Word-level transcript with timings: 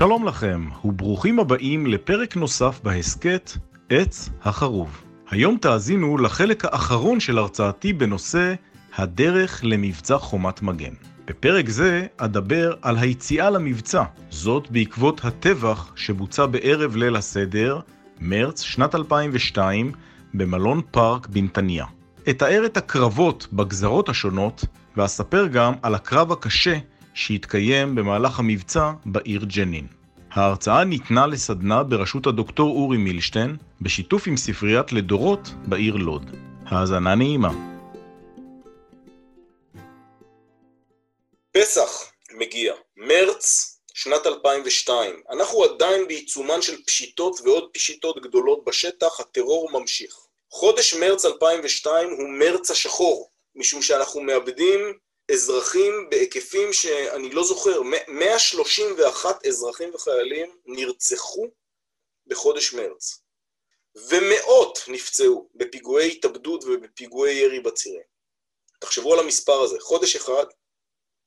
שלום 0.00 0.24
לכם, 0.24 0.68
וברוכים 0.84 1.38
הבאים 1.38 1.86
לפרק 1.86 2.36
נוסף 2.36 2.80
בהסכת 2.82 3.50
עץ 3.88 4.30
החרוב. 4.42 5.02
היום 5.30 5.56
תאזינו 5.56 6.18
לחלק 6.18 6.64
האחרון 6.64 7.20
של 7.20 7.38
הרצאתי 7.38 7.92
בנושא 7.92 8.54
הדרך 8.96 9.60
למבצע 9.62 10.18
חומת 10.18 10.62
מגן. 10.62 10.92
בפרק 11.26 11.68
זה 11.68 12.06
אדבר 12.16 12.74
על 12.82 12.96
היציאה 12.98 13.50
למבצע, 13.50 14.02
זאת 14.30 14.70
בעקבות 14.70 15.24
הטבח 15.24 15.92
שבוצע 15.96 16.46
בערב 16.46 16.96
ליל 16.96 17.16
הסדר, 17.16 17.80
מרץ 18.20 18.60
שנת 18.62 18.94
2002, 18.94 19.92
במלון 20.34 20.80
פארק 20.90 21.26
בנתניה. 21.26 21.86
אתאר 22.30 22.62
את 22.66 22.76
הקרבות 22.76 23.46
בגזרות 23.52 24.08
השונות, 24.08 24.64
ואספר 24.96 25.46
גם 25.46 25.72
על 25.82 25.94
הקרב 25.94 26.32
הקשה 26.32 26.78
שהתקיים 27.14 27.94
במהלך 27.94 28.38
המבצע 28.38 28.92
בעיר 29.06 29.44
ג'נין. 29.44 29.99
ההרצאה 30.32 30.84
ניתנה 30.84 31.26
לסדנה 31.26 31.82
בראשות 31.82 32.26
הדוקטור 32.26 32.70
אורי 32.70 32.98
מילשטיין, 32.98 33.56
בשיתוף 33.80 34.26
עם 34.26 34.36
ספריית 34.36 34.92
לדורות 34.92 35.40
בעיר 35.68 35.96
לוד. 35.96 36.30
האזנה 36.66 37.14
נעימה. 37.14 37.50
פסח 41.52 42.12
מגיע, 42.38 42.74
מרץ 42.96 43.76
שנת 43.94 44.26
2002. 44.26 45.14
אנחנו 45.30 45.64
עדיין 45.64 46.08
בעיצומן 46.08 46.62
של 46.62 46.82
פשיטות 46.86 47.40
ועוד 47.44 47.68
פשיטות 47.72 48.22
גדולות 48.22 48.64
בשטח, 48.66 49.20
הטרור 49.20 49.70
ממשיך. 49.72 50.14
חודש 50.50 50.94
מרץ 50.94 51.24
2002 51.24 52.10
הוא 52.10 52.28
מרץ 52.28 52.70
השחור, 52.70 53.30
משום 53.54 53.82
שאנחנו 53.82 54.20
מאבדים 54.20 54.80
אזרחים 55.32 56.10
בהיקפים 56.10 56.72
שאני 56.72 57.30
לא 57.30 57.44
זוכר, 57.44 57.82
131 58.08 59.46
אזרחים 59.46 59.94
וחיילים 59.94 60.56
נרצחו 60.66 61.46
בחודש 62.26 62.72
מרץ, 62.72 63.22
ומאות 63.94 64.78
נפצעו 64.88 65.48
בפיגועי 65.54 66.12
התאבדות 66.12 66.64
ובפיגועי 66.64 67.34
ירי 67.34 67.60
בצירים. 67.60 68.02
תחשבו 68.80 69.12
על 69.14 69.18
המספר 69.18 69.60
הזה, 69.60 69.76
חודש 69.80 70.16
אחד, 70.16 70.46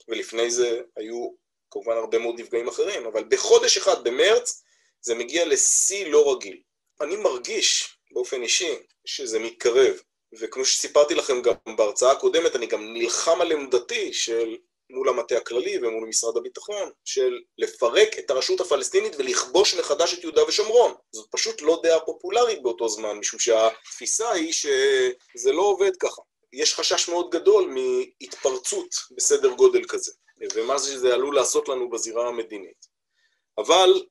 ולפני 0.07 0.51
זה 0.51 0.81
היו 0.95 1.29
כמובן 1.71 1.97
הרבה 1.97 2.19
מאוד 2.19 2.39
נפגעים 2.39 2.67
אחרים, 2.67 3.05
אבל 3.05 3.23
בחודש 3.23 3.77
אחד, 3.77 4.03
במרץ, 4.03 4.63
זה 5.01 5.15
מגיע 5.15 5.45
לשיא 5.45 6.07
לא 6.07 6.33
רגיל. 6.33 6.61
אני 7.01 7.15
מרגיש 7.15 7.97
באופן 8.11 8.41
אישי 8.41 8.75
שזה 9.05 9.39
מתקרב. 9.39 10.01
וכמו 10.39 10.65
שסיפרתי 10.65 11.15
לכם 11.15 11.41
גם 11.41 11.75
בהרצאה 11.77 12.11
הקודמת, 12.11 12.55
אני 12.55 12.67
גם 12.67 12.93
נלחם 12.93 13.41
על 13.41 13.51
עמדתי 13.51 14.13
של 14.13 14.55
מול 14.89 15.09
המטה 15.09 15.37
הכללי 15.37 15.77
ומול 15.77 16.07
משרד 16.07 16.37
הביטחון, 16.37 16.91
של 17.05 17.39
לפרק 17.57 18.19
את 18.19 18.31
הרשות 18.31 18.61
הפלסטינית 18.61 19.15
ולכבוש 19.17 19.73
מחדש 19.73 20.13
את 20.13 20.23
יהודה 20.23 20.43
ושומרון. 20.47 20.93
זאת 21.11 21.27
פשוט 21.31 21.61
לא 21.61 21.79
דעה 21.83 21.99
פופולרית 21.99 22.61
באותו 22.61 22.89
זמן, 22.89 23.17
משום 23.17 23.39
שהתפיסה 23.39 24.31
היא 24.31 24.53
שזה 24.53 25.51
לא 25.51 25.61
עובד 25.61 25.91
ככה. 25.99 26.21
יש 26.53 26.75
חשש 26.75 27.09
מאוד 27.09 27.29
גדול 27.29 27.73
מהתפרצות 27.75 28.95
בסדר 29.17 29.49
גודל 29.49 29.83
כזה, 29.87 30.11
ומה 30.55 30.79
שזה 30.79 31.13
עלול 31.13 31.35
לעשות 31.35 31.69
לנו 31.69 31.89
בזירה 31.89 32.27
המדינית. 32.27 32.87
אבל 33.57 34.03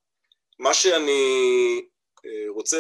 מה 0.59 0.75
שאני 0.75 1.83
אה, 2.27 2.45
רוצה 2.49 2.79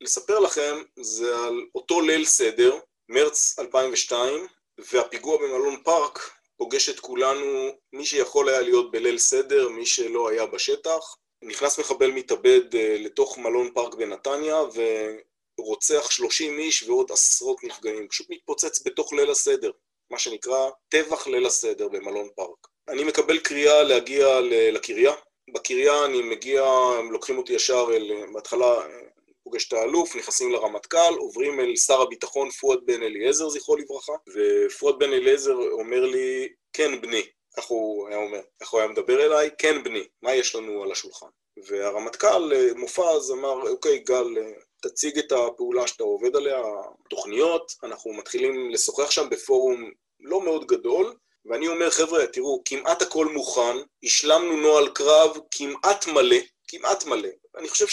לספר 0.00 0.38
לכם 0.38 0.82
זה 1.00 1.38
על 1.38 1.66
אותו 1.74 2.00
ליל 2.00 2.24
סדר, 2.24 2.78
מרץ 3.08 3.58
2002, 3.58 4.46
והפיגוע 4.78 5.36
במלון 5.36 5.82
פארק 5.84 6.30
פוגש 6.56 6.88
את 6.88 7.00
כולנו, 7.00 7.70
מי 7.92 8.06
שיכול 8.06 8.48
היה 8.48 8.60
להיות 8.60 8.90
בליל 8.90 9.18
סדר, 9.18 9.68
מי 9.68 9.86
שלא 9.86 10.28
היה 10.28 10.46
בשטח. 10.46 11.16
נכנס 11.42 11.78
מחבל 11.78 12.10
מתאבד 12.10 12.74
אה, 12.74 12.96
לתוך 12.98 13.38
מלון 13.38 13.70
פארק 13.74 13.94
בנתניה 13.94 14.56
ורוצח 15.58 16.10
30 16.10 16.58
איש 16.58 16.82
ועוד 16.82 17.12
עשרות 17.12 17.64
נפגעים. 17.64 18.08
פשוט 18.08 18.26
מתפוצץ 18.30 18.86
בתוך 18.86 19.12
ליל 19.12 19.30
הסדר, 19.30 19.70
מה 20.10 20.18
שנקרא 20.18 20.70
טבח 20.88 21.26
ליל 21.26 21.46
הסדר 21.46 21.88
במלון 21.88 22.28
פארק. 22.36 22.66
אני 22.88 23.04
מקבל 23.04 23.38
קריאה 23.38 23.82
להגיע 23.82 24.40
לקריה. 24.72 25.12
בקריה 25.54 26.04
אני 26.04 26.22
מגיע, 26.22 26.62
הם 26.98 27.12
לוקחים 27.12 27.38
אותי 27.38 27.52
ישר 27.52 27.86
אל, 27.92 28.32
בהתחלה 28.32 28.82
פוגש 29.44 29.68
את 29.68 29.72
האלוף, 29.72 30.16
נכנסים 30.16 30.52
לרמטכ"ל, 30.52 31.14
עוברים 31.18 31.60
אל 31.60 31.76
שר 31.76 32.02
הביטחון 32.02 32.50
פואד 32.50 32.78
בן 32.84 33.02
אליעזר, 33.02 33.48
זכרו 33.48 33.76
לברכה, 33.76 34.12
ופואד 34.34 34.98
בן 34.98 35.12
אליעזר 35.12 35.56
אומר 35.72 36.00
לי, 36.00 36.48
כן 36.72 37.00
בני, 37.00 37.22
כך 37.56 37.64
הוא 37.64 38.08
היה 38.08 38.18
אומר, 38.18 38.40
איך 38.60 38.70
הוא 38.70 38.80
היה 38.80 38.88
מדבר 38.88 39.26
אליי, 39.26 39.50
כן 39.58 39.84
בני, 39.84 40.04
מה 40.22 40.34
יש 40.34 40.54
לנו 40.54 40.82
על 40.82 40.92
השולחן? 40.92 41.26
והרמטכ"ל 41.66 42.52
מופז 42.76 43.30
אמר, 43.32 43.70
אוקיי 43.70 43.98
גל, 43.98 44.26
תציג 44.82 45.18
את 45.18 45.32
הפעולה 45.32 45.86
שאתה 45.86 46.04
עובד 46.04 46.36
עליה, 46.36 46.62
תוכניות, 47.10 47.72
אנחנו 47.82 48.12
מתחילים 48.12 48.70
לשוחח 48.70 49.10
שם 49.10 49.30
בפורום 49.30 49.90
לא 50.20 50.44
מאוד 50.44 50.66
גדול, 50.66 51.14
ואני 51.46 51.68
אומר, 51.68 51.90
חבר'ה, 51.90 52.26
תראו, 52.26 52.62
כמעט 52.64 53.02
הכל 53.02 53.26
מוכן, 53.26 53.76
השלמנו 54.04 54.56
נוהל 54.56 54.88
קרב 54.88 55.38
כמעט 55.50 56.06
מלא, 56.06 56.36
כמעט 56.68 57.06
מלא. 57.06 57.28
אני 57.58 57.68
חושב 57.68 57.86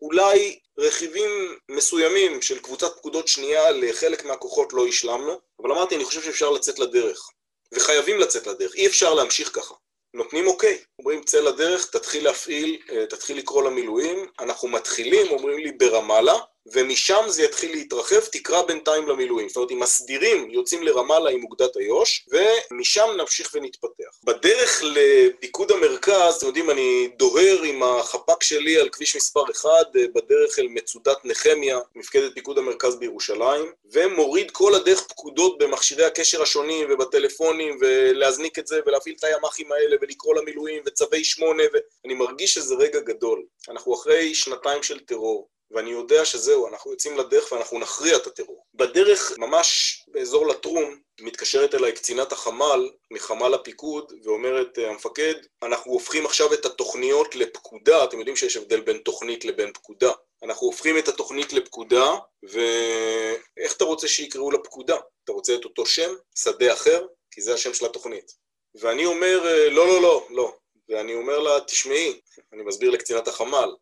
שאולי 0.00 0.58
רכיבים 0.78 1.58
מסוימים 1.68 2.42
של 2.42 2.58
קבוצת 2.58 2.96
פקודות 2.96 3.28
שנייה 3.28 3.70
לחלק 3.70 4.24
מהכוחות 4.24 4.72
לא 4.72 4.86
השלמנו, 4.86 5.40
אבל 5.62 5.72
אמרתי, 5.72 5.96
אני 5.96 6.04
חושב 6.04 6.22
שאפשר 6.22 6.50
לצאת 6.50 6.78
לדרך, 6.78 7.30
וחייבים 7.74 8.18
לצאת 8.18 8.46
לדרך, 8.46 8.74
אי 8.74 8.86
אפשר 8.86 9.14
להמשיך 9.14 9.50
ככה. 9.54 9.74
נותנים 10.14 10.46
אוקיי, 10.46 10.78
אומרים 10.98 11.22
צא 11.24 11.40
לדרך, 11.40 11.90
תתחיל 11.90 12.24
להפעיל, 12.24 12.78
אה, 12.90 13.06
תתחיל 13.06 13.38
לקרוא 13.38 13.62
למילואים, 13.62 14.26
אנחנו 14.40 14.68
מתחילים, 14.68 15.30
אומרים 15.30 15.58
לי 15.58 15.72
ברמאללה, 15.72 16.34
ומשם 16.72 17.24
זה 17.28 17.42
יתחיל 17.42 17.70
להתרחב, 17.70 18.20
תקרא 18.20 18.62
בינתיים 18.62 19.08
למילואים. 19.08 19.48
זאת 19.48 19.56
אומרת, 19.56 19.70
אם 19.70 19.82
הסדירים 19.82 20.50
יוצאים 20.50 20.82
לרמאללה 20.82 21.30
עם 21.30 21.44
אוגדת 21.44 21.76
איו"ש, 21.76 22.26
ומשם 22.30 23.08
נמשיך 23.16 23.50
ונתפתח. 23.54 24.18
בדרך 24.24 24.82
לפיקוד 24.84 25.70
המרכז, 25.72 26.36
אתם 26.36 26.46
יודעים, 26.46 26.70
אני 26.70 27.10
דוהר 27.16 27.62
עם 27.62 27.82
החפ"ק 27.82 28.42
שלי 28.42 28.78
על 28.78 28.88
כביש 28.88 29.16
מספר 29.16 29.50
1, 29.50 29.68
אה, 29.96 30.04
בדרך 30.14 30.58
אל 30.58 30.68
מצודת 30.68 31.16
נחמיה, 31.24 31.78
מפקדת 31.94 32.34
פיקוד 32.34 32.58
המרכז 32.58 32.96
בירושלים, 32.96 33.72
ומוריד 33.92 34.50
כל 34.50 34.74
הדרך 34.74 35.02
פקודות 35.08 35.58
במכשירי 35.58 36.04
הקשר 36.04 36.42
השונים 36.42 36.86
ובטלפונים, 36.90 37.78
ולהזניק 37.80 38.58
את 38.58 38.66
זה, 38.66 38.80
ולהפעיל 38.86 39.14
את 39.18 39.24
הימ"חים 39.24 39.72
האלה, 39.72 39.96
ולקרוא 40.00 40.34
למילואים, 40.34 40.82
וצווי 40.86 41.24
שמונה, 41.24 41.62
ואני 41.72 42.14
מרגיש 42.14 42.54
שזה 42.54 42.74
רגע 42.74 43.00
גדול. 43.00 43.42
אנחנו 43.68 43.94
אחרי 43.94 44.34
שנתיים 44.34 44.82
של 44.82 45.00
טרור. 45.00 45.48
ואני 45.70 45.90
יודע 45.90 46.24
שזהו, 46.24 46.68
אנחנו 46.68 46.90
יוצאים 46.90 47.18
לדרך 47.18 47.52
ואנחנו 47.52 47.78
נכריע 47.78 48.16
את 48.16 48.26
הטרור. 48.26 48.64
בדרך, 48.74 49.32
ממש 49.38 49.96
באזור 50.08 50.46
לטרום, 50.46 50.98
מתקשרת 51.20 51.74
אליי 51.74 51.92
קצינת 51.92 52.32
החמ"ל 52.32 52.90
מחמ"ל 53.10 53.54
הפיקוד 53.54 54.12
ואומרת, 54.24 54.78
המפקד, 54.78 55.34
אנחנו 55.62 55.92
הופכים 55.92 56.26
עכשיו 56.26 56.54
את 56.54 56.66
התוכניות 56.66 57.34
לפקודה, 57.34 58.04
אתם 58.04 58.18
יודעים 58.18 58.36
שיש 58.36 58.56
הבדל 58.56 58.80
בין 58.80 58.98
תוכנית 58.98 59.44
לבין 59.44 59.72
פקודה. 59.72 60.12
אנחנו 60.42 60.66
הופכים 60.66 60.98
את 60.98 61.08
התוכנית 61.08 61.52
לפקודה, 61.52 62.14
ואיך 62.42 63.76
אתה 63.76 63.84
רוצה 63.84 64.08
שיקראו 64.08 64.50
לפקודה? 64.50 64.96
אתה 65.24 65.32
רוצה 65.32 65.54
את 65.54 65.64
אותו 65.64 65.86
שם? 65.86 66.14
שדה 66.34 66.72
אחר? 66.72 67.06
כי 67.30 67.40
זה 67.40 67.54
השם 67.54 67.74
של 67.74 67.86
התוכנית. 67.86 68.32
ואני 68.74 69.06
אומר, 69.06 69.68
לא, 69.70 69.88
לא, 69.88 70.02
לא, 70.02 70.26
לא. 70.30 70.54
ואני 70.88 71.14
אומר 71.14 71.38
לה, 71.38 71.60
תשמעי, 71.60 72.20
אני 72.52 72.62
מסביר 72.62 72.90
לקצינת 72.90 73.28
החמ"ל, 73.28 73.74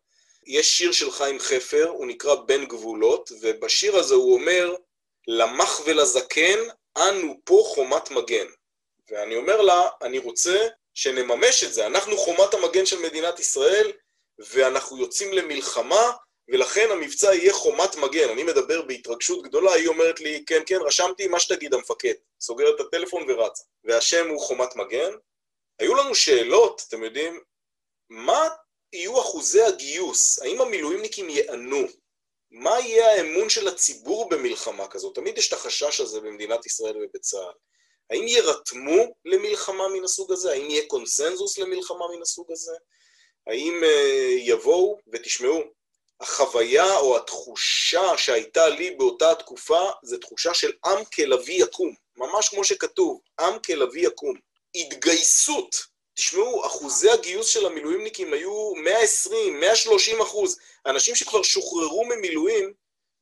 יש 0.49 0.77
שיר 0.77 0.91
של 0.91 1.11
חיים 1.11 1.39
חפר, 1.39 1.87
הוא 1.87 2.07
נקרא 2.07 2.35
בין 2.35 2.65
גבולות, 2.65 3.31
ובשיר 3.41 3.95
הזה 3.95 4.15
הוא 4.15 4.33
אומר, 4.33 4.75
למח 5.27 5.81
ולזקן, 5.85 6.59
אנו 6.97 7.39
פה 7.43 7.63
חומת 7.65 8.11
מגן. 8.11 8.45
ואני 9.09 9.35
אומר 9.35 9.61
לה, 9.61 9.89
אני 10.01 10.17
רוצה 10.17 10.67
שנממש 10.93 11.63
את 11.63 11.73
זה, 11.73 11.87
אנחנו 11.87 12.17
חומת 12.17 12.53
המגן 12.53 12.85
של 12.85 12.99
מדינת 12.99 13.39
ישראל, 13.39 13.91
ואנחנו 14.39 14.97
יוצאים 14.97 15.33
למלחמה, 15.33 16.11
ולכן 16.51 16.91
המבצע 16.91 17.33
יהיה 17.33 17.53
חומת 17.53 17.95
מגן. 17.95 18.29
אני 18.29 18.43
מדבר 18.43 18.81
בהתרגשות 18.81 19.43
גדולה, 19.43 19.73
היא 19.73 19.87
אומרת 19.87 20.19
לי, 20.19 20.43
כן, 20.47 20.61
כן, 20.65 20.79
רשמתי 20.81 21.27
מה 21.27 21.39
שתגיד 21.39 21.73
המפקד. 21.73 22.13
סוגר 22.41 22.75
את 22.75 22.79
הטלפון 22.79 23.25
ורצה. 23.27 23.63
והשם 23.83 24.29
הוא 24.29 24.41
חומת 24.41 24.75
מגן. 24.75 25.11
היו 25.79 25.95
לנו 25.95 26.15
שאלות, 26.15 26.81
אתם 26.87 27.03
יודעים, 27.03 27.39
מה 28.09 28.47
יהיו 28.93 29.21
אחוזי 29.21 29.61
הגיוס? 29.61 30.39
האם 30.39 30.61
המילואימניקים 30.61 31.29
ייענו? 31.29 31.87
מה 32.51 32.79
יהיה 32.79 33.11
האמון 33.11 33.49
של 33.49 33.67
הציבור 33.67 34.29
במלחמה 34.29 34.87
כזאת? 34.87 35.15
תמיד 35.15 35.37
יש 35.37 35.47
את 35.47 35.53
החשש 35.53 35.99
הזה 35.99 36.21
במדינת 36.21 36.65
ישראל 36.65 36.97
ובצה"ל. 36.97 37.53
האם 38.09 38.27
יירתמו 38.27 39.15
למלחמה 39.25 39.87
מן 39.87 40.03
הסוג 40.03 40.31
הזה? 40.31 40.51
האם 40.51 40.69
יהיה 40.69 40.85
קונסנזוס 40.87 41.57
למלחמה 41.57 42.05
מן 42.15 42.21
הסוג 42.21 42.51
הזה? 42.51 42.73
האם 43.47 43.81
uh, 43.83 44.39
יבואו 44.39 44.97
ותשמעו, 45.13 45.61
החוויה 46.21 46.97
או 46.97 47.17
התחושה 47.17 48.17
שהייתה 48.17 48.67
לי 48.67 48.91
באותה 48.91 49.31
התקופה 49.31 49.89
זה 50.03 50.17
תחושה 50.17 50.53
של 50.53 50.71
עם 50.85 51.05
כלביא 51.05 51.63
יקום, 51.63 51.95
ממש 52.17 52.49
כמו 52.49 52.63
שכתוב, 52.63 53.19
עם 53.39 53.59
כלביא 53.59 54.07
יקום. 54.07 54.35
התגייסות 54.75 55.75
תשמעו, 56.19 56.65
אחוזי 56.65 57.09
הגיוס 57.09 57.47
של 57.47 57.65
המילואימניקים 57.65 58.33
היו 58.33 58.73
120, 58.75 59.59
130 59.59 60.21
אחוז. 60.21 60.59
אנשים 60.85 61.15
שכבר 61.15 61.43
שוחררו 61.43 62.05
ממילואים 62.05 62.73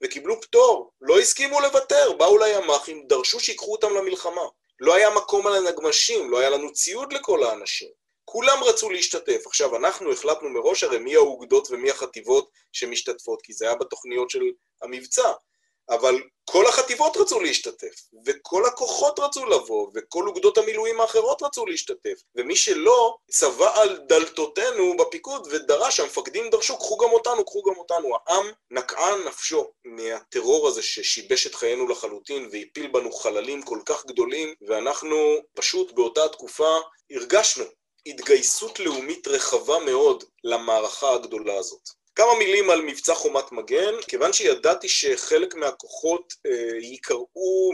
וקיבלו 0.04 0.42
פטור, 0.42 0.92
לא 1.02 1.20
הסכימו 1.20 1.60
לוותר, 1.60 2.14
באו 2.14 2.38
לימ"חים, 2.38 3.08
דרשו 3.08 3.40
שיקחו 3.40 3.72
אותם 3.72 3.94
למלחמה. 3.96 4.42
לא 4.80 4.96
היה 4.96 5.10
מקום 5.10 5.48
על 5.48 5.56
הנגמשים, 5.56 6.32
לא 6.32 6.40
היה 6.40 6.50
לנו 6.50 6.74
ציוד 6.74 7.14
לכל 7.14 7.44
האנשים. 7.44 7.90
כולם 8.26 8.64
רצו 8.64 8.90
להשתתף. 8.90 9.42
עכשיו, 9.46 9.76
אנחנו 9.76 10.12
החלטנו 10.12 10.50
מראש 10.50 10.84
הרי 10.84 10.98
מי 10.98 11.16
האוגדות 11.16 11.68
ומי 11.72 11.92
החטיבות 11.92 12.50
שמשתתפות, 12.72 13.42
כי 13.42 13.54
זה 13.54 13.66
היה 13.66 13.76
בתוכניות 13.76 14.30
של 14.30 14.42
המבצע. 14.82 15.32
אבל 15.90 16.22
כל 16.50 16.68
החטיבות 16.68 17.18
רצו 17.18 17.40
להשתתף, 17.40 17.96
וכל 18.26 18.66
הכוחות 18.66 19.20
רצו 19.20 19.46
לבוא, 19.46 19.92
וכל 19.96 20.28
אוגדות 20.28 20.58
המילואים 20.58 21.02
האחרות 21.02 21.42
רצו 21.44 21.66
להשתתף, 21.66 22.22
ומי 22.36 22.56
שלא, 22.56 23.18
צבע 23.32 23.82
על 23.82 23.98
דלתותינו 23.98 24.98
בפיקוד 24.98 25.48
ודרש, 25.52 26.00
המפקדים 26.00 26.50
דרשו, 26.50 26.78
קחו 26.78 26.98
גם 26.98 27.10
אותנו, 27.10 27.46
קחו 27.46 27.64
גם 27.64 27.78
אותנו. 27.78 28.16
העם 28.16 28.46
נקעה 28.72 29.16
נפשו 29.26 29.72
מהטרור 29.86 30.68
הזה 30.68 30.82
ששיבש 30.82 31.48
את 31.48 31.56
חיינו 31.56 31.88
לחלוטין 31.88 32.50
והפיל 32.52 32.88
בנו 32.88 33.12
חללים 33.12 33.62
כל 33.62 33.80
כך 33.86 34.06
גדולים, 34.06 34.54
ואנחנו 34.68 35.18
פשוט 35.54 35.92
באותה 35.92 36.28
תקופה 36.28 36.78
הרגשנו 37.12 37.64
התגייסות 38.06 38.80
לאומית 38.80 39.28
רחבה 39.28 39.80
מאוד 39.80 40.24
למערכה 40.44 41.14
הגדולה 41.14 41.58
הזאת. 41.58 41.97
כמה 42.18 42.36
מילים 42.40 42.70
על 42.70 42.82
מבצע 42.82 43.14
חומת 43.14 43.52
מגן, 43.52 43.94
כיוון 44.08 44.34
שידעתי 44.34 44.90
שחלק 44.90 45.56
מהכוחות 45.56 46.34
אה, 46.46 46.78
ייקראו 46.82 47.72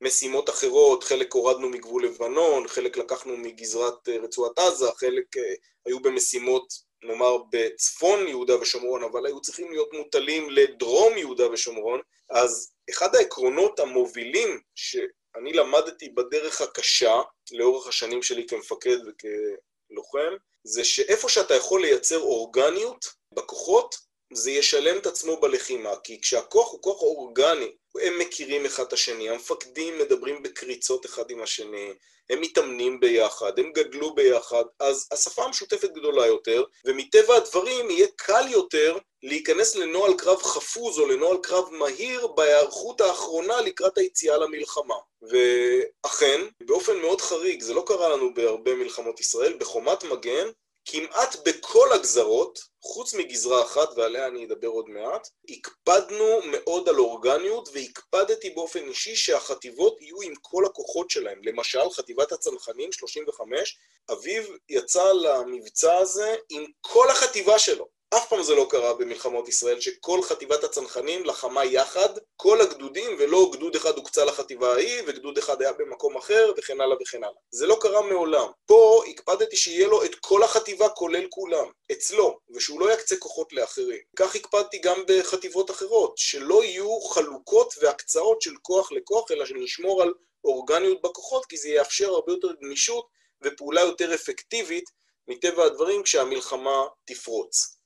ממשימות 0.00 0.50
אחרות, 0.50 1.04
חלק 1.04 1.32
הורדנו 1.32 1.68
מגבול 1.68 2.04
לבנון, 2.04 2.68
חלק 2.68 2.96
לקחנו 2.96 3.36
מגזרת 3.36 4.08
אה, 4.08 4.16
רצועת 4.18 4.58
עזה, 4.58 4.86
חלק 4.96 5.36
אה, 5.36 5.54
היו 5.86 6.00
במשימות 6.00 6.72
נאמר 7.02 7.36
בצפון 7.52 8.28
יהודה 8.28 8.60
ושומרון, 8.60 9.04
אבל 9.04 9.26
היו 9.26 9.40
צריכים 9.40 9.70
להיות 9.72 9.92
מוטלים 9.92 10.50
לדרום 10.50 11.16
יהודה 11.16 11.50
ושומרון, 11.52 12.00
אז 12.30 12.72
אחד 12.90 13.14
העקרונות 13.14 13.80
המובילים 13.80 14.60
שאני 14.74 15.52
למדתי 15.52 16.08
בדרך 16.08 16.60
הקשה, 16.60 17.20
לאורך 17.52 17.86
השנים 17.86 18.22
שלי 18.22 18.46
כמפקד 18.46 18.96
וכלוחם, 18.96 20.32
זה 20.64 20.84
שאיפה 20.84 21.28
שאתה 21.28 21.54
יכול 21.54 21.80
לייצר 21.82 22.18
אורגניות, 22.18 23.19
בכוחות, 23.34 23.96
זה 24.32 24.50
ישלם 24.50 24.98
את 24.98 25.06
עצמו 25.06 25.40
בלחימה, 25.40 25.96
כי 26.04 26.20
כשהכוח 26.20 26.72
הוא 26.72 26.82
כוח 26.82 27.02
אורגני, 27.02 27.72
הם 28.02 28.18
מכירים 28.18 28.66
אחד 28.66 28.82
את 28.82 28.92
השני, 28.92 29.30
המפקדים 29.30 29.98
מדברים 29.98 30.42
בקריצות 30.42 31.06
אחד 31.06 31.30
עם 31.30 31.42
השני, 31.42 31.92
הם 32.30 32.40
מתאמנים 32.40 33.00
ביחד, 33.00 33.58
הם 33.58 33.72
גדלו 33.72 34.14
ביחד, 34.14 34.64
אז 34.80 35.08
השפה 35.12 35.44
המשותפת 35.44 35.90
גדולה 35.90 36.26
יותר, 36.26 36.64
ומטבע 36.84 37.36
הדברים 37.36 37.90
יהיה 37.90 38.06
קל 38.16 38.48
יותר 38.50 38.98
להיכנס 39.22 39.76
לנוהל 39.76 40.14
קרב 40.14 40.42
חפוז 40.42 40.98
או 40.98 41.06
לנוהל 41.06 41.36
קרב 41.42 41.70
מהיר 41.70 42.26
בהיערכות 42.26 43.00
האחרונה 43.00 43.60
לקראת 43.60 43.98
היציאה 43.98 44.38
למלחמה. 44.38 44.94
ואכן, 45.22 46.40
באופן 46.66 46.98
מאוד 46.98 47.20
חריג, 47.20 47.62
זה 47.62 47.74
לא 47.74 47.84
קרה 47.86 48.08
לנו 48.08 48.34
בהרבה 48.34 48.74
מלחמות 48.74 49.20
ישראל, 49.20 49.52
בחומת 49.58 50.04
מגן 50.04 50.48
כמעט 50.92 51.36
בכל 51.46 51.92
הגזרות, 51.92 52.58
חוץ 52.82 53.14
מגזרה 53.14 53.62
אחת, 53.62 53.88
ועליה 53.96 54.26
אני 54.26 54.46
אדבר 54.46 54.68
עוד 54.68 54.88
מעט, 54.88 55.28
הקפדנו 55.48 56.40
מאוד 56.44 56.88
על 56.88 56.98
אורגניות, 56.98 57.68
והקפדתי 57.72 58.50
באופן 58.50 58.88
אישי 58.88 59.16
שהחטיבות 59.16 60.00
יהיו 60.00 60.22
עם 60.22 60.32
כל 60.42 60.66
הכוחות 60.66 61.10
שלהם. 61.10 61.40
למשל, 61.44 61.90
חטיבת 61.90 62.32
הצנחנים, 62.32 62.92
35, 62.92 63.78
אביב 64.12 64.48
יצא 64.68 65.12
למבצע 65.12 65.98
הזה 65.98 66.36
עם 66.50 66.64
כל 66.80 67.10
החטיבה 67.10 67.58
שלו. 67.58 67.99
אף 68.14 68.28
פעם 68.28 68.42
זה 68.42 68.54
לא 68.54 68.66
קרה 68.70 68.94
במלחמות 68.94 69.48
ישראל, 69.48 69.80
שכל 69.80 70.22
חטיבת 70.22 70.64
הצנחנים 70.64 71.24
לחמה 71.24 71.64
יחד, 71.64 72.08
כל 72.36 72.60
הגדודים, 72.60 73.16
ולא 73.18 73.50
גדוד 73.52 73.76
אחד 73.76 73.96
הוקצה 73.96 74.24
לחטיבה 74.24 74.72
ההיא, 74.72 75.02
וגדוד 75.06 75.38
אחד 75.38 75.62
היה 75.62 75.72
במקום 75.72 76.16
אחר, 76.16 76.52
וכן 76.56 76.80
הלאה 76.80 76.96
וכן 77.02 77.24
הלאה. 77.24 77.36
זה 77.50 77.66
לא 77.66 77.78
קרה 77.80 78.02
מעולם. 78.02 78.48
פה 78.66 79.02
הקפדתי 79.10 79.56
שיהיה 79.56 79.88
לו 79.88 80.04
את 80.04 80.14
כל 80.14 80.42
החטיבה, 80.42 80.88
כולל 80.88 81.26
כולם, 81.28 81.70
אצלו, 81.92 82.38
ושהוא 82.54 82.80
לא 82.80 82.92
יקצה 82.92 83.16
כוחות 83.16 83.52
לאחרים. 83.52 84.00
כך 84.16 84.34
הקפדתי 84.34 84.78
גם 84.78 85.02
בחטיבות 85.08 85.70
אחרות, 85.70 86.18
שלא 86.18 86.64
יהיו 86.64 87.00
חלוקות 87.00 87.74
והקצאות 87.80 88.42
של 88.42 88.54
כוח 88.62 88.92
לכוח, 88.92 89.30
אלא 89.30 89.46
שנשמור 89.46 90.02
על 90.02 90.12
אורגניות 90.44 91.02
בכוחות, 91.02 91.46
כי 91.46 91.56
זה 91.56 91.68
יאפשר 91.68 92.10
הרבה 92.10 92.32
יותר 92.32 92.48
גמישות 92.62 93.06
ופעולה 93.44 93.80
יותר 93.80 94.14
אפקטיבית 94.14 94.84
מטבע 95.28 95.64
הדברים 95.64 96.02
כשהמלחמה 96.02 96.84
תפרוץ. 97.04 97.79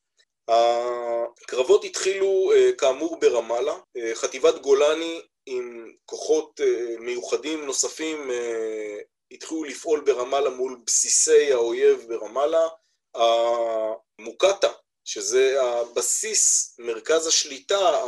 הקרבות 0.48 1.84
התחילו 1.84 2.52
אה, 2.52 2.70
כאמור 2.78 3.20
ברמאללה, 3.20 3.74
אה, 3.96 4.14
חטיבת 4.14 4.60
גולני 4.60 5.20
עם 5.46 5.92
כוחות 6.04 6.60
אה, 6.60 6.96
מיוחדים 6.98 7.66
נוספים 7.66 8.30
התחילו 9.30 9.64
לפעול 9.64 10.00
ברמאללה 10.00 10.50
מול 10.50 10.80
בסיסי 10.86 11.52
האויב 11.52 12.04
ברמאללה. 12.08 12.68
המוקטה, 13.14 14.72
שזה 15.04 15.62
הבסיס, 15.62 16.74
מרכז 16.78 17.26
השליטה, 17.26 18.04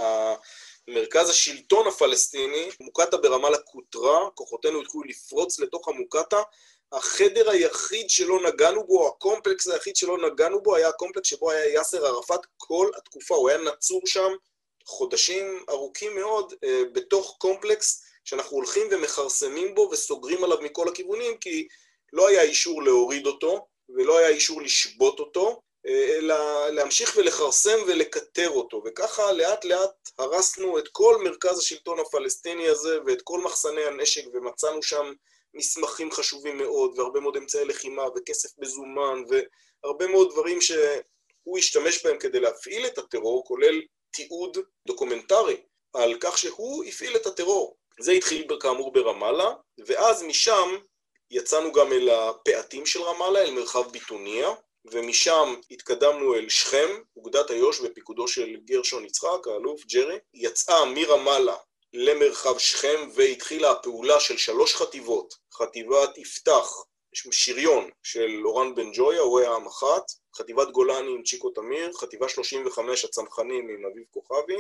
מרכז 0.89 1.31
השלטון 1.31 1.87
הפלסטיני, 1.87 2.69
מוקטה 2.81 3.17
ברמאללה 3.17 3.59
כותרה, 3.59 4.31
כוחותינו 4.35 4.81
התחילו 4.81 5.03
לפרוץ 5.03 5.61
לתוך 5.61 5.89
המוקטה 5.89 6.43
החדר 6.97 7.51
היחיד 7.51 8.11
שלא 8.11 8.41
נגענו 8.43 8.87
בו, 8.87 9.09
הקומפלקס 9.09 9.69
היחיד 9.69 9.97
שלא 9.97 10.19
נגענו 10.19 10.63
בו, 10.63 10.77
היה 10.77 10.89
הקומפלקס 10.89 11.29
שבו 11.29 11.51
היה 11.51 11.75
יאסר 11.75 12.07
ערפאת 12.07 12.41
כל 12.57 12.91
התקופה, 12.97 13.35
הוא 13.35 13.49
היה 13.49 13.59
נצור 13.59 14.03
שם 14.07 14.33
חודשים 14.87 15.65
ארוכים 15.69 16.17
מאוד 16.17 16.55
אה, 16.65 16.83
בתוך 16.93 17.37
קומפלקס 17.39 18.03
שאנחנו 18.25 18.57
הולכים 18.57 18.87
ומכרסמים 18.91 19.75
בו 19.75 19.89
וסוגרים 19.93 20.45
עליו 20.45 20.59
מכל 20.61 20.89
הכיוונים, 20.89 21.37
כי 21.37 21.69
לא 22.13 22.29
היה 22.29 22.43
אישור 22.43 22.83
להוריד 22.83 23.27
אותו 23.27 23.67
ולא 23.89 24.19
היה 24.19 24.29
אישור 24.29 24.63
לשבות 24.63 25.21
אותו, 25.21 25.63
אה, 25.87 26.17
אלא 26.19 26.69
להמשיך 26.69 27.17
ולכרסם 27.17 27.79
ולכתר 27.87 28.51
אותו, 28.51 28.83
וככה 28.87 29.33
לאט 29.33 29.65
לאט 29.65 30.11
הרסנו 30.19 30.79
את 30.79 30.89
כל 30.93 31.17
מרכז 31.25 31.59
השלטון 31.59 32.01
הפלסטיני 32.01 32.69
הזה 32.69 32.99
ואת 33.07 33.23
כל 33.23 33.41
מחסני 33.41 33.85
הנשק 33.85 34.25
ומצאנו 34.33 34.83
שם 34.83 35.13
מסמכים 35.57 36.11
חשובים 36.11 36.59
מאוד, 36.59 36.99
והרבה 36.99 37.21
מאוד 37.21 37.37
אמצעי 37.37 37.65
לחימה, 37.65 38.03
וכסף 38.17 38.49
מזומן, 38.59 39.23
והרבה 39.29 40.07
מאוד 40.07 40.31
דברים 40.33 40.61
שהוא 40.61 41.59
השתמש 41.59 42.07
בהם 42.07 42.19
כדי 42.19 42.41
להפעיל 42.41 42.87
את 42.87 42.99
הטרור, 42.99 43.45
כולל 43.45 43.81
תיעוד 44.11 44.59
דוקומנטרי 44.87 45.57
על 45.93 46.15
כך 46.21 46.39
שהוא 46.39 46.85
הפעיל 46.85 47.17
את 47.17 47.27
הטרור. 47.27 47.77
זה 48.01 48.13
התחיל 48.13 48.47
כאמור 48.61 48.93
ברמאללה, 48.93 49.55
ואז 49.87 50.23
משם 50.23 50.77
יצאנו 51.31 51.73
גם 51.73 51.93
אל 51.93 52.09
הפאתים 52.09 52.87
של 52.87 53.03
רמאללה, 53.03 53.43
אל 53.43 53.51
מרחב 53.51 53.91
ביטוניה, 53.91 54.55
ומשם 54.93 55.55
התקדמנו 55.71 56.35
אל 56.35 56.49
שכם, 56.49 56.89
אוגדת 57.17 57.51
איו"ש 57.51 57.81
בפיקודו 57.81 58.29
של 58.29 58.57
גרשון 58.65 59.05
יצחק, 59.05 59.47
האלוף 59.47 59.83
ג'רי, 59.87 60.19
יצאה 60.35 60.85
מרמאללה 60.85 61.57
למרחב 61.99 62.59
שכם 62.59 63.09
והתחילה 63.15 63.71
הפעולה 63.71 64.21
של 64.21 64.37
שלוש 64.37 64.75
חטיבות, 64.75 65.35
חטיבת 65.55 66.19
יפתח, 66.19 66.85
שריון 67.31 67.91
של 68.03 68.43
אורן 68.45 68.75
בן 68.75 68.93
ג'ויה, 68.93 69.21
הוא 69.21 69.41
היה 69.41 69.51
המח"ט, 69.51 70.13
חטיבת 70.37 70.71
גולני 70.71 71.11
עם 71.11 71.23
צ'יקו 71.23 71.51
תמיר, 71.51 71.93
חטיבה 71.93 72.29
35 72.29 73.05
הצנחנים 73.05 73.69
עם 73.69 73.87
אביב 73.93 74.05
כוכבי, 74.11 74.57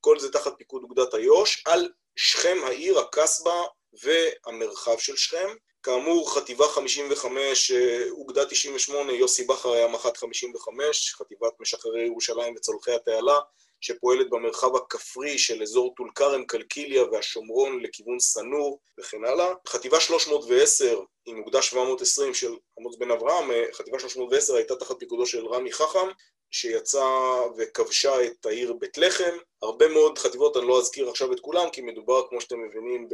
כל 0.00 0.18
זה 0.18 0.32
תחת 0.32 0.52
פיקוד 0.58 0.82
אוגדת 0.82 1.14
איו"ש, 1.14 1.62
על 1.66 1.88
שכם 2.16 2.58
העיר, 2.64 2.98
הקסבה 2.98 3.62
והמרחב 3.92 4.98
של 4.98 5.16
שכם. 5.16 5.48
כאמור, 5.82 6.34
חטיבה 6.34 6.68
55, 6.68 7.72
אוגדה 8.10 8.46
98, 8.46 9.12
יוסי 9.12 9.44
בכר 9.44 9.72
היה 9.72 9.88
מח"ט 9.88 10.16
55, 10.16 11.14
חטיבת 11.14 11.52
משחררי 11.60 12.06
ירושלים 12.06 12.54
וצולחי 12.56 12.92
התעלה, 12.92 13.38
שפועלת 13.80 14.30
במרחב 14.30 14.76
הכפרי 14.76 15.38
של 15.38 15.62
אזור 15.62 15.94
טול 15.96 16.10
כרם, 16.14 16.44
קלקיליה 16.44 17.04
והשומרון 17.04 17.80
לכיוון 17.82 18.18
סנור 18.18 18.80
וכן 19.00 19.24
הלאה. 19.24 19.54
חטיבה 19.68 20.00
310 20.00 21.00
עם 21.26 21.38
אוגדה 21.38 21.62
720 21.62 22.34
של 22.34 22.52
עמוס 22.78 22.96
בן 22.96 23.10
אברהם, 23.10 23.50
חטיבה 23.72 23.98
310 23.98 24.54
הייתה 24.54 24.76
תחת 24.76 24.98
פיקודו 24.98 25.26
של 25.26 25.46
רמי 25.46 25.72
חכם, 25.72 26.08
שיצאה 26.50 27.36
וכבשה 27.58 28.24
את 28.24 28.46
העיר 28.46 28.72
בית 28.72 28.98
לחם. 28.98 29.36
הרבה 29.62 29.88
מאוד 29.88 30.18
חטיבות, 30.18 30.56
אני 30.56 30.66
לא 30.66 30.78
אזכיר 30.78 31.08
עכשיו 31.10 31.32
את 31.32 31.40
כולם, 31.40 31.70
כי 31.72 31.82
מדובר, 31.82 32.28
כמו 32.28 32.40
שאתם 32.40 32.56
מבינים, 32.62 33.08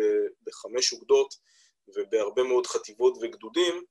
בחמש 0.46 0.92
אוגדות 0.92 1.35
ובהרבה 1.96 2.42
מאוד 2.42 2.66
חטיבות 2.66 3.18
וגדודים. 3.23 3.82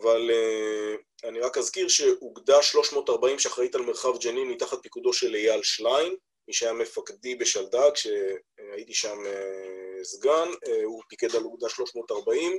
אבל 0.00 0.30
uh, 0.30 1.28
אני 1.28 1.40
רק 1.40 1.58
אזכיר 1.58 1.88
שאוגדה 1.88 2.62
340 2.62 3.38
שאחראית 3.38 3.74
על 3.74 3.82
מרחב 3.82 4.18
ג'נין 4.18 4.48
מתחת 4.48 4.78
פיקודו 4.82 5.12
של 5.12 5.34
אייל 5.34 5.62
שליין, 5.62 6.16
מי 6.48 6.54
שהיה 6.54 6.72
מפקדי 6.72 7.34
בשלדג, 7.34 7.90
שהייתי 7.94 8.94
שם 8.94 9.18
uh, 9.24 10.04
סגן, 10.04 10.48
uh, 10.52 10.84
הוא 10.84 11.02
פיקד 11.08 11.36
על 11.36 11.44
אוגדה 11.44 11.68
340, 11.68 12.58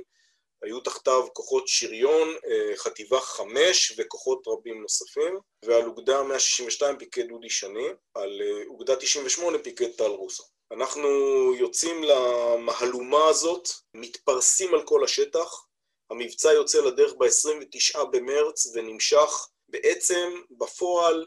היו 0.62 0.80
תחתיו 0.80 1.26
כוחות 1.32 1.68
שריון, 1.68 2.28
חטיבה 2.76 3.20
חמש 3.20 3.94
וכוחות 3.98 4.42
רבים 4.48 4.82
נוספים, 4.82 5.38
ועל 5.64 5.86
אוגדה 5.86 6.22
162 6.22 6.98
פיקד 6.98 7.30
אודי 7.30 7.50
שני, 7.50 7.86
על 8.14 8.40
אוגדה 8.66 8.96
98 8.96 9.58
פיקד 9.58 9.90
טל 9.90 10.10
רוסו. 10.10 10.44
אנחנו 10.72 11.08
יוצאים 11.54 12.04
למהלומה 12.04 13.28
הזאת, 13.28 13.68
מתפרסים 13.94 14.74
על 14.74 14.82
כל 14.82 15.04
השטח, 15.04 15.65
המבצע 16.10 16.52
יוצא 16.52 16.80
לדרך 16.80 17.12
ב-29 17.18 18.04
במרץ 18.04 18.66
ונמשך. 18.74 19.48
בעצם 19.68 20.40
בפועל 20.50 21.26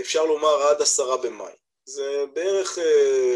אפשר 0.00 0.24
לומר 0.24 0.62
עד 0.62 0.82
עשרה 0.82 1.16
במאי. 1.16 1.52
זה 1.84 2.24
בערך 2.32 2.78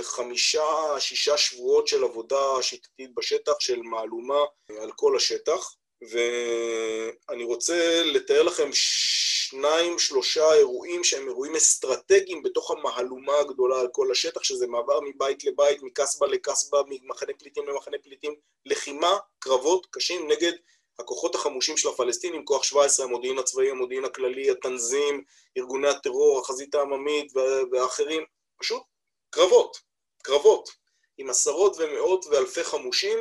חמישה, 0.02 1.00
שישה 1.00 1.36
שבועות 1.36 1.88
של 1.88 2.04
עבודה 2.04 2.62
שיטתית 2.62 3.14
בשטח, 3.14 3.52
של 3.60 3.82
מהלומה 3.82 4.44
על 4.80 4.92
כל 4.96 5.16
השטח, 5.16 5.74
ואני 6.10 7.44
רוצה 7.44 8.02
לתאר 8.04 8.42
לכם 8.42 8.70
שניים, 8.72 9.98
שלושה 9.98 10.54
אירועים 10.54 11.04
שהם 11.04 11.28
אירועים 11.28 11.56
אסטרטגיים 11.56 12.42
בתוך 12.42 12.70
המהלומה 12.70 13.38
הגדולה 13.38 13.80
על 13.80 13.88
כל 13.92 14.10
השטח, 14.12 14.42
שזה 14.42 14.66
מעבר 14.66 15.00
מבית 15.00 15.44
לבית, 15.44 15.82
מקסבה 15.82 16.26
לקסבה, 16.26 16.82
ממחנה 16.88 17.32
פליטים 17.38 17.68
למחנה 17.68 17.96
פליטים, 18.02 18.34
לחימה, 18.66 19.16
קרבות 19.38 19.86
קשים 19.90 20.28
נגד 20.30 20.52
הכוחות 20.98 21.34
החמושים 21.34 21.76
של 21.76 21.88
הפלסטינים, 21.88 22.44
כוח 22.44 22.62
17, 22.62 23.06
המודיעין 23.06 23.38
הצבאי, 23.38 23.70
המודיעין 23.70 24.04
הכללי, 24.04 24.50
התנזים, 24.50 25.24
ארגוני 25.58 25.88
הטרור, 25.88 26.40
החזית 26.40 26.74
העממית 26.74 27.32
ואחרים, 27.72 28.24
פשוט 28.60 28.82
קרבות, 29.30 29.76
קרבות, 30.22 30.70
עם 31.18 31.30
עשרות 31.30 31.76
ומאות 31.78 32.26
ואלפי 32.26 32.64
חמושים, 32.64 33.18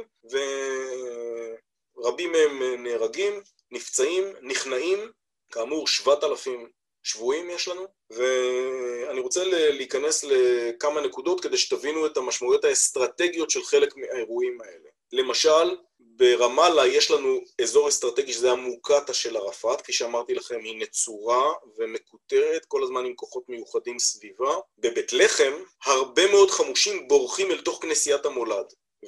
ורבים 1.96 2.32
מהם 2.32 2.84
נהרגים, 2.84 3.42
נפצעים, 3.72 4.24
נכנעים, 4.42 5.12
כאמור 5.52 5.88
7,000 5.88 6.70
שבויים 7.04 7.50
יש 7.50 7.68
לנו, 7.68 7.88
ואני 8.10 9.20
רוצה 9.20 9.44
להיכנס 9.46 10.24
לכמה 10.24 11.02
נקודות 11.02 11.42
כדי 11.42 11.58
שתבינו 11.58 12.06
את 12.06 12.18
המשמעויות 12.18 12.64
האסטרטגיות 12.64 13.50
של 13.50 13.64
חלק 13.64 13.98
מהאירועים 13.98 14.62
האלה. 14.62 14.90
למשל, 15.12 15.78
ברמאללה 16.16 16.88
יש 16.88 17.12
לנו 17.12 17.42
אזור 17.62 17.90
אסטרטגי 17.90 18.34
שזה 18.34 18.52
המוקטעה 18.52 19.14
של 19.14 19.38
ערפאת, 19.38 19.82
כפי 19.82 19.94
שאמרתי 19.94 20.34
לכם, 20.34 20.60
היא 20.64 20.82
נצורה 20.82 21.54
ומקוטרת, 21.78 22.66
כל 22.66 22.84
הזמן 22.84 23.06
עם 23.06 23.16
כוחות 23.16 23.44
מיוחדים 23.50 24.00
סביבה. 24.00 24.56
בבית 24.78 25.14
לחם, 25.14 25.54
הרבה 25.86 26.32
מאוד 26.32 26.52
חמושים 26.52 27.08
בורחים 27.08 27.52
אל 27.52 27.62
תוך 27.62 27.82
כנסיית 27.82 28.26
המולד. 28.26 28.66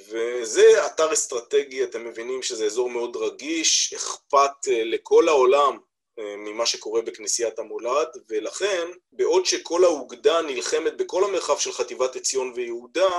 וזה 0.08 0.86
אתר 0.86 1.12
אסטרטגי, 1.12 1.84
אתם 1.84 2.04
מבינים 2.04 2.42
שזה 2.42 2.66
אזור 2.66 2.90
מאוד 2.90 3.16
רגיש, 3.16 3.94
אכפת 3.94 4.66
לכל 4.66 5.28
העולם 5.28 5.78
ממה 6.18 6.66
שקורה 6.66 7.02
בכנסיית 7.02 7.58
המולד, 7.58 8.08
ולכן, 8.28 8.86
בעוד 9.12 9.46
שכל 9.46 9.84
האוגדה 9.84 10.42
נלחמת 10.42 10.96
בכל 10.96 11.24
המרחב 11.24 11.58
של 11.58 11.72
חטיבת 11.72 12.16
עציון 12.16 12.52
ויהודה, 12.54 13.10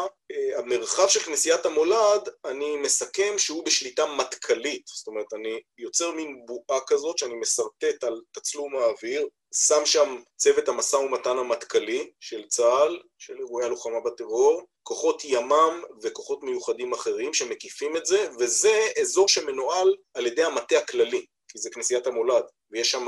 המרחב 0.57 1.07
של 1.07 1.19
כנסיית 1.19 1.65
המולד, 1.65 2.29
אני 2.45 2.77
מסכם 2.77 3.33
שהוא 3.37 3.65
בשליטה 3.65 4.05
מטכ"לית, 4.05 4.83
זאת 4.87 5.07
אומרת, 5.07 5.33
אני 5.33 5.61
יוצר 5.77 6.11
מין 6.11 6.45
בועה 6.45 6.79
כזאת 6.87 7.17
שאני 7.17 7.35
מסרטט 7.35 8.03
על 8.03 8.21
תצלום 8.31 8.75
האוויר, 8.75 9.27
שם 9.53 9.85
שם 9.85 10.21
צוות 10.37 10.69
המשא 10.69 10.95
ומתן 10.95 11.37
המטכ"לי 11.37 12.11
של 12.19 12.47
צה"ל, 12.47 12.99
של 13.17 13.37
אירועי 13.39 13.65
הלוחמה 13.65 13.99
בטרור, 14.05 14.63
כוחות 14.83 15.25
ימ"מ 15.25 15.83
וכוחות 16.03 16.43
מיוחדים 16.43 16.93
אחרים 16.93 17.33
שמקיפים 17.33 17.97
את 17.97 18.05
זה, 18.05 18.29
וזה 18.39 18.87
אזור 19.01 19.27
שמנוהל 19.27 19.95
על 20.13 20.27
ידי 20.27 20.43
המטה 20.43 20.77
הכללי, 20.77 21.25
כי 21.57 21.61
זה 21.61 21.69
כנסיית 21.69 22.07
המולד. 22.07 22.43
ויש 22.71 22.91
שם 22.91 23.07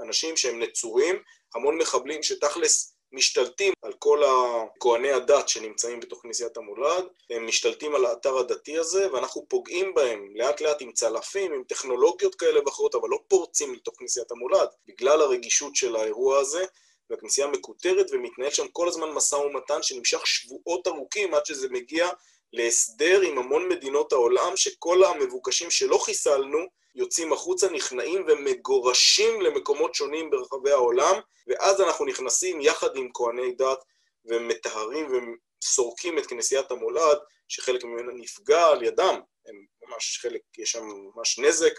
אנשים 0.00 0.36
שהם 0.36 0.62
נצורים, 0.62 1.22
המון 1.54 1.78
מחבלים 1.78 2.22
שתכלס 2.22 2.96
משתלטים 3.12 3.72
על 3.82 3.92
כל 3.98 4.22
הכהני 4.24 5.12
הדת 5.12 5.48
שנמצאים 5.48 6.00
בתוך 6.00 6.22
כנסיית 6.22 6.56
המולד, 6.56 7.04
הם 7.30 7.46
משתלטים 7.46 7.94
על 7.94 8.04
האתר 8.04 8.38
הדתי 8.38 8.78
הזה, 8.78 9.12
ואנחנו 9.12 9.46
פוגעים 9.48 9.94
בהם 9.94 10.28
לאט 10.34 10.60
לאט 10.60 10.82
עם 10.82 10.92
צלפים, 10.92 11.52
עם 11.52 11.62
טכנולוגיות 11.68 12.34
כאלה 12.34 12.60
ואחרות, 12.64 12.94
אבל 12.94 13.08
לא 13.08 13.18
פורצים 13.28 13.74
לתוך 13.74 13.94
כנסיית 13.98 14.30
המולד, 14.30 14.68
בגלל 14.86 15.22
הרגישות 15.22 15.76
של 15.76 15.96
האירוע 15.96 16.38
הזה, 16.38 16.64
והכנסייה 17.10 17.46
מקוטרת 17.46 18.06
ומתנהל 18.12 18.50
שם 18.50 18.68
כל 18.68 18.88
הזמן 18.88 19.10
משא 19.10 19.34
ומתן 19.34 19.82
שנמשך 19.82 20.26
שבועות 20.26 20.86
ארוכים 20.86 21.34
עד 21.34 21.46
שזה 21.46 21.68
מגיע 21.70 22.08
להסדר 22.54 23.20
עם 23.20 23.38
המון 23.38 23.68
מדינות 23.68 24.12
העולם, 24.12 24.56
שכל 24.56 25.04
המבוקשים 25.04 25.70
שלא 25.70 25.98
חיסלנו, 25.98 26.58
יוצאים 26.94 27.32
החוצה, 27.32 27.70
נכנעים 27.70 28.24
ומגורשים 28.28 29.40
למקומות 29.40 29.94
שונים 29.94 30.30
ברחבי 30.30 30.70
העולם, 30.70 31.20
ואז 31.46 31.80
אנחנו 31.80 32.04
נכנסים 32.04 32.60
יחד 32.60 32.96
עם 32.96 33.08
כהני 33.14 33.52
דת 33.52 33.78
ומטהרים 34.24 35.08
וסורקים 35.62 36.18
את 36.18 36.26
כנסיית 36.26 36.70
המולד, 36.70 37.18
שחלק 37.48 37.84
ממנה 37.84 38.12
נפגע 38.12 38.66
על 38.66 38.82
ידם, 38.82 39.20
הם 39.46 39.64
ממש 39.82 40.18
חלק, 40.22 40.40
יש 40.58 40.70
שם 40.70 40.84
ממש 41.14 41.38
נזק, 41.38 41.72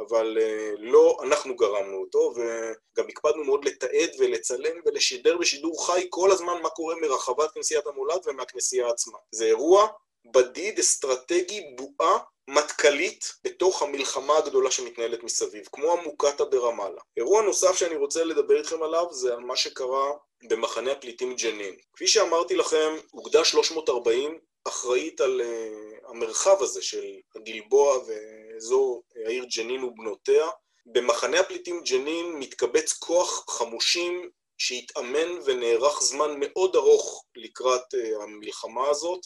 אבל 0.00 0.38
לא 0.78 1.18
אנחנו 1.22 1.56
גרמנו 1.56 2.00
אותו, 2.00 2.34
וגם 2.36 3.08
הקפדנו 3.08 3.44
מאוד 3.44 3.64
לתעד 3.64 4.10
ולצלם 4.18 4.80
ולשדר 4.84 5.36
בשידור 5.38 5.86
חי 5.86 6.06
כל 6.10 6.30
הזמן 6.30 6.62
מה 6.62 6.68
קורה 6.70 6.94
מרחבת 6.96 7.50
כנסיית 7.52 7.86
המולד 7.86 8.20
ומהכנסייה 8.26 8.88
עצמה. 8.88 9.18
זה 9.32 9.44
אירוע 9.44 9.88
בדיד, 10.32 10.78
אסטרטגי, 10.78 11.60
בועה 11.76 12.18
מטכ"לית 12.48 13.32
בתוך 13.44 13.82
המלחמה 13.82 14.36
הגדולה 14.36 14.70
שמתנהלת 14.70 15.22
מסביב, 15.22 15.68
כמו 15.72 15.92
המוקטעה 15.92 16.46
ברמאללה. 16.46 17.00
אירוע 17.16 17.42
נוסף 17.42 17.76
שאני 17.76 17.96
רוצה 17.96 18.24
לדבר 18.24 18.58
איתכם 18.58 18.82
עליו 18.82 19.06
זה 19.10 19.32
על 19.32 19.40
מה 19.40 19.56
שקרה 19.56 20.12
במחנה 20.48 20.92
הפליטים 20.92 21.36
ג'נין. 21.36 21.76
כפי 21.92 22.06
שאמרתי 22.06 22.56
לכם, 22.56 22.96
אוגדה 23.14 23.44
340 23.44 24.38
אחראית 24.64 25.20
על 25.20 25.40
uh, 25.40 26.10
המרחב 26.10 26.62
הזה 26.62 26.82
של 26.82 27.04
הגלבוע 27.36 27.98
ואזור 28.06 29.02
העיר 29.26 29.44
ג'נין 29.56 29.84
ובנותיה. 29.84 30.46
במחנה 30.86 31.40
הפליטים 31.40 31.82
ג'נין 31.82 32.32
מתקבץ 32.38 32.92
כוח 32.92 33.44
חמושים 33.50 34.30
שהתאמן 34.58 35.38
ונערך 35.44 36.02
זמן 36.02 36.30
מאוד 36.40 36.76
ארוך 36.76 37.24
לקראת 37.36 37.94
uh, 37.94 38.22
המלחמה 38.22 38.88
הזאת. 38.88 39.20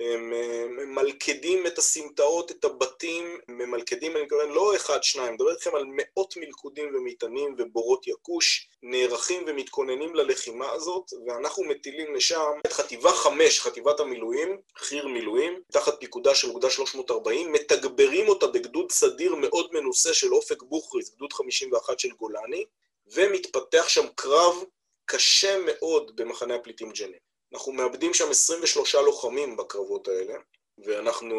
הם 0.00 0.32
ממלכדים 0.76 1.66
את 1.66 1.78
הסמטאות, 1.78 2.50
את 2.50 2.64
הבתים, 2.64 3.38
ממלכדים, 3.48 4.16
אני 4.16 4.22
מתכוון 4.22 4.50
לא 4.50 4.76
אחד, 4.76 5.02
שניים, 5.02 5.26
אני 5.26 5.34
מדבר 5.34 5.50
איתכם 5.50 5.74
על 5.74 5.84
מאות 5.88 6.34
מלכודים 6.36 6.94
ומטענים 6.94 7.54
ובורות 7.58 8.06
יכוש, 8.06 8.68
נערכים 8.82 9.44
ומתכוננים 9.46 10.14
ללחימה 10.14 10.70
הזאת, 10.70 11.10
ואנחנו 11.26 11.64
מטילים 11.64 12.14
לשם 12.14 12.52
את 12.66 12.72
חטיבה 12.72 13.12
חמש, 13.12 13.60
חטיבת 13.60 14.00
המילואים, 14.00 14.56
חי"ר 14.76 15.06
מילואים, 15.06 15.60
תחת 15.72 16.00
פיקודה 16.00 16.34
של 16.34 16.48
אוגדה 16.48 16.70
340, 16.70 17.52
מתגברים 17.52 18.28
אותה 18.28 18.46
בגדוד 18.46 18.92
סדיר 18.92 19.34
מאוד 19.34 19.70
מנוסה 19.72 20.14
של 20.14 20.34
אופק 20.34 20.62
בוכריס, 20.62 21.14
גדוד 21.14 21.32
51 21.32 21.98
של 21.98 22.10
גולני, 22.10 22.64
ומתפתח 23.12 23.88
שם 23.88 24.06
קרב 24.14 24.64
קשה 25.04 25.58
מאוד 25.66 26.16
במחנה 26.16 26.54
הפליטים 26.54 26.90
ג'נין. 26.92 27.29
אנחנו 27.54 27.72
מאבדים 27.72 28.14
שם 28.14 28.30
23 28.30 28.94
לוחמים 28.94 29.56
בקרבות 29.56 30.08
האלה, 30.08 30.34
ואנחנו, 30.78 31.36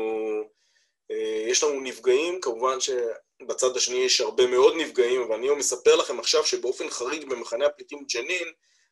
אה, 1.11 1.45
יש 1.47 1.63
לנו 1.63 1.81
נפגעים, 1.81 2.41
כמובן 2.41 2.77
שבצד 2.79 3.77
השני 3.77 3.97
יש 3.97 4.21
הרבה 4.21 4.47
מאוד 4.47 4.73
נפגעים, 4.77 5.21
אבל 5.21 5.35
אני 5.35 5.49
מספר 5.49 5.95
לכם 5.95 6.19
עכשיו 6.19 6.45
שבאופן 6.45 6.89
חריג 6.89 7.29
במחנה 7.29 7.65
הפליטים 7.65 8.05
ג'נין, 8.13 8.47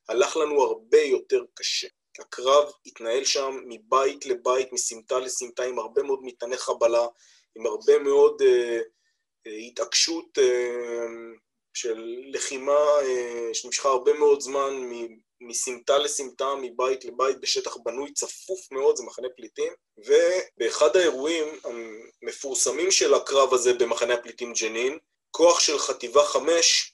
הלך 0.10 0.38
לנו 0.38 0.64
הרבה 0.64 1.02
יותר 1.02 1.44
קשה. 1.54 1.88
הקרב 2.20 2.72
התנהל 2.86 3.24
שם 3.26 3.60
מבית 3.68 4.26
לבית, 4.26 4.74
מסמטה 4.74 5.20
לסמטה, 5.20 5.64
עם 5.64 5.80
הרבה 5.80 6.04
מאוד 6.04 6.20
מטעני 6.24 6.58
חבלה, 6.58 7.08
עם 7.56 7.66
הרבה 7.66 8.00
מאוד 8.00 8.42
uh, 8.42 8.46
uh, 8.46 9.52
התעקשות 9.68 10.38
uh, 10.38 11.42
של 11.74 12.06
לחימה 12.34 12.78
uh, 13.02 13.54
שנמשכה 13.54 13.90
הרבה 13.90 14.14
מאוד 14.14 14.42
זמן 14.42 14.74
מסמטה 15.42 15.98
לסמטה, 15.98 16.56
מבית 16.62 17.06
לבית, 17.06 17.40
בשטח 17.42 17.78
בנוי 17.78 18.14
צפוף 18.14 18.72
מאוד, 18.72 18.96
זה 18.96 19.04
מחנה 19.04 19.28
פליטים, 19.36 19.74
ובאחד 19.98 20.96
האירועים 20.96 21.46
המפורסמים 22.24 22.92
של 22.92 23.14
הקרב 23.14 23.54
הזה 23.54 23.74
במחנה 23.74 24.14
הפליטים 24.14 24.54
ג'נין, 24.54 24.98
כוח 25.32 25.60
של 25.60 25.80
חטיבה 25.80 26.24
חמש 26.24 26.94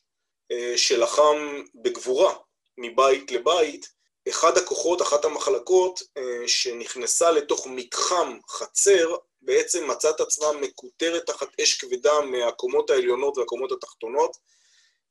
אה, 0.51 0.73
שלחם 0.77 1.63
בגבורה 1.75 2.35
מבית 2.77 3.31
לבית, 3.31 3.95
אחד 4.29 4.57
הכוחות, 4.57 5.01
אחת 5.01 5.25
המחלקות 5.25 5.99
אה, 6.17 6.47
שנכנסה 6.47 7.31
לתוך 7.31 7.67
מתחם 7.67 8.37
חצר, 8.49 9.15
בעצם 9.41 9.87
מצאה 9.89 10.11
את 10.11 10.21
עצמה 10.21 10.51
מקוטרת 10.51 11.25
תחת 11.25 11.59
אש 11.61 11.73
כבדה 11.73 12.21
מהקומות 12.21 12.89
העליונות 12.89 13.37
והקומות 13.37 13.71
התחתונות. 13.71 14.37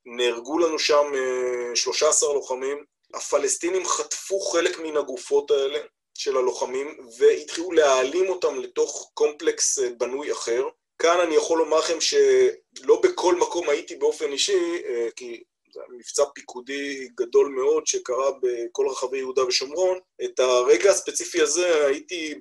נהרגו 0.07 0.59
לנו 0.59 0.79
שם 0.79 1.13
13 1.75 2.29
אה, 2.29 2.35
לוחמים, 2.35 2.85
הפלסטינים 3.15 3.87
חטפו 3.87 4.41
חלק 4.41 4.79
מן 4.79 4.97
הגופות 4.97 5.51
האלה 5.51 5.79
של 6.19 6.37
הלוחמים 6.37 6.99
והתחילו 7.19 7.73
להעלים 7.73 8.29
אותם 8.29 8.61
לתוך 8.61 9.11
קומפלקס 9.15 9.79
אה, 9.79 9.89
בנוי 9.99 10.33
אחר. 10.33 10.65
כאן 10.99 11.21
אני 11.21 11.35
יכול 11.35 11.59
לומר 11.59 11.79
לכם 11.79 12.01
שלא 12.01 13.01
בכל 13.03 13.35
מקום 13.35 13.69
הייתי 13.69 13.97
באופן 13.97 14.33
אישי, 14.33 14.83
כי 15.17 15.37
זה 15.37 15.54
מבצע 15.89 16.25
פיקודי 16.35 17.09
גדול 17.15 17.49
מאוד 17.49 17.87
שקרה 17.87 18.31
בכל 18.43 18.87
רחבי 18.91 19.19
יהודה 19.19 19.47
ושומרון. 19.47 19.99
את 20.25 20.41
הרגע 20.41 20.91
הספציפי 20.91 21.41
הזה 21.41 21.87
הייתי 21.87 22.35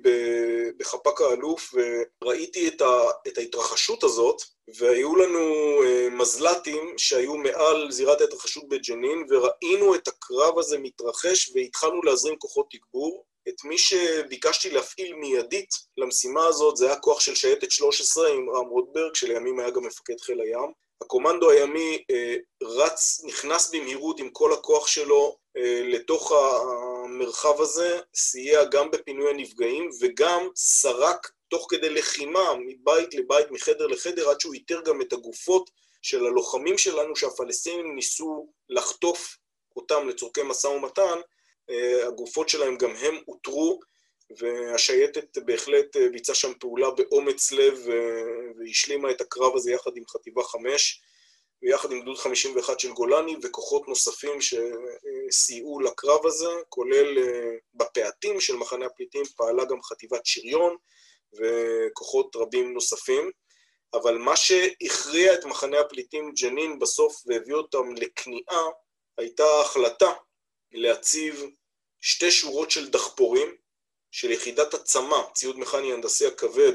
בחפ"ק 0.78 1.20
האלוף 1.20 1.74
וראיתי 2.22 2.68
את, 2.68 2.80
ה, 2.80 3.00
את 3.28 3.38
ההתרחשות 3.38 4.04
הזאת, 4.04 4.42
והיו 4.78 5.16
לנו 5.16 5.42
אה, 5.84 6.08
מזל"טים 6.10 6.94
שהיו 6.96 7.36
מעל 7.36 7.90
זירת 7.90 8.20
ההתרחשות 8.20 8.68
בג'נין, 8.68 9.26
וראינו 9.30 9.94
את 9.94 10.08
הקרב 10.08 10.58
הזה 10.58 10.78
מתרחש 10.78 11.52
והתחלנו 11.54 12.02
להזרים 12.02 12.36
כוחות 12.38 12.66
תגבור. 12.70 13.24
את 13.48 13.64
מי 13.64 13.78
שביקשתי 13.78 14.70
להפעיל 14.70 15.14
מיידית 15.14 15.70
למשימה 15.96 16.46
הזאת 16.46 16.76
זה 16.76 16.86
היה 16.86 16.96
כוח 16.96 17.20
של 17.20 17.34
שייטת 17.34 17.70
13 17.70 18.28
עם 18.28 18.50
רם 18.50 18.66
רוטברג, 18.66 19.14
שלימים 19.14 19.60
היה 19.60 19.70
גם 19.70 19.84
מפקד 19.84 20.20
חיל 20.20 20.40
הים. 20.40 20.83
הקומנדו 21.02 21.50
הימי 21.50 22.04
אה, 22.10 22.36
רץ, 22.62 23.20
נכנס 23.24 23.74
במהירות 23.74 24.20
עם 24.20 24.30
כל 24.30 24.52
הכוח 24.52 24.86
שלו 24.86 25.36
אה, 25.56 25.82
לתוך 25.84 26.32
המרחב 26.32 27.60
הזה, 27.60 28.00
סייע 28.14 28.64
גם 28.64 28.90
בפינוי 28.90 29.30
הנפגעים 29.30 29.90
וגם 30.00 30.48
סרק 30.56 31.30
תוך 31.48 31.66
כדי 31.70 31.90
לחימה 31.90 32.54
מבית 32.66 33.14
לבית, 33.14 33.50
מחדר 33.50 33.86
לחדר, 33.86 34.30
עד 34.30 34.40
שהוא 34.40 34.54
איתר 34.54 34.80
גם 34.84 35.00
את 35.00 35.12
הגופות 35.12 35.70
של 36.02 36.26
הלוחמים 36.26 36.78
שלנו 36.78 37.16
שהפלסטינים 37.16 37.94
ניסו 37.94 38.48
לחטוף 38.68 39.36
אותם 39.76 40.08
לצורכי 40.08 40.42
משא 40.42 40.66
ומתן, 40.66 41.18
אה, 41.70 42.06
הגופות 42.06 42.48
שלהם 42.48 42.76
גם 42.76 42.90
הם 42.90 43.14
אותרו 43.28 43.80
והשייטת 44.30 45.38
בהחלט 45.38 45.96
אה, 45.96 46.08
ביצעה 46.08 46.34
שם 46.34 46.52
פעולה 46.60 46.90
באומץ 46.90 47.52
לב 47.52 47.78
אה, 47.90 48.22
והשלימה 48.58 49.10
את 49.10 49.20
הקרב 49.20 49.56
הזה 49.56 49.72
יחד 49.72 49.90
עם 49.96 50.02
חטיבה 50.08 50.42
5 50.42 51.02
ויחד 51.62 51.92
עם 51.92 52.00
גדוד 52.00 52.18
51 52.18 52.80
של 52.80 52.92
גולני 52.92 53.36
וכוחות 53.42 53.88
נוספים 53.88 54.38
שסייעו 54.40 55.80
לקרב 55.80 56.26
הזה, 56.26 56.48
כולל 56.68 57.18
אה, 57.18 57.56
בפאתים 57.74 58.40
של 58.40 58.56
מחנה 58.56 58.86
הפליטים 58.86 59.24
פעלה 59.36 59.64
גם 59.64 59.82
חטיבת 59.82 60.26
שריון 60.26 60.76
וכוחות 61.38 62.36
רבים 62.36 62.74
נוספים. 62.74 63.30
אבל 63.94 64.18
מה 64.18 64.36
שהכריע 64.36 65.34
את 65.34 65.44
מחנה 65.44 65.80
הפליטים 65.80 66.32
ג'נין 66.40 66.78
בסוף 66.78 67.22
והביא 67.26 67.54
אותם 67.54 67.94
לכניעה 67.94 68.62
הייתה 69.18 69.60
החלטה 69.60 70.12
להציב 70.72 71.44
שתי 72.00 72.30
שורות 72.30 72.70
של 72.70 72.90
דחפורים 72.90 73.56
של 74.14 74.30
יחידת 74.30 74.74
הצמ"ה, 74.74 75.22
ציוד 75.32 75.58
מכני 75.58 75.92
הנדסי 75.92 76.26
הכבד, 76.26 76.72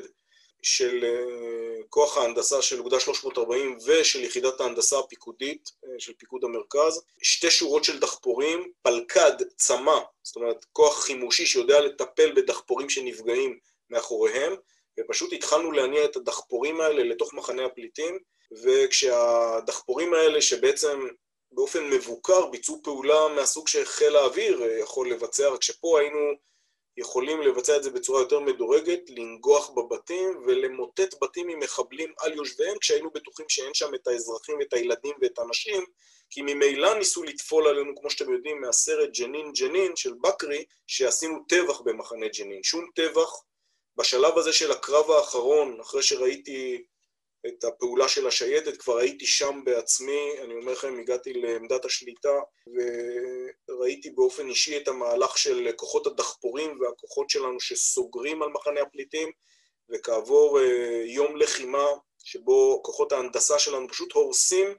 של 0.62 1.05
אה, 1.05 1.84
כוח 1.89 2.17
ההנדסה 2.17 2.62
של 2.62 2.79
אוגדה 2.79 3.00
340 3.00 3.77
ושל 3.86 4.24
יחידת 4.24 4.62
ההנדסה 4.62 5.00
הפיקודית 5.00 5.69
אה, 5.86 6.00
של 6.00 6.13
פיקוד 6.13 6.43
המרכז, 6.43 7.01
שתי 7.22 7.51
שורות 7.51 7.84
של 7.84 8.00
דחפורים, 8.00 8.72
פלקד, 8.81 9.31
צמ"ה, 9.55 10.00
זאת 10.24 10.36
אומרת 10.36 10.65
כוח 10.72 11.03
חימושי 11.03 11.46
שיודע 11.46 11.81
לטפל 11.81 12.31
בדחפורים 12.31 12.89
שנפגעים 12.89 13.60
מאחוריהם, 13.89 14.53
ופשוט 15.00 15.34
התחלנו 15.34 15.72
להניע 15.72 16.05
את 16.05 16.15
הדחפורים 16.15 16.81
האלה 16.81 17.03
לתוך 17.03 17.34
מחנה 17.34 17.65
הפליטים, 17.65 18.19
וכשהדחפורים 18.63 20.13
האלה 20.13 20.41
שבעצם 20.41 21.08
באופן 21.51 21.89
מבוקר 21.89 22.46
ביצעו 22.46 22.81
פעולה 22.84 23.27
מהסוג 23.36 23.67
שחיל 23.67 24.15
האוויר 24.15 24.63
אה, 24.63 24.79
יכול 24.79 25.12
לבצע, 25.12 25.50
רק 25.50 25.63
שפה 25.63 26.00
היינו 26.00 26.50
יכולים 27.00 27.41
לבצע 27.41 27.77
את 27.77 27.84
זה 27.84 27.91
בצורה 27.91 28.22
יותר 28.22 28.39
מדורגת, 28.39 29.00
לנגוח 29.10 29.70
בבתים 29.70 30.44
ולמוטט 30.46 31.15
בתים 31.22 31.48
ממחבלים 31.48 32.14
על 32.20 32.33
יושביהם, 32.33 32.77
כשהיינו 32.77 33.09
בטוחים 33.09 33.46
שאין 33.50 33.74
שם 33.74 33.96
את 33.96 34.07
האזרחים, 34.07 34.62
את 34.62 34.74
הילדים 34.74 35.16
ואת 35.22 35.40
הנשים, 35.40 35.83
כי 36.29 36.42
ממילא 36.42 36.94
ניסו 36.94 37.24
לטפול 37.24 37.68
עלינו, 37.68 37.96
כמו 37.96 38.09
שאתם 38.09 38.33
יודעים, 38.33 38.62
מהסרט 38.62 39.09
ג'נין 39.20 39.51
ג'נין 39.51 39.96
של 39.96 40.14
בקרי, 40.22 40.66
שעשינו 40.88 41.44
טבח 41.48 41.81
במחנה 41.81 42.27
ג'נין. 42.27 42.64
שום 42.64 42.90
טבח. 42.96 43.31
בשלב 43.98 44.38
הזה 44.38 44.53
של 44.53 44.72
הקרב 44.72 45.12
האחרון, 45.12 45.79
אחרי 45.79 46.03
שראיתי 46.03 46.83
את 47.48 47.64
הפעולה 47.64 48.08
של 48.08 48.28
השייטת, 48.28 48.78
כבר 48.78 48.98
הייתי 48.98 49.25
שם 49.25 49.62
בעצמי, 49.64 50.32
אני 50.42 50.54
אומר 50.54 50.72
לכם, 50.72 51.00
הגעתי 51.00 51.34
לעמדת 51.34 51.86
השליטה 51.86 52.40
וראיתי 53.70 54.10
באופן 54.10 54.50
אישי 54.50 54.78
את 54.78 54.88
המהלך 54.88 55.38
של 55.38 55.72
כוחות 55.75 56.08
הדחפורים 56.08 56.80
והכוחות 56.80 57.30
שלנו 57.30 57.60
שסוגרים 57.60 58.44
על 58.44 58.50
מחנה 58.50 58.82
הפליטים 58.82 59.32
וכעבור 59.90 60.60
אה, 60.60 61.02
יום 61.06 61.36
לחימה 61.36 61.86
שבו 62.24 62.82
כוחות 62.84 63.12
ההנדסה 63.12 63.60
שלנו 63.60 63.88
פשוט 63.90 64.12
הורסים 64.12 64.75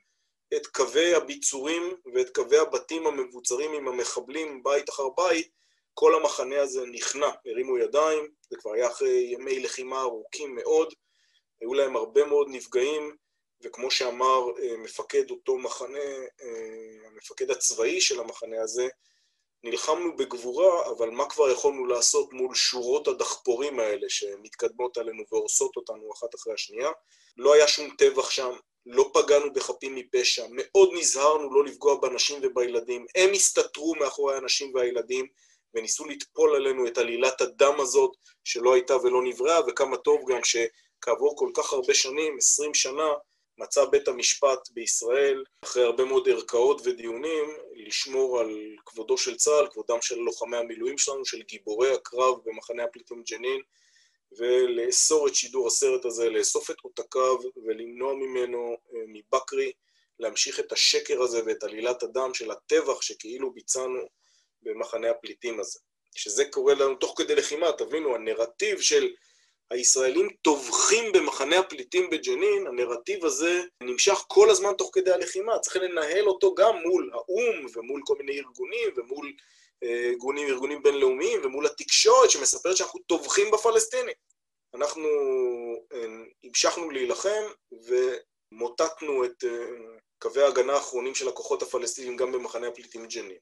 את 0.57 0.67
קווי 0.67 1.15
הביצורים 1.15 1.95
ואת 2.15 2.31
קווי 2.35 2.59
הבתים 2.59 3.07
המבוצרים 3.07 3.73
עם 3.73 3.89
המחבלים 3.89 4.63
בית 4.63 4.91
אחר 4.91 5.09
בית, 5.17 5.49
כל 5.95 6.15
המחנה 6.15 6.61
הזה 6.61 6.87
נכנע, 6.87 7.31
הרימו 7.47 7.79
ידיים, 7.79 8.29
זה 8.51 8.57
כבר 8.57 8.73
היה 8.73 8.89
אחרי 8.89 9.33
ימי 9.33 9.61
לחימה 9.61 10.01
ארוכים 10.01 10.55
מאוד, 10.55 10.95
היו 11.61 11.75
להם 11.75 11.97
הרבה 11.97 12.25
מאוד 12.25 12.47
נפגעים, 12.51 13.17
וכמו 13.63 13.91
שאמר 13.91 14.45
אה, 14.63 14.77
מפקד 14.77 15.31
אותו 15.31 15.59
מחנה, 15.59 15.99
אה, 16.43 17.09
המפקד 17.09 17.51
הצבאי 17.51 18.01
של 18.01 18.21
המחנה 18.21 18.63
הזה, 18.63 18.89
נלחמנו 19.65 20.17
בגבורה, 20.17 20.91
אבל 20.91 21.11
מה 21.11 21.29
כבר 21.29 21.51
יכולנו 21.51 21.87
לעשות 21.87 22.33
מול 22.33 22.55
שורות 22.55 23.09
הדחפורים 23.09 23.81
האלה 23.81 24.09
שמתקדמות 24.09 24.99
עלינו 24.99 25.23
והורסות 25.33 25.77
אותנו 25.77 26.13
אחת 26.13 26.35
אחרי 26.35 26.55
השנייה? 26.55 26.91
לא 27.37 27.55
היה 27.55 27.69
שום 27.69 27.91
טבח 27.99 28.31
שם, 28.31 28.51
לא 28.87 29.11
פגענו 29.15 29.53
בחפים 29.53 29.95
מפשע, 29.95 30.47
מאוד 30.51 30.91
נזהרנו 30.93 31.55
לא 31.55 31.65
לפגוע 31.65 32.01
בנשים 32.01 32.41
ובילדים, 32.43 33.07
הם 33.15 33.31
הסתתרו 33.33 33.95
מאחורי 33.95 34.37
הנשים 34.37 34.75
והילדים 34.75 35.27
וניסו 35.75 36.05
לטפול 36.05 36.57
עלינו 36.57 36.87
את 36.87 36.99
עלילת 36.99 37.41
הדם 37.41 37.75
הזאת 37.81 38.11
שלא 38.45 38.75
הייתה 38.75 38.97
ולא 38.97 39.23
נבראה, 39.23 39.61
וכמה 39.67 39.97
טוב 39.97 40.21
גם 40.29 40.45
ש... 40.45 40.57
כעבור 41.01 41.37
כל 41.37 41.51
כך 41.55 41.73
הרבה 41.73 41.95
שנים, 41.95 42.37
20 42.39 42.75
שנה, 42.75 43.09
מצא 43.59 43.85
בית 43.85 44.09
המשפט 44.09 44.69
בישראל, 44.71 45.45
אחרי 45.65 45.85
הרבה 45.85 46.05
מאוד 46.05 46.29
ערכאות 46.29 46.81
ודיונים, 46.85 47.57
לשמור 47.75 48.41
על 48.41 48.77
כבודו 48.87 49.19
של 49.19 49.37
צה"ל, 49.37 49.67
כבודם 49.71 49.99
של 50.03 50.19
לוחמי 50.19 50.57
המילואים 50.57 50.99
שלנו, 50.99 51.25
של 51.25 51.43
גיבורי 51.43 51.95
הקרב 51.95 52.35
במחנה 52.45 52.85
הפליטים 52.85 53.23
ג'נין, 53.31 53.61
ולאסור 54.39 55.29
את 55.29 55.35
שידור 55.35 55.67
הסרט 55.67 56.05
הזה, 56.05 56.31
לאסוף 56.31 56.71
את 56.71 56.77
עותקיו 56.83 57.37
ולמנוע 57.67 58.15
ממנו 58.15 58.77
אה, 58.95 59.01
מבקרי 59.09 59.73
להמשיך 60.19 60.61
את 60.61 60.73
השקר 60.73 61.23
הזה 61.23 61.41
ואת 61.47 61.63
עלילת 61.63 62.03
הדם 62.03 62.35
של 62.35 62.51
הטבח 62.51 63.03
שכאילו 63.03 63.53
ביצענו 63.53 64.01
במחנה 64.63 65.11
הפליטים 65.11 65.61
הזה. 65.61 65.79
שזה 66.15 66.45
קורה 66.45 66.75
לנו 66.75 66.95
תוך 66.95 67.15
כדי 67.17 67.35
לחימה, 67.35 67.73
תבינו, 67.73 68.15
הנרטיב 68.15 68.81
של 68.81 69.11
הישראלים 69.71 70.29
טובחים 70.43 71.13
במחנה 71.13 71.59
הפליטים 71.59 72.11
בג'נין, 72.11 72.67
הנרטיב 72.67 73.25
הזה 73.25 73.63
נמשך 73.83 74.25
כל 74.29 74.51
הזמן 74.51 74.73
תוך 74.79 74.91
כדי 74.93 75.13
הלחימה, 75.13 75.59
צריך 75.59 75.77
לנהל 75.77 76.29
אותו 76.29 76.55
גם 76.55 76.77
מול 76.77 77.11
האו"ם 77.13 77.67
ומול 77.75 78.01
כל 78.05 78.15
מיני 78.19 78.39
ארגונים 78.39 78.89
ומול 78.97 79.33
אה, 79.83 80.09
ארגונים, 80.11 80.49
ארגונים 80.49 80.83
בינלאומיים 80.83 81.41
ומול 81.45 81.67
התקשורת 81.67 82.31
שמספרת 82.31 82.77
שאנחנו 82.77 83.01
טובחים 83.01 83.51
בפלסטינים. 83.51 84.15
אנחנו 84.75 85.09
אה, 85.93 86.07
המשכנו 86.45 86.91
להילחם 86.91 87.43
ומוטטנו 88.53 89.25
את 89.25 89.45
אה, 89.45 89.67
קווי 90.19 90.43
ההגנה 90.43 90.73
האחרונים 90.73 91.15
של 91.15 91.29
הכוחות 91.29 91.63
הפלסטינים 91.63 92.17
גם 92.17 92.33
במחנה 92.33 92.69
הפליטים 92.69 93.07
ג'נין. 93.07 93.39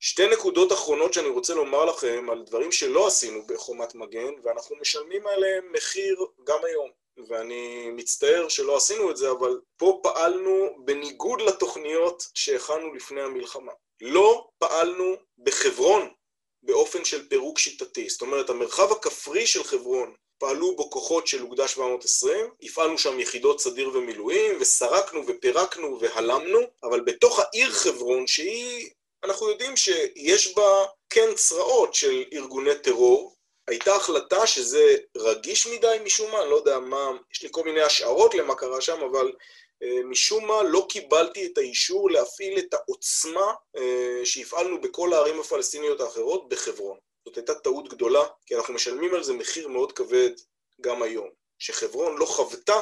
שתי 0.00 0.28
נקודות 0.28 0.72
אחרונות 0.72 1.14
שאני 1.14 1.28
רוצה 1.28 1.54
לומר 1.54 1.84
לכם 1.84 2.30
על 2.30 2.42
דברים 2.42 2.72
שלא 2.72 3.06
עשינו 3.06 3.46
בחומת 3.46 3.94
מגן, 3.94 4.32
ואנחנו 4.44 4.76
משלמים 4.76 5.26
עליהם 5.26 5.72
מחיר 5.72 6.26
גם 6.44 6.58
היום. 6.64 6.90
ואני 7.28 7.90
מצטער 7.90 8.48
שלא 8.48 8.76
עשינו 8.76 9.10
את 9.10 9.16
זה, 9.16 9.30
אבל 9.30 9.60
פה 9.76 10.00
פעלנו 10.02 10.76
בניגוד 10.84 11.40
לתוכניות 11.40 12.22
שהכנו 12.34 12.94
לפני 12.94 13.20
המלחמה. 13.20 13.72
לא 14.00 14.48
פעלנו 14.58 15.16
בחברון 15.38 16.08
באופן 16.62 17.04
של 17.04 17.28
פירוק 17.28 17.58
שיטתי. 17.58 18.08
זאת 18.08 18.20
אומרת, 18.20 18.50
המרחב 18.50 18.92
הכפרי 18.92 19.46
של 19.46 19.64
חברון, 19.64 20.14
פעלו 20.38 20.76
בו 20.76 20.90
כוחות 20.90 21.26
של 21.26 21.42
אוגדה 21.42 21.68
720, 21.68 22.50
הפעלנו 22.62 22.98
שם 22.98 23.20
יחידות 23.20 23.60
סדיר 23.60 23.90
ומילואים, 23.94 24.56
וסרקנו 24.60 25.26
ופירקנו 25.26 26.00
והלמנו, 26.00 26.60
אבל 26.82 27.00
בתוך 27.00 27.38
העיר 27.38 27.70
חברון, 27.70 28.26
שהיא 28.26 28.90
אנחנו 29.24 29.50
יודעים 29.50 29.76
שיש 29.76 30.54
בה 30.54 30.84
כן 31.10 31.34
צרעות 31.34 31.94
של 31.94 32.24
ארגוני 32.32 32.78
טרור. 32.82 33.36
הייתה 33.68 33.96
החלטה 33.96 34.46
שזה 34.46 34.96
רגיש 35.16 35.66
מדי 35.66 35.96
משום 36.04 36.30
מה, 36.32 36.42
אני 36.42 36.50
לא 36.50 36.56
יודע 36.56 36.78
מה, 36.78 37.10
יש 37.32 37.42
לי 37.42 37.48
כל 37.52 37.64
מיני 37.64 37.80
השערות 37.80 38.34
למה 38.34 38.54
קרה 38.54 38.80
שם, 38.80 39.00
אבל 39.10 39.32
אה, 39.82 40.02
משום 40.04 40.46
מה 40.46 40.62
לא 40.62 40.86
קיבלתי 40.88 41.46
את 41.46 41.58
האישור 41.58 42.10
להפעיל 42.10 42.58
את 42.58 42.74
העוצמה 42.74 43.52
אה, 43.76 44.20
שהפעלנו 44.24 44.80
בכל 44.80 45.12
הערים 45.12 45.40
הפלסטיניות 45.40 46.00
האחרות 46.00 46.48
בחברון. 46.48 46.98
זאת 47.24 47.36
הייתה 47.36 47.54
טעות 47.54 47.88
גדולה, 47.88 48.24
כי 48.46 48.56
אנחנו 48.56 48.74
משלמים 48.74 49.14
על 49.14 49.22
זה 49.22 49.32
מחיר 49.32 49.68
מאוד 49.68 49.92
כבד 49.92 50.30
גם 50.80 51.02
היום. 51.02 51.28
שחברון 51.58 52.18
לא 52.18 52.26
חוותה 52.26 52.80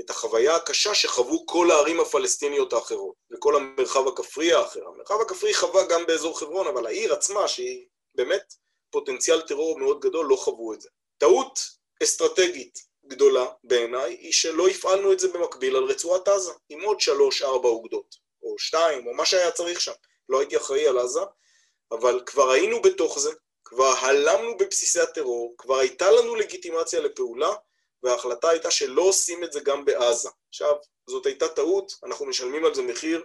את 0.00 0.10
החוויה 0.10 0.56
הקשה 0.56 0.94
שחוו 0.94 1.46
כל 1.46 1.70
הערים 1.70 2.00
הפלסטיניות 2.00 2.72
האחרות 2.72 3.14
וכל 3.30 3.56
המרחב 3.56 4.08
הכפרי 4.08 4.52
האחר. 4.52 4.86
המרחב 4.86 5.20
הכפרי 5.20 5.54
חווה 5.54 5.84
גם 5.86 6.06
באזור 6.06 6.38
חברון, 6.38 6.66
אבל 6.66 6.86
העיר 6.86 7.12
עצמה, 7.12 7.48
שהיא 7.48 7.86
באמת 8.14 8.54
פוטנציאל 8.90 9.40
טרור 9.40 9.78
מאוד 9.78 10.00
גדול, 10.00 10.26
לא 10.26 10.36
חוו 10.36 10.74
את 10.74 10.80
זה. 10.80 10.88
טעות 11.18 11.60
אסטרטגית 12.02 12.78
גדולה 13.06 13.46
בעיניי 13.64 14.12
היא 14.20 14.32
שלא 14.32 14.68
הפעלנו 14.68 15.12
את 15.12 15.20
זה 15.20 15.28
במקביל 15.28 15.76
על 15.76 15.84
רצועת 15.84 16.28
עזה, 16.28 16.52
עם 16.68 16.80
עוד 16.80 17.00
שלוש-ארבע 17.00 17.68
אוגדות, 17.68 18.16
או 18.42 18.58
שתיים, 18.58 19.06
או 19.06 19.14
מה 19.14 19.24
שהיה 19.24 19.50
צריך 19.50 19.80
שם. 19.80 19.92
לא 20.28 20.38
הייתי 20.40 20.56
אחראי 20.56 20.88
על 20.88 20.98
עזה, 20.98 21.20
אבל 21.92 22.22
כבר 22.26 22.50
היינו 22.50 22.82
בתוך 22.82 23.18
זה, 23.18 23.30
כבר 23.64 23.94
הלמנו 24.00 24.56
בבסיסי 24.56 25.00
הטרור, 25.00 25.54
כבר 25.58 25.76
הייתה 25.78 26.10
לנו 26.10 26.34
לגיטימציה 26.36 27.00
לפעולה, 27.00 27.54
וההחלטה 28.02 28.50
הייתה 28.50 28.70
שלא 28.70 29.02
עושים 29.02 29.44
את 29.44 29.52
זה 29.52 29.60
גם 29.60 29.84
בעזה. 29.84 30.28
עכשיו, 30.48 30.74
זאת 31.10 31.26
הייתה 31.26 31.48
טעות, 31.48 31.92
אנחנו 32.04 32.26
משלמים 32.26 32.64
על 32.64 32.74
זה 32.74 32.82
מחיר 32.82 33.22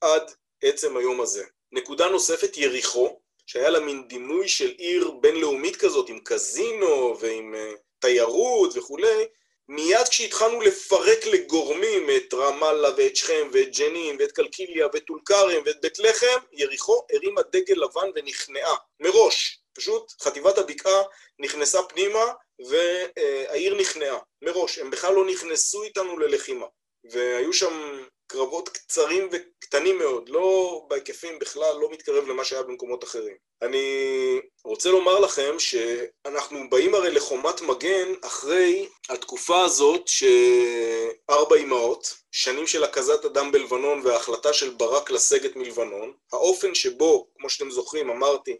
עד 0.00 0.32
עצם 0.62 0.96
היום 0.96 1.20
הזה. 1.20 1.44
נקודה 1.72 2.08
נוספת, 2.08 2.56
יריחו, 2.56 3.20
שהיה 3.46 3.70
לה 3.70 3.80
מין 3.80 4.08
דימוי 4.08 4.48
של 4.48 4.68
עיר 4.78 5.10
בינלאומית 5.10 5.76
כזאת, 5.76 6.08
עם 6.08 6.18
קזינו 6.24 7.16
ועם 7.20 7.54
uh, 7.54 7.78
תיירות 7.98 8.76
וכולי, 8.76 9.26
מיד 9.68 10.08
כשהתחלנו 10.08 10.60
לפרק 10.60 11.26
לגורמים 11.26 12.10
את 12.16 12.34
רמאללה 12.34 12.88
ואת 12.96 13.16
שכם 13.16 13.48
ואת 13.52 13.76
ג'נין 13.76 14.16
ואת 14.18 14.32
קלקיליה 14.32 14.86
ואת 14.92 15.04
טול 15.04 15.20
כרם 15.24 15.62
ואת 15.64 15.80
בית 15.80 15.98
לחם, 15.98 16.38
יריחו 16.52 17.02
הרימה 17.12 17.42
דגל 17.42 17.74
לבן 17.74 18.10
ונכנעה, 18.14 18.74
מראש. 19.00 19.60
פשוט 19.72 20.12
חטיבת 20.22 20.58
הבקעה 20.58 21.02
נכנסה 21.38 21.82
פנימה 21.82 22.32
והעיר 22.68 23.74
נכנעה, 23.74 24.18
מראש. 24.42 24.78
הם 24.78 24.90
בכלל 24.90 25.14
לא 25.14 25.26
נכנסו 25.26 25.82
איתנו 25.82 26.18
ללחימה. 26.18 26.66
והיו 27.04 27.52
שם 27.52 27.98
קרבות 28.26 28.68
קצרים 28.68 29.28
וקטנים 29.32 29.98
מאוד, 29.98 30.28
לא 30.28 30.80
בהיקפים 30.88 31.38
בכלל, 31.38 31.76
לא 31.80 31.90
מתקרב 31.90 32.28
למה 32.28 32.44
שהיה 32.44 32.62
במקומות 32.62 33.04
אחרים. 33.04 33.36
אני 33.62 34.40
רוצה 34.64 34.90
לומר 34.90 35.20
לכם 35.20 35.58
שאנחנו 35.58 36.70
באים 36.70 36.94
הרי 36.94 37.10
לחומת 37.10 37.60
מגן 37.60 38.12
אחרי 38.22 38.88
התקופה 39.08 39.64
הזאת 39.64 40.08
שארבע 40.08 41.56
אמהות, 41.56 42.14
שנים 42.32 42.66
של 42.66 42.84
הקזת 42.84 43.24
הדם 43.24 43.52
בלבנון 43.52 44.00
וההחלטה 44.04 44.52
של 44.52 44.70
ברק 44.70 45.10
לסגת 45.10 45.56
מלבנון, 45.56 46.12
האופן 46.32 46.74
שבו, 46.74 47.28
כמו 47.38 47.50
שאתם 47.50 47.70
זוכרים, 47.70 48.10
אמרתי, 48.10 48.56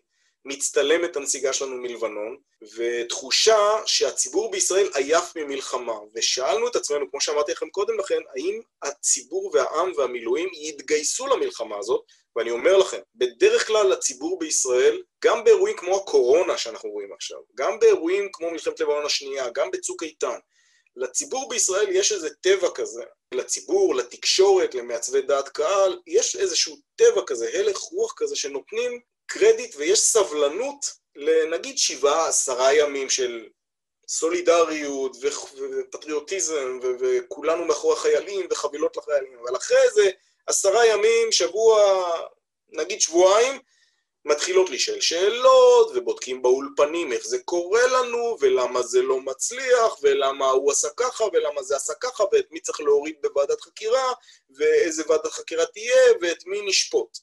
מצטלמת 0.49 1.17
הנסיגה 1.17 1.53
שלנו 1.53 1.77
מלבנון, 1.77 2.37
ותחושה 2.77 3.59
שהציבור 3.87 4.51
בישראל 4.51 4.89
עייף 4.95 5.37
ממלחמה, 5.37 5.99
ושאלנו 6.15 6.69
את 6.69 6.77
עצמנו, 6.77 7.11
כמו 7.11 7.21
שאמרתי 7.21 7.53
לכם 7.53 7.69
קודם 7.69 7.99
לכן, 7.99 8.19
האם 8.37 8.61
הציבור 8.83 9.51
והעם 9.55 9.93
והמילואים 9.97 10.49
יתגייסו 10.55 11.27
למלחמה 11.27 11.77
הזאת, 11.79 12.05
ואני 12.37 12.51
אומר 12.51 12.77
לכם, 12.77 13.01
בדרך 13.15 13.67
כלל 13.67 13.93
הציבור 13.93 14.39
בישראל, 14.39 15.03
גם 15.25 15.45
באירועים 15.45 15.77
כמו 15.77 15.97
הקורונה 15.97 16.59
שאנחנו 16.59 16.91
רואים 16.91 17.13
עכשיו, 17.13 17.39
גם 17.55 17.79
באירועים 17.79 18.29
כמו 18.33 18.51
מלחמת 18.51 18.81
לבנון 18.81 19.07
השנייה, 19.07 19.51
גם 19.51 19.71
בצוק 19.71 20.03
איתן, 20.03 20.39
לציבור 20.97 21.49
בישראל 21.49 21.89
יש 21.89 22.13
איזה 22.13 22.29
טבע 22.41 22.69
כזה, 22.75 23.05
לציבור, 23.35 23.95
לתקשורת, 23.95 24.75
למעצבי 24.75 25.23
דעת 25.23 25.49
קהל, 25.49 25.99
יש 26.07 26.37
איזשהו 26.37 26.77
טבע 26.97 27.23
כזה, 27.27 27.51
הלך 27.55 27.79
רוח 27.79 28.15
כזה 28.17 28.37
שנותנים 28.37 29.01
קרדיט 29.29 29.75
ויש 29.77 30.01
סבלנות 30.01 30.93
לנגיד 31.17 31.79
שבעה, 31.79 32.29
עשרה 32.29 32.75
ימים 32.75 33.11
של 33.11 33.49
סולידריות 34.09 35.17
ופטריוטיזם 35.21 36.81
וכולנו 37.01 37.65
מאחורי 37.65 37.97
החיילים 37.97 38.47
וחבילות 38.51 38.97
לחיילים, 38.97 39.39
אבל 39.39 39.57
אחרי 39.57 39.91
זה 39.95 40.11
עשרה 40.47 40.87
ימים, 40.87 41.33
שבוע, 41.33 42.03
נגיד 42.69 43.01
שבועיים, 43.01 43.61
מתחילות 44.25 44.71
להישאל 44.71 45.01
שאלות, 45.01 45.91
ובודקים 45.95 46.43
באולפנים 46.43 47.13
איך 47.13 47.27
זה 47.27 47.39
קורה 47.45 47.87
לנו, 47.87 48.37
ולמה 48.41 48.83
זה 48.83 49.03
לא 49.03 49.21
מצליח, 49.21 49.97
ולמה 50.03 50.51
הוא 50.51 50.73
עשה 50.73 50.89
ככה, 50.97 51.25
ולמה 51.33 51.63
זה 51.63 51.77
עשה 51.77 51.95
ככה, 51.95 52.25
ואת 52.33 52.47
מי 52.51 52.61
צריך 52.61 52.81
להוריד 52.81 53.17
בוועדת 53.23 53.61
חקירה, 53.61 54.13
ואיזה 54.51 55.03
ועדת 55.09 55.33
חקירה 55.33 55.67
תהיה, 55.67 56.03
ואת 56.21 56.47
מי 56.47 56.61
נשפוט. 56.67 57.19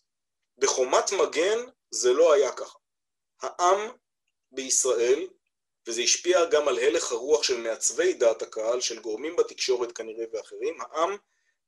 בחומת 0.57 1.11
מגן 1.11 1.59
זה 1.91 2.13
לא 2.13 2.33
היה 2.33 2.51
ככה. 2.51 2.77
העם 3.41 3.89
בישראל, 4.51 5.27
וזה 5.87 6.01
השפיע 6.01 6.45
גם 6.45 6.67
על 6.67 6.79
הלך 6.79 7.11
הרוח 7.11 7.43
של 7.43 7.57
מעצבי 7.57 8.13
דעת 8.13 8.41
הקהל, 8.41 8.81
של 8.81 8.99
גורמים 8.99 9.35
בתקשורת 9.35 9.91
כנראה 9.91 10.25
ואחרים, 10.33 10.81
העם 10.81 11.17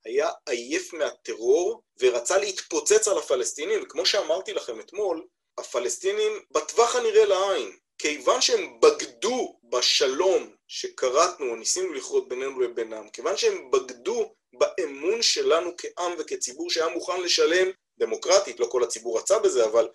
היה 0.05 0.29
עייף 0.45 0.93
מהטרור 0.93 1.83
ורצה 1.99 2.37
להתפוצץ 2.37 3.07
על 3.07 3.17
הפלסטינים, 3.17 3.83
וכמו 3.83 4.05
שאמרתי 4.05 4.53
לכם 4.53 4.79
אתמול, 4.79 5.27
הפלסטינים 5.57 6.31
בטווח 6.51 6.95
הנראה 6.95 7.25
לעין, 7.25 7.77
כיוון 7.97 8.41
שהם 8.41 8.79
בגדו 8.79 9.59
בשלום 9.63 10.55
שכרתנו 10.67 11.49
או 11.49 11.55
ניסינו 11.55 11.93
לכרות 11.93 12.29
בינינו 12.29 12.59
לבינם, 12.59 13.09
כיוון 13.09 13.37
שהם 13.37 13.71
בגדו 13.71 14.33
באמון 14.53 15.21
שלנו 15.21 15.71
כעם 15.77 16.11
וכציבור 16.19 16.69
שהיה 16.69 16.87
מוכן 16.87 17.21
לשלם 17.21 17.71
דמוקרטית, 17.99 18.59
לא 18.59 18.65
כל 18.65 18.83
הציבור 18.83 19.17
רצה 19.17 19.39
בזה, 19.39 19.65
אבל 19.65 19.87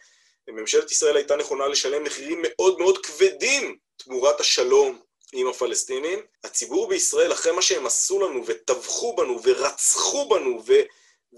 ממשלת 0.48 0.92
ישראל 0.92 1.16
הייתה 1.16 1.36
נכונה 1.36 1.66
לשלם 1.66 2.04
מחירים 2.04 2.38
מאוד 2.42 2.78
מאוד 2.78 3.06
כבדים 3.06 3.76
תמורת 3.96 4.40
השלום 4.40 4.98
עם 5.32 5.48
הפלסטינים. 5.48 6.18
הציבור 6.44 6.88
בישראל, 6.88 7.32
אחרי 7.32 7.52
מה 7.52 7.62
שהם 7.62 7.86
עשו 7.86 8.20
לנו 8.20 8.46
וטבחו 8.46 9.16
בנו 9.16 9.40
ורצחו 9.42 10.28
בנו 10.28 10.62
ו... 10.66 10.72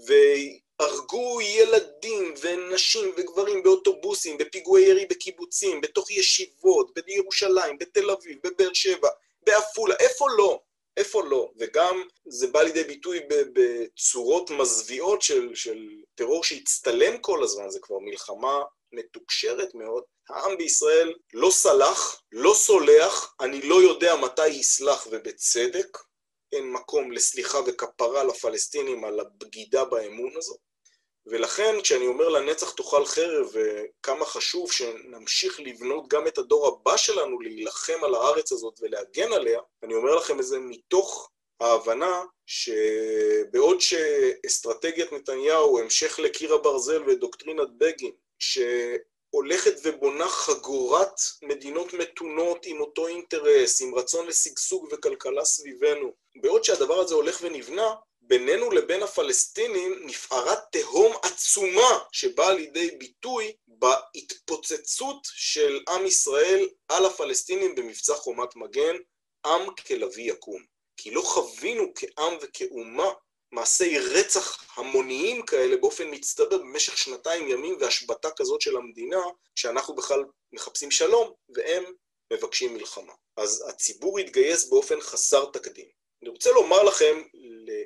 והרגו 0.05 1.41
ילדים 1.41 2.33
ונשים 2.41 3.13
וגברים 3.17 3.63
באוטובוסים, 3.63 4.37
בפיגועי 4.37 4.83
ירי 4.83 5.05
בקיבוצים, 5.05 5.81
בתוך 5.81 6.11
ישיבות, 6.11 6.99
בירושלים, 7.05 7.77
בתל 7.77 8.11
אביב, 8.11 8.37
בבאר 8.43 8.73
שבע, 8.73 9.09
בעפולה, 9.41 9.95
איפה 9.99 10.25
לא? 10.37 10.59
איפה 10.97 11.23
לא? 11.23 11.51
וגם 11.59 12.03
זה 12.25 12.47
בא 12.47 12.61
לידי 12.61 12.83
ביטוי 12.83 13.19
בצורות 13.29 14.49
מזוויעות 14.49 15.21
של, 15.21 15.55
של 15.55 15.87
טרור 16.15 16.43
שהצטלם 16.43 17.17
כל 17.17 17.43
הזמן, 17.43 17.69
זה 17.69 17.79
כבר 17.81 17.99
מלחמה 17.99 18.61
מתוקשרת 18.91 19.75
מאוד. 19.75 20.03
העם 20.29 20.57
בישראל 20.57 21.13
לא 21.33 21.51
סלח, 21.51 22.21
לא 22.31 22.53
סולח, 22.53 23.35
אני 23.41 23.61
לא 23.61 23.75
יודע 23.75 24.15
מתי 24.15 24.47
יסלח 24.47 25.07
ובצדק, 25.11 25.97
אין 26.51 26.71
מקום 26.71 27.11
לסליחה 27.11 27.57
וכפרה 27.67 28.23
לפלסטינים 28.23 29.05
על 29.05 29.19
הבגידה 29.19 29.85
באמון 29.85 30.31
הזו. 30.37 30.55
ולכן 31.27 31.81
כשאני 31.83 32.07
אומר 32.07 32.29
לנצח 32.29 32.71
תאכל 32.71 33.05
חרב 33.05 33.47
וכמה 33.53 34.25
חשוב 34.25 34.71
שנמשיך 34.71 35.59
לבנות 35.59 36.07
גם 36.07 36.27
את 36.27 36.37
הדור 36.37 36.67
הבא 36.67 36.97
שלנו 36.97 37.39
להילחם 37.39 38.03
על 38.03 38.15
הארץ 38.15 38.51
הזאת 38.51 38.79
ולהגן 38.81 39.33
עליה, 39.33 39.59
אני 39.83 39.93
אומר 39.93 40.15
לכם 40.15 40.39
את 40.39 40.45
זה 40.45 40.59
מתוך 40.59 41.29
ההבנה 41.59 42.23
שבעוד 42.45 43.81
שאסטרטגיית 43.81 45.11
נתניהו, 45.11 45.79
המשך 45.79 46.19
לקיר 46.19 46.53
הברזל 46.53 47.03
ודוקטרינת 47.07 47.67
בגין, 47.77 48.11
שהולכת 48.39 49.73
ובונה 49.83 50.27
חגורת 50.27 51.19
מדינות 51.41 51.93
מתונות 51.93 52.65
עם 52.65 52.81
אותו 52.81 53.07
אינטרס, 53.07 53.81
עם 53.81 53.95
רצון 53.95 54.27
לשגשוג 54.27 54.87
וכלכלה 54.91 55.45
סביבנו, 55.45 56.13
בעוד 56.41 56.63
שהדבר 56.63 56.99
הזה 56.99 57.15
הולך 57.15 57.39
ונבנה, 57.41 57.95
בינינו 58.27 58.71
לבין 58.71 59.03
הפלסטינים 59.03 60.01
נפערה 60.05 60.55
תהום 60.71 61.15
עצומה 61.23 61.99
שבאה 62.11 62.53
לידי 62.53 62.91
ביטוי 62.91 63.53
בהתפוצצות 63.67 65.27
של 65.33 65.79
עם 65.89 66.05
ישראל 66.05 66.69
על 66.87 67.05
הפלסטינים 67.05 67.75
במבצע 67.75 68.15
חומת 68.15 68.55
מגן, 68.55 68.95
עם 69.45 69.75
כלביא 69.87 70.31
יקום. 70.31 70.63
כי 70.97 71.11
לא 71.11 71.21
חווינו 71.21 71.91
כעם 71.95 72.33
וכאומה 72.41 73.09
מעשי 73.51 73.99
רצח 73.99 74.77
המוניים 74.77 75.45
כאלה 75.45 75.77
באופן 75.77 76.07
מצטבר 76.11 76.57
במשך 76.57 76.97
שנתיים 76.97 77.47
ימים 77.47 77.77
והשבתה 77.79 78.29
כזאת 78.31 78.61
של 78.61 78.77
המדינה, 78.77 79.21
שאנחנו 79.55 79.95
בכלל 79.95 80.23
מחפשים 80.53 80.91
שלום 80.91 81.33
והם 81.49 81.83
מבקשים 82.33 82.73
מלחמה. 82.73 83.13
אז 83.37 83.65
הציבור 83.69 84.19
התגייס 84.19 84.69
באופן 84.69 85.01
חסר 85.01 85.45
תקדים. 85.45 85.85
אני 86.21 86.29
רוצה 86.29 86.51
לומר 86.51 86.83
לכם 86.83 87.21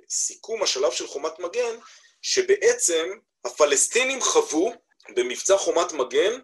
לסיכום 0.10 0.64
השלב 0.64 0.92
של 0.92 1.08
חומת 1.08 1.40
מגן, 1.40 1.80
שבעצם 2.22 3.10
הפלסטינים 3.46 4.22
חוו 4.22 4.74
במבצע 5.16 5.58
חומת 5.58 5.92
מגן, 5.92 6.40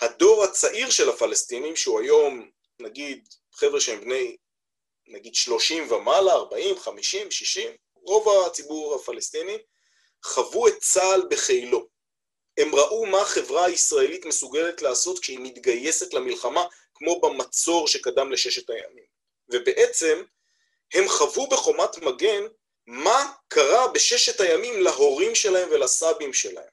הדור 0.00 0.44
הצעיר 0.44 0.90
של 0.90 1.08
הפלסטינים, 1.08 1.76
שהוא 1.76 2.00
היום 2.00 2.50
נגיד 2.80 3.28
חבר'ה 3.52 3.80
שהם 3.80 4.00
בני 4.00 4.36
נגיד 5.06 5.34
30 5.34 5.92
ומעלה, 5.92 6.32
40, 6.32 6.78
50, 6.78 7.30
60, 7.30 7.72
רוב 7.94 8.46
הציבור 8.46 8.94
הפלסטיני, 8.94 9.58
חוו 10.24 10.68
את 10.68 10.78
צה"ל 10.80 11.22
בחילו. 11.30 11.88
הם 12.58 12.74
ראו 12.74 13.06
מה 13.06 13.20
החברה 13.20 13.64
הישראלית 13.64 14.24
מסוגלת 14.24 14.82
לעשות 14.82 15.18
כשהיא 15.18 15.38
מתגייסת 15.38 16.14
למלחמה, 16.14 16.64
כמו 16.94 17.20
במצור 17.20 17.88
שקדם 17.88 18.32
לששת 18.32 18.70
הימים. 18.70 19.04
ובעצם 19.48 20.22
הם 20.94 21.08
חוו 21.08 21.46
בחומת 21.46 21.98
מגן 21.98 22.42
מה 22.90 23.32
קרה 23.48 23.88
בששת 23.88 24.40
הימים 24.40 24.80
להורים 24.80 25.34
שלהם 25.34 25.68
ולסבים 25.72 26.32
שלהם. 26.32 26.68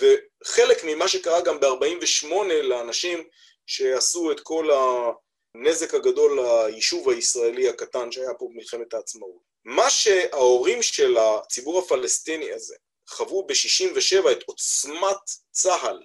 וחלק 0.00 0.84
ממה 0.84 1.08
שקרה 1.08 1.40
גם 1.40 1.60
ב-48 1.60 2.26
לאנשים 2.62 3.24
שעשו 3.66 4.32
את 4.32 4.40
כל 4.40 4.68
הנזק 4.70 5.94
הגדול 5.94 6.40
ליישוב 6.40 7.10
הישראלי 7.10 7.68
הקטן 7.68 8.12
שהיה 8.12 8.34
פה 8.34 8.48
במלחמת 8.50 8.94
העצמאות. 8.94 9.42
מה 9.64 9.90
שההורים 9.90 10.82
של 10.82 11.16
הציבור 11.16 11.78
הפלסטיני 11.78 12.52
הזה 12.52 12.76
חוו 13.08 13.46
ב-67 13.46 14.32
את 14.32 14.42
עוצמת 14.46 15.30
צה"ל 15.50 16.02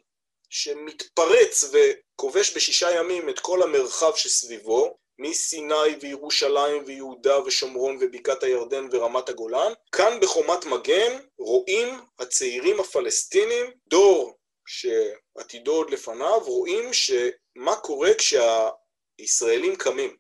שמתפרץ 0.50 1.64
וכובש 1.72 2.56
בשישה 2.56 2.92
ימים 2.92 3.30
את 3.30 3.40
כל 3.40 3.64
המרחב 3.64 4.16
שסביבו, 4.16 4.98
מסיני 5.22 5.96
וירושלים 6.02 6.84
ויהודה 6.86 7.44
ושומרון 7.44 7.98
ובקעת 8.02 8.44
הירדן 8.44 8.88
ורמת 8.92 9.30
הגולן, 9.30 9.74
כאן 9.92 10.20
בחומת 10.22 10.66
מגן 10.66 11.20
רואים 11.38 12.00
הצעירים 12.20 12.80
הפלסטינים, 12.80 13.66
דור 13.88 14.38
שעתידו 14.66 15.72
עוד 15.76 15.90
לפניו, 15.90 16.40
רואים 16.46 16.94
שמה 16.94 17.76
קורה 17.76 18.10
כשהישראלים 18.14 19.76
קמים 19.76 20.18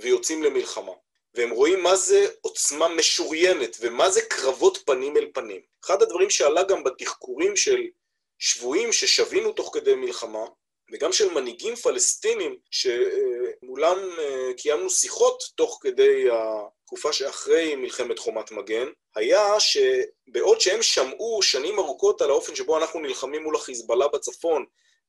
ויוצאים 0.00 0.42
למלחמה. 0.42 0.92
והם 1.34 1.50
רואים 1.50 1.82
מה 1.82 1.96
זה 1.96 2.26
עוצמה 2.40 2.88
משוריינת 2.88 3.76
ומה 3.80 4.10
זה 4.10 4.20
קרבות 4.22 4.78
פנים 4.86 5.16
אל 5.16 5.30
פנים. 5.34 5.60
אחד 5.84 6.02
הדברים 6.02 6.30
שעלה 6.30 6.62
גם 6.62 6.84
בתחקורים 6.84 7.56
של 7.56 7.80
שבויים 8.38 8.92
ששבינו 8.92 9.52
תוך 9.52 9.70
כדי 9.74 9.94
מלחמה, 9.94 10.44
וגם 10.92 11.12
של 11.12 11.32
מנהיגים 11.34 11.76
פלסטינים 11.76 12.56
שמולם 12.70 13.98
אה, 14.18 14.54
קיימנו 14.56 14.90
שיחות 14.90 15.42
תוך 15.54 15.78
כדי 15.82 16.24
התקופה 16.32 17.12
שאחרי 17.12 17.76
מלחמת 17.76 18.18
חומת 18.18 18.52
מגן, 18.52 18.86
היה 19.16 19.60
שבעוד 19.60 20.60
שהם 20.60 20.82
שמעו 20.82 21.42
שנים 21.42 21.78
ארוכות 21.78 22.22
על 22.22 22.30
האופן 22.30 22.54
שבו 22.54 22.78
אנחנו 22.78 23.00
נלחמים 23.00 23.42
מול 23.42 23.56
החיזבאללה 23.56 24.08
בצפון, 24.08 24.64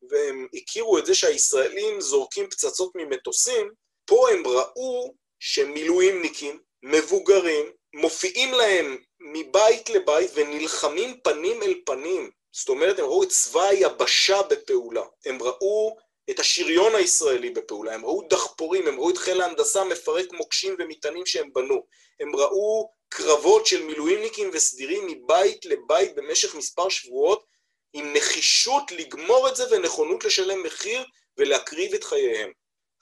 והם 0.10 0.48
הכירו 0.54 0.98
את 0.98 1.06
זה 1.06 1.16
שהישראלים 1.16 2.02
זורקים 2.02 2.50
פצצות 2.50 2.92
ממטוסים, 2.96 3.72
פה 4.06 4.30
הם 4.30 4.48
ראו 4.48 5.14
שמילואימניקים, 5.40 6.60
מבוגרים, 6.84 7.66
מופיעים 7.94 8.54
להם 8.54 8.98
מבית 9.20 9.90
לבית 9.90 10.32
ונלחמים 10.34 11.20
פנים 11.24 11.64
אל 11.64 11.74
פנים 11.86 12.32
זאת 12.54 12.70
אומרת, 12.70 13.00
הם 13.00 13.06
ראו 13.06 13.24
את 13.24 13.30
צבא 13.30 13.64
היבשה 13.64 14.42
בפעולה, 14.42 15.04
הם 15.26 15.44
ראו 15.44 15.98
את 16.30 16.40
השריון 16.40 16.96
הישראלי 16.96 17.50
בפעולה, 17.50 17.94
הם 17.94 18.06
ראו 18.06 18.28
דחפורים, 18.30 18.88
הם 18.88 19.00
ראו 19.00 19.10
את 19.10 19.18
חיל 19.18 19.42
ההנדסה 19.42 19.84
מפרק 19.84 20.34
מוקשים 20.34 20.76
ומטענים 20.80 21.26
שהם 21.26 21.54
בנו, 21.54 21.86
הם 22.20 22.36
ראו 22.36 22.92
קרבות 23.10 23.66
של 23.66 23.84
מילואימניקים 23.84 24.50
וסדירים 24.54 25.08
מבית 25.08 25.66
לבית 25.66 26.16
במשך 26.16 26.56
מספר 26.56 26.90
שבועות, 26.90 27.46
עם 27.94 28.14
נחישות 28.14 28.92
לגמור 28.92 29.50
את 29.50 29.56
זה 29.56 29.64
ונכונות 29.72 30.26
לשלם 30.26 30.64
מחיר 30.64 31.06
ולהקריב 31.38 31.94
את 31.94 32.04
חייהם. 32.04 32.52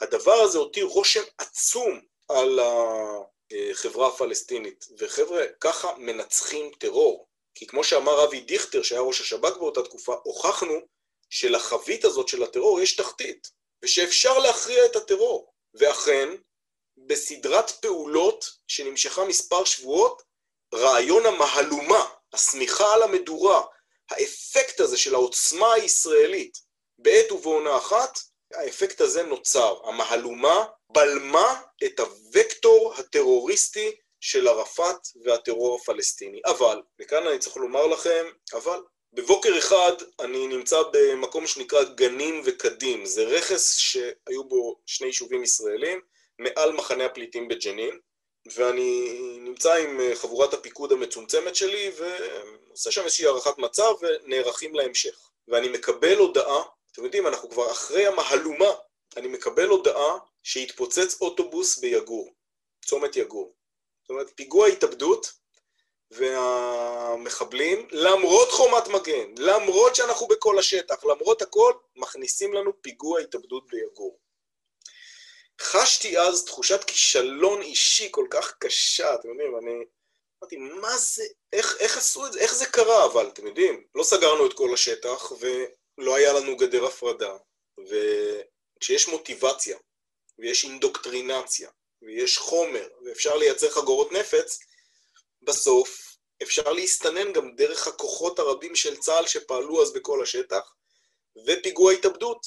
הדבר 0.02 0.34
הזה 0.34 0.58
הותיר 0.58 0.86
רושם 0.86 1.24
עצום 1.38 2.02
על 2.30 2.60
החברה 3.72 4.08
הפלסטינית, 4.08 4.86
וחבר'ה, 5.00 5.44
ככה 5.60 5.96
מנצחים 5.98 6.72
טרור. 6.80 7.29
כי 7.60 7.68
כמו 7.68 7.84
שאמר 7.84 8.24
אבי 8.24 8.42
דיכטר, 8.42 8.84
שהיה 8.84 9.02
ראש 9.02 9.22
השב"כ 9.22 9.58
באותה 9.58 9.84
תקופה, 9.84 10.16
הוכחנו 10.24 10.80
שלחבית 11.30 12.06
הזאת 12.06 12.28
של 12.28 12.44
הטרור 12.44 12.82
יש 12.82 12.96
תחתית, 12.96 13.52
ושאפשר 13.84 14.40
להכריע 14.40 14.86
את 14.86 14.96
הטרור. 14.96 15.54
ואכן, 15.74 16.30
בסדרת 16.98 17.72
פעולות 17.72 18.46
שנמשכה 18.68 19.26
מספר 19.26 19.66
שבועות, 19.66 20.22
רעיון 20.74 21.26
המהלומה, 21.26 22.10
השמיכה 22.34 22.94
על 22.94 23.04
המדורה, 23.04 23.64
האפקט 24.10 24.80
הזה 24.80 24.98
של 24.98 25.16
העוצמה 25.16 25.74
הישראלית 25.74 26.58
בעת 26.98 27.32
ובעונה 27.32 27.78
אחת, 27.78 28.20
האפקט 28.54 29.02
הזה 29.02 29.24
נוצר. 29.24 29.80
המהלומה 29.84 30.66
בלמה 30.90 31.62
את 31.84 32.00
הוקטור 32.00 32.94
הטרוריסטי 32.98 33.96
של 34.20 34.48
ערפאת 34.48 35.08
והטרור 35.24 35.76
הפלסטיני. 35.76 36.42
אבל, 36.46 36.82
וכאן 37.02 37.28
אני 37.28 37.40
צריך 37.40 37.58
לומר 37.58 37.88
לכם, 37.88 38.26
אבל, 38.54 38.80
בבוקר 39.14 39.58
אחד 39.58 39.94
אני 40.20 40.48
נמצא 40.48 40.82
במקום 40.92 41.48
שנקרא 41.48 41.84
גנים 41.84 42.42
וקדים, 42.46 43.06
זה 43.06 43.24
רכס 43.24 43.76
שהיו 43.76 44.44
בו 44.44 44.80
שני 44.86 45.08
יישובים 45.08 45.44
ישראלים, 45.44 46.02
מעל 46.40 46.72
מחנה 46.72 47.06
הפליטים 47.06 47.48
בג'נין, 47.48 48.00
ואני 48.56 49.18
נמצא 49.42 49.74
עם 49.74 50.00
חבורת 50.16 50.54
הפיקוד 50.54 50.92
המצומצמת 50.92 51.56
שלי, 51.56 51.92
ועושה 51.98 52.92
שם 52.92 53.04
איזושהי 53.04 53.26
הערכת 53.26 53.58
מצב 53.58 53.94
ונערכים 54.02 54.76
להמשך. 54.76 55.30
ואני 55.48 55.70
מקבל 55.70 56.18
הודעה, 56.18 56.64
אתם 56.92 57.04
יודעים, 57.04 57.28
אנחנו 57.28 57.50
כבר 57.50 57.72
אחרי 57.72 58.08
המהלומה, 58.08 58.72
אני 59.18 59.28
מקבל 59.28 59.68
הודעה 59.68 60.18
שהתפוצץ 60.44 61.22
אוטובוס 61.22 61.78
ביגור, 61.78 62.34
צומת 62.86 63.16
יגור. 63.16 63.54
זאת 64.10 64.14
אומרת, 64.14 64.32
פיגוע 64.36 64.68
התאבדות, 64.68 65.32
והמחבלים, 66.12 67.88
למרות 67.92 68.52
חומת 68.52 68.88
מגן, 68.88 69.34
למרות 69.38 69.96
שאנחנו 69.96 70.28
בכל 70.28 70.60
השטח, 70.60 71.06
למרות 71.06 71.42
הכל, 71.42 71.74
מכניסים 71.96 72.54
לנו 72.54 72.82
פיגוע 72.82 73.20
התאבדות 73.20 73.68
ביגור. 73.68 74.20
חשתי 75.62 76.20
אז 76.20 76.46
תחושת 76.46 76.84
כישלון 76.84 77.62
אישי 77.62 78.08
כל 78.12 78.28
כך 78.30 78.54
קשה, 78.60 79.16
אתם 79.16 79.30
יודעים, 79.30 79.58
אני 79.58 79.86
אמרתי, 80.44 80.58
מה 80.58 80.98
זה, 80.98 81.24
איך, 81.54 81.78
איך 81.80 81.98
עשו 81.98 82.26
את 82.26 82.34
זה, 82.34 82.40
איך 82.40 82.56
זה 82.56 82.66
קרה, 82.66 83.06
אבל 83.06 83.28
אתם 83.28 83.48
יודעים, 83.48 83.84
לא 83.96 84.04
סגרנו 84.04 84.46
את 84.46 84.54
כל 84.54 84.74
השטח 84.74 85.32
ולא 85.32 86.16
היה 86.16 86.34
לנו 86.34 86.58
גדר 86.58 86.86
הפרדה, 86.86 87.38
וכשיש 87.80 89.08
מוטיבציה 89.08 89.78
ויש 90.40 90.66
אינדוקטרינציה 90.66 91.70
ויש 92.02 92.38
חומר, 92.38 92.88
ואפשר 93.06 93.38
לייצר 93.38 93.70
חגורות 93.70 94.12
נפץ, 94.12 94.60
בסוף 95.42 96.18
אפשר 96.44 96.74
להסתנן 96.74 97.34
גם 97.34 97.56
דרך 97.56 97.88
הכוחות 97.88 98.40
הרבים 98.40 98.76
של 98.76 98.98
צה"ל 98.98 99.28
שפעלו 99.28 99.82
אז 99.82 99.94
בכל 99.94 100.24
השטח, 100.24 100.74
ופיגוע 101.48 101.92
התאבדות, 101.92 102.46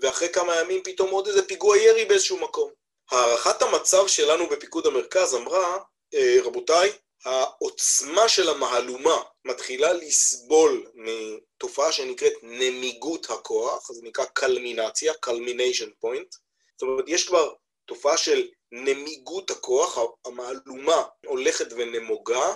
ואחרי 0.00 0.28
כמה 0.28 0.60
ימים 0.60 0.82
פתאום 0.84 1.10
עוד 1.10 1.26
איזה 1.26 1.46
פיגוע 1.46 1.78
ירי 1.78 2.04
באיזשהו 2.04 2.38
מקום. 2.38 2.70
הערכת 3.10 3.62
המצב 3.62 4.06
שלנו 4.06 4.48
בפיקוד 4.48 4.86
המרכז 4.86 5.34
אמרה, 5.34 5.78
אה, 6.14 6.36
רבותיי, 6.42 6.92
העוצמה 7.24 8.28
של 8.28 8.48
המהלומה 8.48 9.22
מתחילה 9.44 9.92
לסבול 9.92 10.86
מתופעה 10.94 11.92
שנקראת 11.92 12.32
נמיגות 12.42 13.30
הכוח, 13.30 13.92
זה 13.92 14.00
נקרא 14.02 14.24
קלמינציה, 14.24 15.12
culmination 15.26 16.04
point, 16.04 16.36
זאת 16.76 16.82
אומרת, 16.82 17.04
יש 17.08 17.28
כבר 17.28 17.52
תופעה 17.86 18.16
של 18.16 18.48
נמיגות 18.72 19.50
הכוח, 19.50 19.98
המהלומה 20.26 21.02
הולכת 21.26 21.66
ונמוגה, 21.76 22.54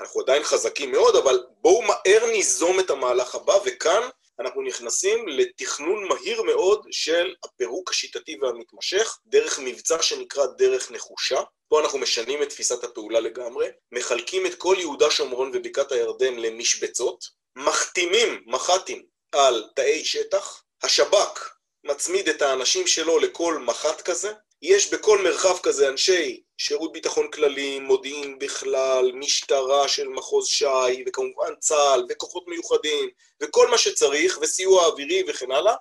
אנחנו 0.00 0.20
עדיין 0.20 0.42
חזקים 0.42 0.92
מאוד, 0.92 1.16
אבל 1.16 1.44
בואו 1.60 1.82
מהר 1.82 2.26
ניזום 2.32 2.80
את 2.80 2.90
המהלך 2.90 3.34
הבא, 3.34 3.58
וכאן 3.64 4.08
אנחנו 4.40 4.62
נכנסים 4.62 5.28
לתכנון 5.28 6.08
מהיר 6.08 6.42
מאוד 6.42 6.86
של 6.90 7.34
הפירוק 7.44 7.90
השיטתי 7.90 8.38
והמתמשך, 8.40 9.18
דרך 9.26 9.58
מבצע 9.58 10.02
שנקרא 10.02 10.46
דרך 10.46 10.90
נחושה. 10.90 11.40
פה 11.68 11.80
אנחנו 11.80 11.98
משנים 11.98 12.42
את 12.42 12.48
תפיסת 12.48 12.84
הפעולה 12.84 13.20
לגמרי, 13.20 13.68
מחלקים 13.92 14.46
את 14.46 14.54
כל 14.54 14.76
יהודה, 14.78 15.10
שומרון 15.10 15.50
ובקעת 15.54 15.92
הירדן 15.92 16.34
למשבצות, 16.34 17.24
מחתימים 17.56 18.42
מח"טים 18.46 19.02
על 19.32 19.64
תאי 19.74 20.04
שטח, 20.04 20.62
השב"כ 20.82 21.54
מצמיד 21.84 22.28
את 22.28 22.42
האנשים 22.42 22.86
שלו 22.86 23.18
לכל 23.18 23.58
מח"ט 23.58 24.00
כזה, 24.00 24.32
יש 24.62 24.92
בכל 24.94 25.18
מרחב 25.18 25.58
כזה 25.62 25.88
אנשי 25.88 26.42
שירות 26.58 26.92
ביטחון 26.92 27.30
כללי, 27.30 27.78
מודיעין 27.78 28.38
בכלל, 28.38 29.12
משטרה 29.14 29.88
של 29.88 30.08
מחוז 30.08 30.46
ש"י, 30.46 31.04
וכמובן 31.06 31.54
צה"ל, 31.58 32.06
וכוחות 32.08 32.48
מיוחדים, 32.48 33.10
וכל 33.42 33.68
מה 33.68 33.78
שצריך, 33.78 34.38
וסיוע 34.42 34.86
אווירי 34.86 35.24
וכן 35.28 35.50
הלאה, 35.50 35.74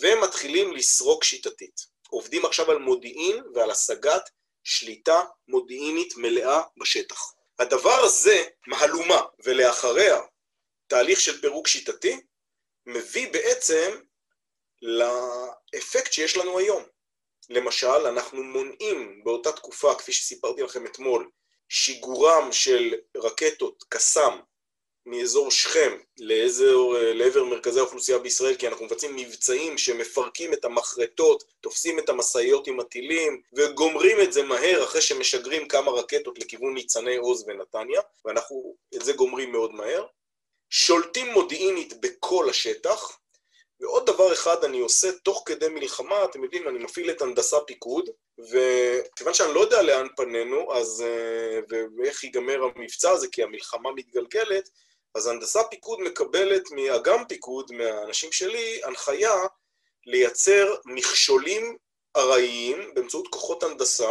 ומתחילים 0.00 0.72
לסרוק 0.72 1.24
שיטתית. 1.24 1.80
עובדים 2.10 2.44
עכשיו 2.44 2.70
על 2.70 2.78
מודיעין 2.78 3.42
ועל 3.54 3.70
השגת 3.70 4.30
שליטה 4.64 5.22
מודיעינית 5.48 6.16
מלאה 6.16 6.62
בשטח. 6.76 7.32
הדבר 7.58 8.04
הזה, 8.04 8.44
מהלומה, 8.66 9.22
ולאחריה 9.44 10.20
תהליך 10.86 11.20
של 11.20 11.40
פירוק 11.40 11.68
שיטתי, 11.68 12.20
מביא 12.86 13.32
בעצם 13.32 14.00
לאפקט 14.82 16.12
שיש 16.12 16.36
לנו 16.36 16.58
היום. 16.58 16.91
למשל, 17.52 18.06
אנחנו 18.06 18.42
מונעים 18.42 19.24
באותה 19.24 19.52
תקופה, 19.52 19.94
כפי 19.94 20.12
שסיפרתי 20.12 20.62
לכם 20.62 20.86
אתמול, 20.86 21.30
שיגורם 21.68 22.48
של 22.52 22.94
רקטות 23.16 23.84
קסאם 23.88 24.32
מאזור 25.06 25.50
שכם 25.50 25.98
לאזור, 26.18 26.96
לעבר 26.98 27.44
מרכזי 27.44 27.80
האוכלוסייה 27.80 28.18
בישראל, 28.18 28.54
כי 28.54 28.68
אנחנו 28.68 28.84
מבצעים 28.84 29.16
מבצעים 29.16 29.78
שמפרקים 29.78 30.52
את 30.52 30.64
המחרטות, 30.64 31.44
תופסים 31.60 31.98
את 31.98 32.08
המשאיות 32.08 32.66
עם 32.66 32.80
הטילים, 32.80 33.42
וגומרים 33.52 34.20
את 34.20 34.32
זה 34.32 34.42
מהר 34.42 34.84
אחרי 34.84 35.00
שמשגרים 35.00 35.68
כמה 35.68 35.90
רקטות 35.90 36.38
לכיוון 36.38 36.74
ניצני 36.74 37.16
עוז 37.16 37.44
ונתניה, 37.46 38.00
ואנחנו 38.24 38.76
את 38.94 39.04
זה 39.04 39.12
גומרים 39.12 39.52
מאוד 39.52 39.74
מהר. 39.74 40.06
שולטים 40.70 41.32
מודיעינית 41.32 42.00
בכל 42.00 42.50
השטח, 42.50 43.18
ועוד 43.82 44.06
דבר 44.06 44.32
אחד 44.32 44.64
אני 44.64 44.80
עושה 44.80 45.12
תוך 45.12 45.42
כדי 45.46 45.68
מלחמה, 45.68 46.24
אתם 46.24 46.44
יודעים, 46.44 46.68
אני 46.68 46.78
מפעיל 46.78 47.10
את 47.10 47.22
הנדסה 47.22 47.60
פיקוד, 47.60 48.10
וכיוון 48.38 49.34
שאני 49.34 49.54
לא 49.54 49.60
יודע 49.60 49.82
לאן 49.82 50.06
פנינו, 50.16 50.74
אז... 50.74 51.04
ואיך 51.98 52.24
ייגמר 52.24 52.58
המבצע 52.62 53.10
הזה, 53.10 53.26
כי 53.32 53.42
המלחמה 53.42 53.92
מתגלגלת, 53.92 54.68
אז 55.14 55.26
הנדסה 55.26 55.64
פיקוד 55.64 56.00
מקבלת 56.00 56.62
מאגם 56.70 57.24
פיקוד, 57.28 57.72
מהאנשים 57.72 58.32
שלי, 58.32 58.80
הנחיה 58.84 59.34
לייצר 60.06 60.74
מכשולים 60.84 61.76
ארעיים 62.16 62.94
באמצעות 62.94 63.28
כוחות 63.28 63.62
הנדסה, 63.62 64.10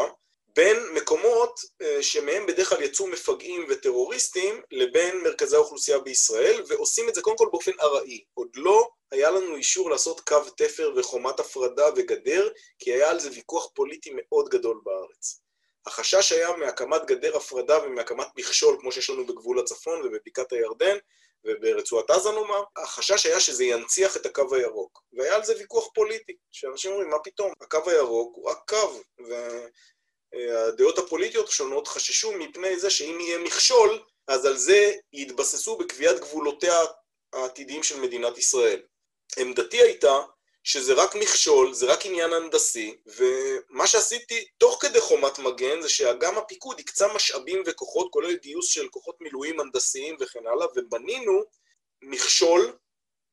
בין 0.56 0.78
מקומות 0.94 1.60
שמהם 2.02 2.46
בדרך 2.46 2.70
כלל 2.70 2.82
יצאו 2.82 3.08
מפגעים 3.08 3.66
וטרוריסטים 3.70 4.62
לבין 4.72 5.24
מרכזי 5.24 5.56
האוכלוסייה 5.56 6.00
בישראל, 6.00 6.64
ועושים 6.68 7.10
את 7.10 7.16
זה 7.16 7.22
קודם 7.22 7.38
כל 7.38 7.48
באופן 7.52 7.72
ארעי. 7.82 8.24
עוד 8.34 8.50
לא 8.56 8.90
היה 9.12 9.32
לנו 9.32 9.56
אישור 9.56 9.90
לעשות 9.90 10.20
קו 10.20 10.40
תפר 10.58 10.94
וחומת 10.96 11.40
הפרדה 11.40 11.90
וגדר, 11.96 12.50
כי 12.80 12.94
היה 12.94 13.10
על 13.10 13.20
זה 13.20 13.30
ויכוח 13.32 13.70
פוליטי 13.74 14.12
מאוד 14.14 14.50
גדול 14.50 14.82
בארץ. 14.84 15.42
החשש 15.86 16.32
היה 16.32 16.52
מהקמת 16.58 17.06
גדר 17.06 17.38
הפרדה 17.38 17.84
ומהקמת 17.84 18.28
מכשול, 18.36 18.78
כמו 18.80 18.92
שיש 18.92 19.10
לנו 19.10 19.28
בגבול 19.28 19.60
הצפון 19.60 20.02
ובבקעת 20.04 20.54
הירדן 20.54 20.98
וברצועת 21.46 22.10
עזה 22.10 22.32
נאמר, 22.32 22.64
החשש 22.78 23.26
היה 23.26 23.40
שזה 23.40 23.64
ינציח 23.64 24.18
את 24.18 24.26
הקו 24.26 24.56
הירוק. 24.56 25.04
והיה 25.14 25.36
על 25.36 25.44
זה 25.44 25.54
ויכוח 25.58 25.90
פוליטי, 25.94 26.34
שאנשים 26.52 26.92
אומרים, 26.92 27.10
מה 27.10 27.20
פתאום, 27.24 27.54
הקו 27.62 27.90
הירוק 27.90 28.36
הוא 28.36 28.50
רק 28.50 28.58
קו, 28.68 29.02
והדעות 30.34 30.98
הפוליטיות 30.98 31.50
השונות 31.50 31.88
חששו 31.88 32.32
מפני 32.32 32.80
זה 32.80 32.90
שאם 32.90 33.18
יהיה 33.20 33.38
מכשול, 33.38 34.00
אז 34.28 34.46
על 34.46 34.58
זה 34.58 34.94
יתבססו 35.14 35.78
בקביעת 35.78 36.20
גבולותיה 36.20 36.76
העתידיים 37.34 37.84
של 37.84 38.00
מדינת 38.00 38.38
ישראל. 38.38 38.82
עמדתי 39.38 39.82
הייתה 39.82 40.20
שזה 40.64 40.94
רק 40.94 41.16
מכשול, 41.16 41.74
זה 41.74 41.86
רק 41.86 42.06
עניין 42.06 42.34
הנדסי, 42.34 42.98
ומה 43.06 43.88
שעשיתי 43.88 44.46
תוך 44.58 44.78
כדי 44.82 45.02
חומת 45.02 45.40
מגן 45.40 45.82
זה 45.82 45.90
שגם 45.90 46.38
הפיקוד 46.38 46.80
הקצה 46.80 47.14
משאבים 47.14 47.64
וכוחות, 47.66 48.08
כולל 48.12 48.36
גיוס 48.36 48.68
של 48.68 48.88
כוחות 48.88 49.16
מילואים 49.22 49.60
הנדסיים 49.60 50.18
וכן 50.20 50.48
הלאה, 50.48 50.68
ובנינו 50.76 51.44
מכשול 52.02 52.78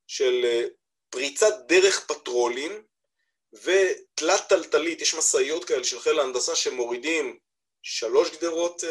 של 0.07 0.67
פריצת 1.11 1.55
דרך 1.67 2.07
פטרולים 2.07 2.83
ותלת 3.53 4.49
טלטלית, 4.49 5.01
יש 5.01 5.15
משאיות 5.15 5.65
כאלה 5.65 5.85
של 5.85 6.01
חיל 6.01 6.19
ההנדסה 6.19 6.55
שמורידים 6.55 7.39
שלוש 7.83 8.31
גדרות 8.31 8.85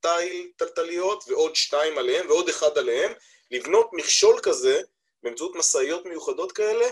תיל 0.00 0.50
טלטליות 0.56 1.24
ועוד 1.28 1.56
שתיים 1.56 1.98
עליהם 1.98 2.26
ועוד 2.28 2.48
אחד 2.48 2.78
עליהם, 2.78 3.12
לבנות 3.50 3.90
מכשול 3.92 4.40
כזה 4.42 4.80
באמצעות 5.22 5.56
משאיות 5.56 6.06
מיוחדות 6.06 6.52
כאלה, 6.52 6.86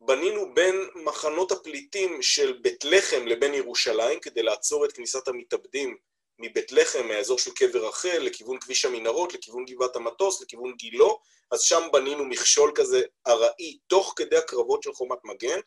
בנינו 0.00 0.54
בין 0.54 0.88
מחנות 0.94 1.52
הפליטים 1.52 2.22
של 2.22 2.52
בית 2.62 2.84
לחם 2.84 3.26
לבין 3.26 3.54
ירושלים, 3.54 4.20
כדי 4.20 4.42
לעצור 4.42 4.84
את 4.84 4.92
כניסת 4.92 5.28
המתאבדים 5.28 5.96
מבית 6.38 6.72
לחם, 6.72 7.08
מהאזור 7.08 7.38
של 7.38 7.50
קבר 7.50 7.86
רחל, 7.88 8.18
לכיוון 8.18 8.58
כביש 8.60 8.84
המנהרות, 8.84 9.34
לכיוון 9.34 9.64
גבעת 9.64 9.96
המטוס, 9.96 10.42
לכיוון 10.42 10.74
גילו, 10.76 11.20
אז 11.50 11.62
שם 11.62 11.88
בנינו 11.92 12.24
מכשול 12.24 12.72
כזה 12.74 13.02
ארעי, 13.26 13.78
תוך 13.86 14.12
כדי 14.16 14.36
הקרבות 14.36 14.82
של 14.82 14.92
חומת 14.92 15.18
מגן, 15.24 15.60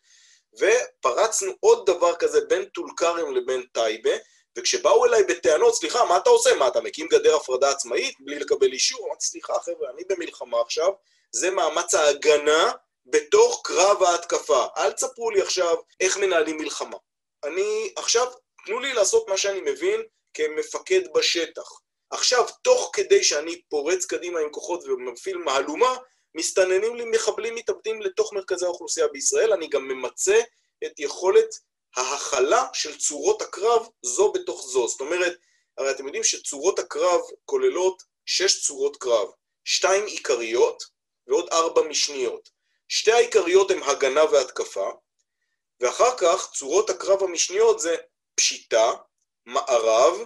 ופרצנו 0.59 1.51
עוד 1.59 1.85
דבר 1.85 2.15
כזה 2.15 2.41
בין 2.49 2.65
טול 2.65 2.89
כרם 2.97 3.35
לבין 3.35 3.63
טייבה, 3.73 4.11
וכשבאו 4.57 5.05
אליי 5.05 5.23
בטענות, 5.23 5.75
סליחה, 5.75 6.05
מה 6.05 6.17
אתה 6.17 6.29
עושה? 6.29 6.55
מה, 6.55 6.67
אתה 6.67 6.81
מקים 6.81 7.07
גדר 7.07 7.35
הפרדה 7.35 7.69
עצמאית 7.69 8.15
בלי 8.19 8.39
לקבל 8.39 8.73
אישור? 8.73 9.07
אמרתי, 9.07 9.25
סליחה, 9.25 9.53
חבר'ה, 9.59 9.89
אני 9.89 10.03
במלחמה 10.09 10.61
עכשיו, 10.61 10.91
זה 11.31 11.51
מאמץ 11.51 11.93
ההגנה 11.93 12.71
בתוך 13.05 13.61
קרב 13.63 14.03
ההתקפה. 14.03 14.65
אל 14.77 14.91
תספרו 14.91 15.31
לי 15.31 15.41
עכשיו 15.41 15.75
איך 15.99 16.17
מנהלים 16.17 16.57
מלחמה. 16.57 16.97
אני, 17.43 17.93
עכשיו, 17.95 18.27
תנו 18.65 18.79
לי 18.79 18.93
לעשות 18.93 19.29
מה 19.29 19.37
שאני 19.37 19.61
מבין 19.61 20.01
כמפקד 20.33 21.01
בשטח. 21.13 21.69
עכשיו, 22.11 22.45
תוך 22.61 22.91
כדי 22.93 23.23
שאני 23.23 23.61
פורץ 23.61 24.05
קדימה 24.05 24.39
עם 24.39 24.49
כוחות 24.49 24.83
ומפעיל 24.83 25.37
מהלומה, 25.37 25.97
מסתננים 26.35 26.95
לי 26.95 27.05
מחבלים 27.05 27.55
מתאבדים 27.55 28.01
לתוך 28.01 28.33
מרכזי 28.33 28.65
האוכלוסייה 28.65 29.07
בישראל, 29.07 29.53
אני 29.53 29.67
גם 29.67 29.87
ממצה 29.87 30.41
את 30.85 30.99
יכולת 30.99 31.49
ההכלה 31.95 32.67
של 32.73 32.97
צורות 32.97 33.41
הקרב 33.41 33.87
זו 34.01 34.31
בתוך 34.31 34.61
זו. 34.67 34.87
זאת 34.87 35.01
אומרת, 35.01 35.37
הרי 35.77 35.91
אתם 35.91 36.05
יודעים 36.05 36.23
שצורות 36.23 36.79
הקרב 36.79 37.21
כוללות 37.45 38.03
שש 38.25 38.65
צורות 38.65 38.97
קרב, 38.97 39.27
שתיים 39.63 40.05
עיקריות 40.05 40.83
ועוד 41.27 41.49
ארבע 41.51 41.81
משניות. 41.81 42.49
שתי 42.87 43.11
העיקריות 43.11 43.71
הן 43.71 43.83
הגנה 43.83 44.23
והתקפה, 44.23 44.89
ואחר 45.79 46.17
כך 46.17 46.51
צורות 46.53 46.89
הקרב 46.89 47.23
המשניות 47.23 47.79
זה 47.79 47.95
פשיטה, 48.35 48.91
מערב, 49.45 50.25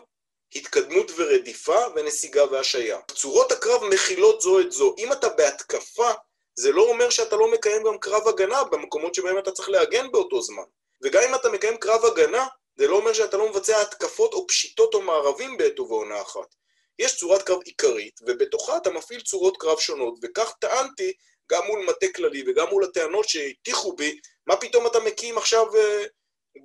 התקדמות 0.55 1.11
ורדיפה 1.15 1.79
ונסיגה 1.95 2.45
והשעיה. 2.51 2.99
צורות 3.13 3.51
הקרב 3.51 3.83
מכילות 3.83 4.41
זו 4.41 4.59
את 4.59 4.71
זו. 4.71 4.95
אם 4.97 5.11
אתה 5.11 5.29
בהתקפה, 5.29 6.11
זה 6.55 6.71
לא 6.71 6.81
אומר 6.81 7.09
שאתה 7.09 7.35
לא 7.35 7.51
מקיים 7.51 7.83
גם 7.83 7.97
קרב 7.99 8.27
הגנה 8.27 8.63
במקומות 8.63 9.15
שבהם 9.15 9.37
אתה 9.37 9.51
צריך 9.51 9.69
להגן 9.69 10.11
באותו 10.11 10.41
זמן. 10.41 10.63
וגם 11.03 11.21
אם 11.29 11.35
אתה 11.35 11.49
מקיים 11.49 11.77
קרב 11.77 12.05
הגנה, 12.05 12.47
זה 12.75 12.87
לא 12.87 12.95
אומר 12.95 13.13
שאתה 13.13 13.37
לא 13.37 13.49
מבצע 13.49 13.81
התקפות 13.81 14.33
או 14.33 14.47
פשיטות 14.47 14.93
או 14.93 15.01
מערבים 15.01 15.57
בעת 15.57 15.79
ובעונה 15.79 16.21
אחת. 16.21 16.55
יש 16.99 17.17
צורת 17.17 17.41
קרב 17.41 17.59
עיקרית, 17.65 18.19
ובתוכה 18.21 18.77
אתה 18.77 18.89
מפעיל 18.89 19.21
צורות 19.21 19.57
קרב 19.57 19.79
שונות, 19.79 20.13
וכך 20.23 20.53
טענתי 20.59 21.13
גם 21.51 21.65
מול 21.67 21.85
מטה 21.85 22.05
כללי 22.15 22.43
וגם 22.47 22.67
מול 22.69 22.83
הטענות 22.83 23.29
שהטיחו 23.29 23.95
בי, 23.95 24.19
מה 24.47 24.55
פתאום 24.55 24.87
אתה 24.87 24.99
מקים 24.99 25.37
עכשיו 25.37 25.65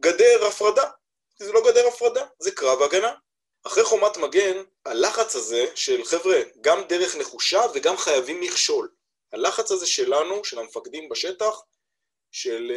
גדר 0.01 0.47
הפרדה? 0.47 0.91
זה 1.39 1.53
לא 1.53 1.61
גדר 1.71 1.89
הפרדה, 1.89 2.27
זה 2.39 2.51
קרב 2.51 2.83
הגנה. 2.83 3.15
אחרי 3.67 3.85
חומת 3.85 4.17
מגן, 4.17 4.63
הלחץ 4.87 5.37
הזה 5.37 5.67
של 5.75 6.05
חבר'ה, 6.05 6.41
גם 6.61 6.83
דרך 6.89 7.17
נחושה 7.17 7.61
וגם 7.75 7.97
חייבים 7.97 8.41
מכשול. 8.41 8.91
הלחץ 9.33 9.71
הזה 9.71 9.87
שלנו, 9.87 10.45
של 10.45 10.59
המפקדים 10.59 11.09
בשטח, 11.09 11.63
של 12.33 12.73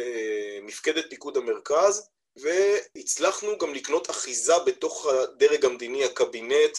מפקדת 0.62 1.10
פיקוד 1.10 1.36
המרכז, 1.36 2.08
והצלחנו 2.36 3.58
גם 3.58 3.74
לקנות 3.74 4.10
אחיזה 4.10 4.58
בתוך 4.66 5.06
הדרג 5.06 5.64
המדיני, 5.64 6.04
הקבינט, 6.04 6.78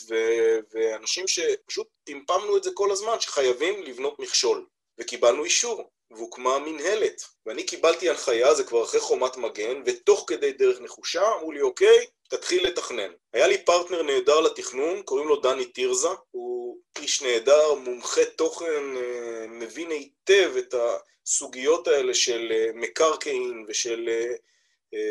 ואנשים 0.74 1.28
שפשוט 1.28 1.88
טימפמנו 2.04 2.58
את 2.58 2.64
זה 2.64 2.70
כל 2.74 2.92
הזמן, 2.92 3.20
שחייבים 3.20 3.84
לבנות 3.84 4.20
מכשול. 4.20 4.66
וקיבלנו 4.98 5.44
אישור, 5.44 5.90
והוקמה 6.12 6.60
מנהלת. 6.60 7.22
ואני 7.46 7.64
קיבלתי 7.64 8.10
הנחיה, 8.10 8.54
זה 8.54 8.64
כבר 8.64 8.84
אחרי 8.84 9.00
חומת 9.00 9.38
מגן, 9.38 9.82
ותוך 9.86 10.24
כדי 10.28 10.52
דרך 10.52 10.82
נחושה 10.82 11.34
אמרו 11.36 11.52
לי, 11.52 11.62
אוקיי, 11.62 12.06
תתחיל 12.30 12.68
לתכנן. 12.68 13.12
היה 13.34 13.48
לי 13.48 13.66
פרטנר 13.66 14.02
נהדר 14.02 14.40
לתכנון, 14.40 15.02
קוראים 15.02 15.28
לו 15.28 15.36
דני 15.36 15.66
תירזה, 15.66 16.08
הוא 16.32 16.78
איש 16.98 17.22
נהדר, 17.22 17.74
מומחה 17.74 18.26
תוכן, 18.26 18.84
מבין 19.50 19.92
היטב 19.92 20.52
את 20.58 20.76
הסוגיות 21.26 21.88
האלה 21.88 22.14
של 22.14 22.54
מקרקעין 22.74 23.66
ושל 23.68 24.10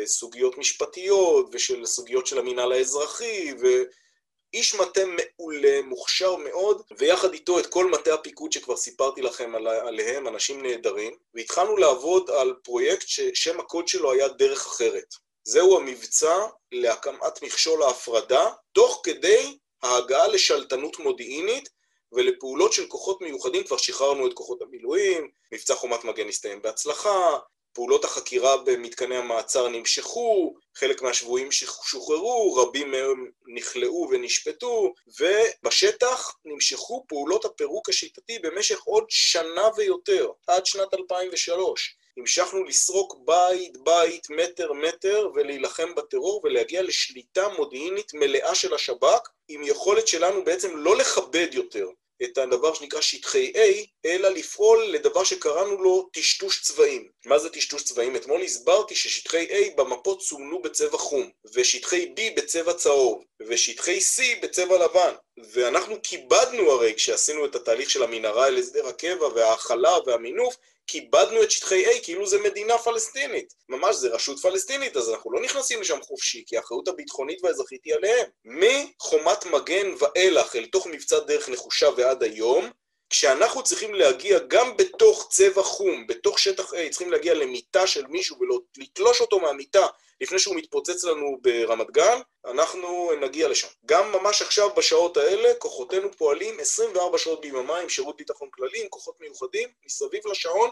סוגיות 0.05 0.57
משפטיות 0.57 1.49
ושל 1.51 1.85
סוגיות 1.85 2.27
של 2.27 2.39
המינהל 2.39 2.71
האזרחי, 2.71 3.53
ואיש 3.59 4.75
מטה 4.75 5.01
מעולה, 5.05 5.81
מוכשר 5.81 6.35
מאוד, 6.35 6.81
ויחד 6.97 7.33
איתו 7.33 7.59
את 7.59 7.65
כל 7.65 7.91
מטה 7.91 8.13
הפיקוד 8.13 8.51
שכבר 8.51 8.77
סיפרתי 8.77 9.21
לכם 9.21 9.55
עליהם, 9.65 10.27
אנשים 10.27 10.61
נהדרים, 10.61 11.15
והתחלנו 11.33 11.77
לעבוד 11.77 12.29
על 12.29 12.53
פרויקט 12.63 13.07
ששם 13.07 13.59
הקוד 13.59 13.87
שלו 13.87 14.11
היה 14.11 14.27
דרך 14.27 14.65
אחרת. 14.65 15.24
זהו 15.47 15.77
המבצע 15.77 16.47
להקמת 16.71 17.41
מכשול 17.41 17.83
ההפרדה, 17.83 18.49
תוך 18.71 19.01
כדי 19.03 19.57
ההגעה 19.83 20.27
לשלטנות 20.27 20.99
מודיעינית 20.99 21.69
ולפעולות 22.11 22.73
של 22.73 22.87
כוחות 22.87 23.21
מיוחדים, 23.21 23.63
כבר 23.63 23.77
שחררנו 23.77 24.27
את 24.27 24.33
כוחות 24.33 24.61
המילואים, 24.61 25.29
מבצע 25.51 25.75
חומת 25.75 26.03
מגן 26.03 26.27
הסתיים 26.27 26.61
בהצלחה, 26.61 27.37
פעולות 27.73 28.05
החקירה 28.05 28.57
במתקני 28.57 29.15
המעצר 29.17 29.67
נמשכו, 29.67 30.55
חלק 30.75 31.01
מהשבויים 31.01 31.51
שוחררו, 31.51 32.55
רבים 32.55 32.91
מהם 32.91 33.31
נכלאו 33.55 34.07
ונשפטו, 34.11 34.93
ובשטח 35.19 36.35
נמשכו 36.45 37.05
פעולות 37.07 37.45
הפירוק 37.45 37.89
השיטתי 37.89 38.39
במשך 38.39 38.81
עוד 38.81 39.05
שנה 39.09 39.69
ויותר, 39.77 40.29
עד 40.47 40.65
שנת 40.65 40.93
2003. 40.93 41.97
המשכנו 42.17 42.63
לסרוק 42.63 43.15
בית 43.25 43.77
בית, 43.77 44.29
מטר 44.29 44.73
מטר, 44.73 45.29
ולהילחם 45.35 45.95
בטרור 45.95 46.41
ולהגיע 46.43 46.81
לשליטה 46.81 47.47
מודיעינית 47.47 48.13
מלאה 48.13 48.55
של 48.55 48.73
השב"כ, 48.73 49.29
עם 49.47 49.63
יכולת 49.63 50.07
שלנו 50.07 50.43
בעצם 50.43 50.77
לא 50.77 50.97
לכבד 50.97 51.47
יותר 51.51 51.87
את 52.23 52.37
הדבר 52.37 52.73
שנקרא 52.73 53.01
שטחי 53.01 53.51
A, 53.55 53.85
אלא 54.05 54.29
לפעול 54.29 54.83
לדבר 54.83 55.23
שקראנו 55.23 55.83
לו 55.83 56.09
טשטוש 56.13 56.61
צבעים. 56.61 57.09
מה 57.25 57.39
זה 57.39 57.49
טשטוש 57.49 57.83
צבעים? 57.83 58.15
אתמול 58.15 58.41
הסברתי 58.41 58.95
ששטחי 58.95 59.47
A 59.49 59.75
במפות 59.75 60.21
סומנו 60.21 60.61
בצבע 60.61 60.97
חום, 60.97 61.29
ושטחי 61.53 62.13
B 62.17 62.37
בצבע 62.37 62.73
צהוב, 62.73 63.23
ושטחי 63.47 63.97
C 63.97 64.21
בצבע 64.41 64.85
לבן. 64.85 65.13
ואנחנו 65.53 65.95
כיבדנו 66.03 66.71
הרי 66.71 66.93
כשעשינו 66.95 67.45
את 67.45 67.55
התהליך 67.55 67.89
של 67.89 68.03
המנהרה 68.03 68.47
אל 68.47 68.57
הסדר 68.57 68.87
הקבע 68.87 69.27
וההכלה 69.27 69.97
והמינוף, 70.05 70.57
כיבדנו 70.87 71.43
את 71.43 71.51
שטחי 71.51 71.85
A 71.85 72.03
כאילו 72.03 72.27
זה 72.27 72.37
מדינה 72.41 72.77
פלסטינית. 72.77 73.53
ממש 73.69 73.95
זה 73.95 74.09
רשות 74.09 74.39
פלסטינית, 74.39 74.97
אז 74.97 75.09
אנחנו 75.09 75.31
לא 75.31 75.41
נכנסים 75.41 75.81
לשם 75.81 76.01
חופשי, 76.01 76.43
כי 76.47 76.57
האחריות 76.57 76.87
הביטחונית 76.87 77.43
והאזרחית 77.43 77.81
היא 77.85 77.95
עליהם. 77.95 78.27
מחומת 78.45 79.45
מגן 79.45 79.87
ואילך 79.99 80.55
אל 80.55 80.65
תוך 80.65 80.87
מבצע 80.87 81.19
דרך 81.19 81.49
נחושה 81.49 81.89
ועד 81.97 82.23
היום, 82.23 82.69
כשאנחנו 83.09 83.63
צריכים 83.63 83.93
להגיע 83.93 84.39
גם 84.47 84.77
בתוך 84.77 85.27
צבע 85.31 85.63
חום, 85.63 86.07
בתוך 86.07 86.39
שטח 86.39 86.73
A, 86.73 86.77
צריכים 86.89 87.11
להגיע 87.11 87.33
למיטה 87.33 87.87
של 87.87 88.07
מישהו 88.07 88.37
ולתלוש 88.77 89.21
אותו 89.21 89.39
מהמיטה 89.39 89.87
לפני 90.21 90.39
שהוא 90.39 90.55
מתפוצץ 90.55 91.03
לנו 91.03 91.37
ברמת 91.41 91.91
גן, 91.91 92.19
אנחנו 92.45 93.11
נגיע 93.21 93.47
לשם. 93.47 93.67
גם 93.85 94.11
ממש 94.11 94.41
עכשיו 94.41 94.69
בשעות 94.77 95.17
האלה, 95.17 95.53
כוחותינו 95.57 96.11
פועלים 96.17 96.59
24 96.59 97.17
שעות 97.17 97.41
ביממה 97.41 97.79
עם 97.79 97.89
שירות 97.89 98.17
ביטחון 98.17 98.49
כללי, 98.51 98.81
עם 98.81 98.87
כוחות 98.89 99.15
מיוחדים, 99.21 99.69
מסביב 99.85 100.27
לשעון, 100.27 100.69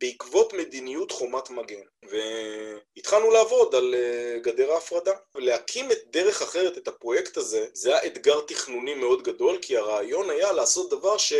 בעקבות 0.00 0.52
מדיניות 0.52 1.10
חומת 1.10 1.50
מגן. 1.50 1.80
והתחלנו 2.02 3.30
לעבוד 3.30 3.74
על 3.74 3.94
אה, 3.94 4.38
גדר 4.38 4.72
ההפרדה. 4.72 5.12
להקים 5.34 5.92
את 5.92 5.98
דרך 6.06 6.42
אחרת, 6.42 6.78
את 6.78 6.88
הפרויקט 6.88 7.36
הזה, 7.36 7.66
זה 7.72 7.90
היה 7.90 8.06
אתגר 8.06 8.40
תכנוני 8.40 8.94
מאוד 8.94 9.22
גדול, 9.22 9.58
כי 9.62 9.76
הרעיון 9.76 10.30
היה 10.30 10.52
לעשות 10.52 10.90
דבר 10.90 11.18
ש... 11.18 11.32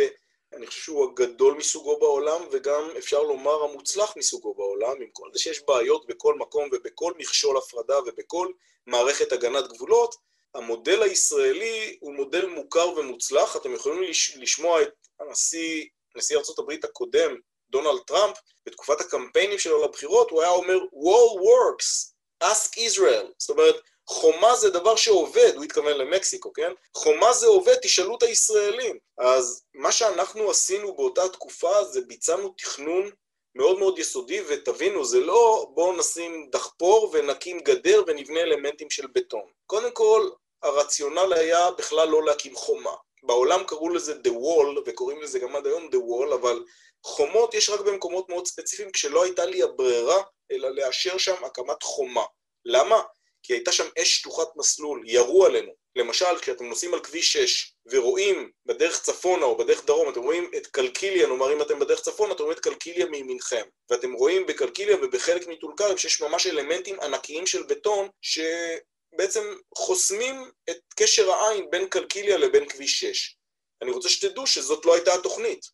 אני 0.55 0.67
חושב 0.67 0.81
שהוא 0.81 1.11
הגדול 1.11 1.53
מסוגו 1.53 1.99
בעולם, 1.99 2.41
וגם 2.51 2.89
אפשר 2.97 3.23
לומר 3.23 3.63
המוצלח 3.63 4.17
מסוגו 4.17 4.53
בעולם, 4.53 5.01
עם 5.01 5.07
כל 5.13 5.29
זה 5.33 5.39
שיש 5.39 5.61
בעיות 5.67 6.07
בכל 6.07 6.35
מקום 6.35 6.69
ובכל 6.71 7.13
מכשול 7.17 7.57
הפרדה 7.57 7.99
ובכל 7.99 8.47
מערכת 8.87 9.31
הגנת 9.31 9.67
גבולות, 9.67 10.15
המודל 10.53 11.03
הישראלי 11.03 11.97
הוא 11.99 12.13
מודל 12.13 12.45
מוכר 12.45 12.89
ומוצלח, 12.89 13.55
אתם 13.55 13.73
יכולים 13.73 14.03
לשמוע 14.35 14.81
את 14.81 14.89
הנשיא, 15.19 15.85
נשיא 16.15 16.37
ארה"ב 16.37 16.71
הקודם, 16.83 17.35
דונלד 17.69 18.01
טראמפ, 18.07 18.37
בתקופת 18.65 19.01
הקמפיינים 19.01 19.59
שלו 19.59 19.83
לבחירות, 19.83 20.31
הוא 20.31 20.41
היה 20.41 20.51
אומר, 20.51 20.77
Wall 20.77 21.39
works, 21.39 22.13
ask 22.43 22.71
Israel, 22.75 23.25
זאת 23.37 23.49
אומרת, 23.49 23.75
חומה 24.07 24.55
זה 24.55 24.69
דבר 24.69 24.95
שעובד, 24.95 25.51
הוא 25.55 25.63
התכוון 25.63 25.97
למקסיקו, 25.97 26.53
כן? 26.53 26.71
חומה 26.97 27.33
זה 27.33 27.47
עובד, 27.47 27.75
תשאלו 27.75 28.17
את 28.17 28.23
הישראלים. 28.23 28.97
אז 29.17 29.63
מה 29.73 29.91
שאנחנו 29.91 30.49
עשינו 30.49 30.95
באותה 30.95 31.29
תקופה 31.29 31.83
זה 31.83 32.01
ביצענו 32.01 32.53
תכנון 32.57 33.09
מאוד 33.55 33.79
מאוד 33.79 33.99
יסודי, 33.99 34.41
ותבינו, 34.47 35.05
זה 35.05 35.19
לא 35.19 35.67
בואו 35.73 35.97
נשים 35.97 36.49
דחפור 36.51 37.09
ונקים 37.13 37.59
גדר 37.59 38.03
ונבנה 38.07 38.39
אלמנטים 38.39 38.89
של 38.89 39.07
בטון. 39.13 39.45
קודם 39.65 39.91
כל, 39.91 40.29
הרציונל 40.63 41.33
היה 41.33 41.71
בכלל 41.71 42.09
לא 42.09 42.23
להקים 42.23 42.55
חומה. 42.55 42.93
בעולם 43.23 43.63
קראו 43.63 43.89
לזה 43.89 44.13
The 44.13 44.29
Wall, 44.29 44.79
וקוראים 44.85 45.21
לזה 45.21 45.39
גם 45.39 45.55
עד 45.55 45.67
היום 45.67 45.89
The 45.91 45.97
Wall, 45.97 46.33
אבל 46.33 46.63
חומות 47.03 47.53
יש 47.53 47.69
רק 47.69 47.79
במקומות 47.79 48.29
מאוד 48.29 48.47
ספציפיים, 48.47 48.91
כשלא 48.91 49.23
הייתה 49.23 49.45
לי 49.45 49.63
הברירה, 49.63 50.23
אלא 50.51 50.69
לאשר 50.69 51.17
שם 51.17 51.45
הקמת 51.45 51.83
חומה. 51.83 52.23
למה? 52.65 53.01
כי 53.43 53.53
הייתה 53.53 53.71
שם 53.71 53.87
אש 54.01 54.15
שטוחת 54.15 54.47
מסלול, 54.55 55.03
ירו 55.05 55.45
עלינו. 55.45 55.71
למשל, 55.95 56.39
כשאתם 56.41 56.65
נוסעים 56.65 56.93
על 56.93 56.99
כביש 56.99 57.33
6 57.33 57.73
ורואים 57.85 58.51
בדרך 58.65 59.01
צפונה 59.01 59.45
או 59.45 59.57
בדרך 59.57 59.85
דרום, 59.85 60.09
אתם 60.09 60.21
רואים 60.21 60.51
את 60.57 60.67
קלקיליה, 60.67 61.27
נאמר 61.27 61.53
אם 61.53 61.61
אתם 61.61 61.79
בדרך 61.79 62.01
צפונה, 62.01 62.33
אתם 62.33 62.43
רואים 62.43 62.57
את 62.57 62.63
קלקיליה 62.63 63.05
מימינכם. 63.05 63.63
ואתם 63.89 64.13
רואים 64.13 64.45
בקלקיליה 64.45 64.97
ובחלק 65.01 65.47
מטול 65.47 65.73
כרם 65.77 65.97
שיש 65.97 66.21
ממש 66.21 66.47
אלמנטים 66.47 66.99
ענקיים 66.99 67.47
של 67.47 67.63
בטון, 67.63 68.09
שבעצם 68.21 69.43
חוסמים 69.75 70.51
את 70.69 70.79
קשר 70.95 71.31
העין 71.31 71.69
בין 71.69 71.87
קלקיליה 71.87 72.37
לבין 72.37 72.69
כביש 72.69 72.99
6. 72.99 73.35
אני 73.81 73.91
רוצה 73.91 74.09
שתדעו 74.09 74.47
שזאת 74.47 74.85
לא 74.85 74.93
הייתה 74.93 75.13
התוכנית. 75.13 75.65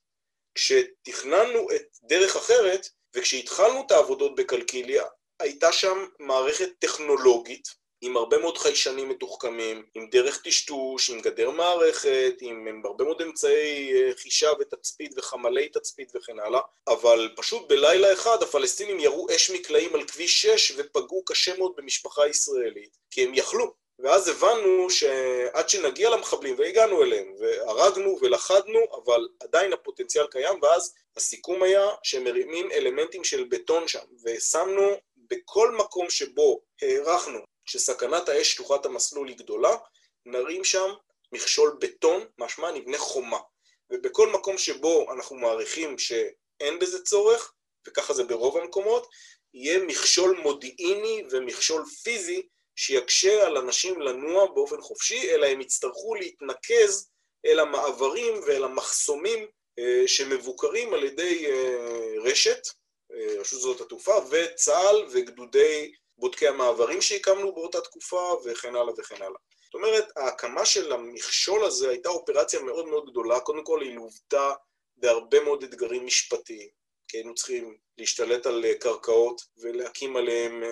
כשתכננו 0.55 1.67
את 1.75 1.85
דרך 2.03 2.35
אחרת, 2.35 2.87
וכשהתחלנו 3.15 3.83
את 3.85 3.91
העבודות 3.91 4.35
בקלקיליה, 4.35 5.03
הייתה 5.39 5.71
שם 5.71 6.05
מערכת 6.19 6.69
טכנולוגית 6.79 7.79
עם 8.01 8.17
הרבה 8.17 8.37
מאוד 8.37 8.57
חיישנים 8.57 9.09
מתוחכמים, 9.09 9.85
עם 9.95 10.07
דרך 10.11 10.41
טשטוש, 10.41 11.09
עם 11.09 11.21
גדר 11.21 11.49
מערכת, 11.49 12.33
עם, 12.41 12.67
עם 12.67 12.81
הרבה 12.85 13.03
מאוד 13.03 13.21
אמצעי 13.21 13.93
אה, 13.93 14.11
חישה 14.15 14.49
ותצפית 14.59 15.11
וחמלי 15.17 15.69
תצפית 15.69 16.11
וכן 16.15 16.39
הלאה, 16.39 16.61
אבל 16.87 17.29
פשוט 17.35 17.69
בלילה 17.69 18.13
אחד 18.13 18.43
הפלסטינים 18.43 18.99
ירו 18.99 19.27
אש 19.35 19.51
מקלעים 19.51 19.95
על 19.95 20.07
כביש 20.07 20.41
6 20.41 20.73
ופגעו 20.77 21.23
קשה 21.25 21.57
מאוד 21.57 21.71
במשפחה 21.77 22.27
ישראלית, 22.27 22.97
כי 23.11 23.23
הם 23.23 23.31
יכלו. 23.33 23.73
ואז 23.99 24.27
הבנו 24.27 24.89
שעד 24.89 25.69
שנגיע 25.69 26.09
למחבלים, 26.09 26.55
והגענו 26.57 27.03
אליהם, 27.03 27.33
והרגנו 27.39 28.17
ולכדנו, 28.21 28.79
אבל 29.03 29.27
עדיין 29.39 29.73
הפוטנציאל 29.73 30.27
קיים, 30.27 30.59
ואז 30.61 30.93
הסיכום 31.17 31.63
היה 31.63 31.87
שהם 32.03 32.23
מרימים 32.23 32.71
אלמנטים 32.71 33.23
של 33.23 33.43
בטון 33.43 33.87
שם, 33.87 33.99
ושמנו 34.25 34.95
בכל 35.31 35.75
מקום 35.75 36.09
שבו 36.09 36.61
הערכנו 36.81 37.39
שסכנת 37.65 38.29
האש 38.29 38.51
שטוחת 38.51 38.85
המסלול 38.85 39.27
היא 39.27 39.37
גדולה, 39.37 39.75
נרים 40.25 40.63
שם 40.63 40.93
מכשול 41.31 41.77
בטון, 41.81 42.25
משמע 42.37 42.71
נבנה 42.71 42.97
חומה. 42.97 43.39
ובכל 43.89 44.29
מקום 44.29 44.57
שבו 44.57 45.13
אנחנו 45.13 45.35
מעריכים 45.35 45.97
שאין 45.97 46.79
בזה 46.79 47.03
צורך, 47.03 47.53
וככה 47.87 48.13
זה 48.13 48.23
ברוב 48.23 48.57
המקומות, 48.57 49.07
יהיה 49.53 49.79
מכשול 49.79 50.39
מודיעיני 50.43 51.23
ומכשול 51.31 51.85
פיזי 52.03 52.47
שיקשה 52.75 53.45
על 53.45 53.57
אנשים 53.57 54.01
לנוע 54.01 54.45
באופן 54.45 54.81
חופשי, 54.81 55.29
אלא 55.29 55.45
הם 55.45 55.61
יצטרכו 55.61 56.15
להתנקז 56.15 57.09
אל 57.45 57.59
המעברים 57.59 58.33
ואל 58.47 58.63
המחסומים 58.63 59.47
אה, 59.79 60.07
שמבוקרים 60.07 60.93
על 60.93 61.03
ידי 61.03 61.45
אה, 61.45 62.13
רשת, 62.23 62.61
רשות 63.39 63.61
שדות 63.61 63.81
התעופה, 63.81 64.15
וצה"ל 64.31 65.05
וגדודי 65.11 65.91
בודקי 66.17 66.47
המעברים 66.47 67.01
שהקמנו 67.01 67.55
באותה 67.55 67.81
תקופה, 67.81 68.41
וכן 68.45 68.75
הלאה 68.75 68.93
וכן 68.97 69.15
הלאה. 69.15 69.39
זאת 69.65 69.73
אומרת, 69.73 70.05
ההקמה 70.17 70.65
של 70.65 70.91
המכשול 70.91 71.65
הזה 71.65 71.89
הייתה 71.89 72.09
אופרציה 72.09 72.59
מאוד 72.61 72.85
מאוד 72.85 73.09
גדולה, 73.11 73.39
קודם 73.39 73.63
כל 73.63 73.81
היא 73.81 73.95
לוותה 73.95 74.51
בהרבה 74.97 75.43
מאוד 75.43 75.63
אתגרים 75.63 76.05
משפטיים, 76.05 76.69
כי 77.07 77.17
היינו 77.17 77.35
צריכים 77.35 77.77
להשתלט 77.97 78.45
על 78.45 78.65
קרקעות 78.79 79.41
ולהקים 79.57 80.17
עליהם 80.17 80.63
אה, 80.63 80.69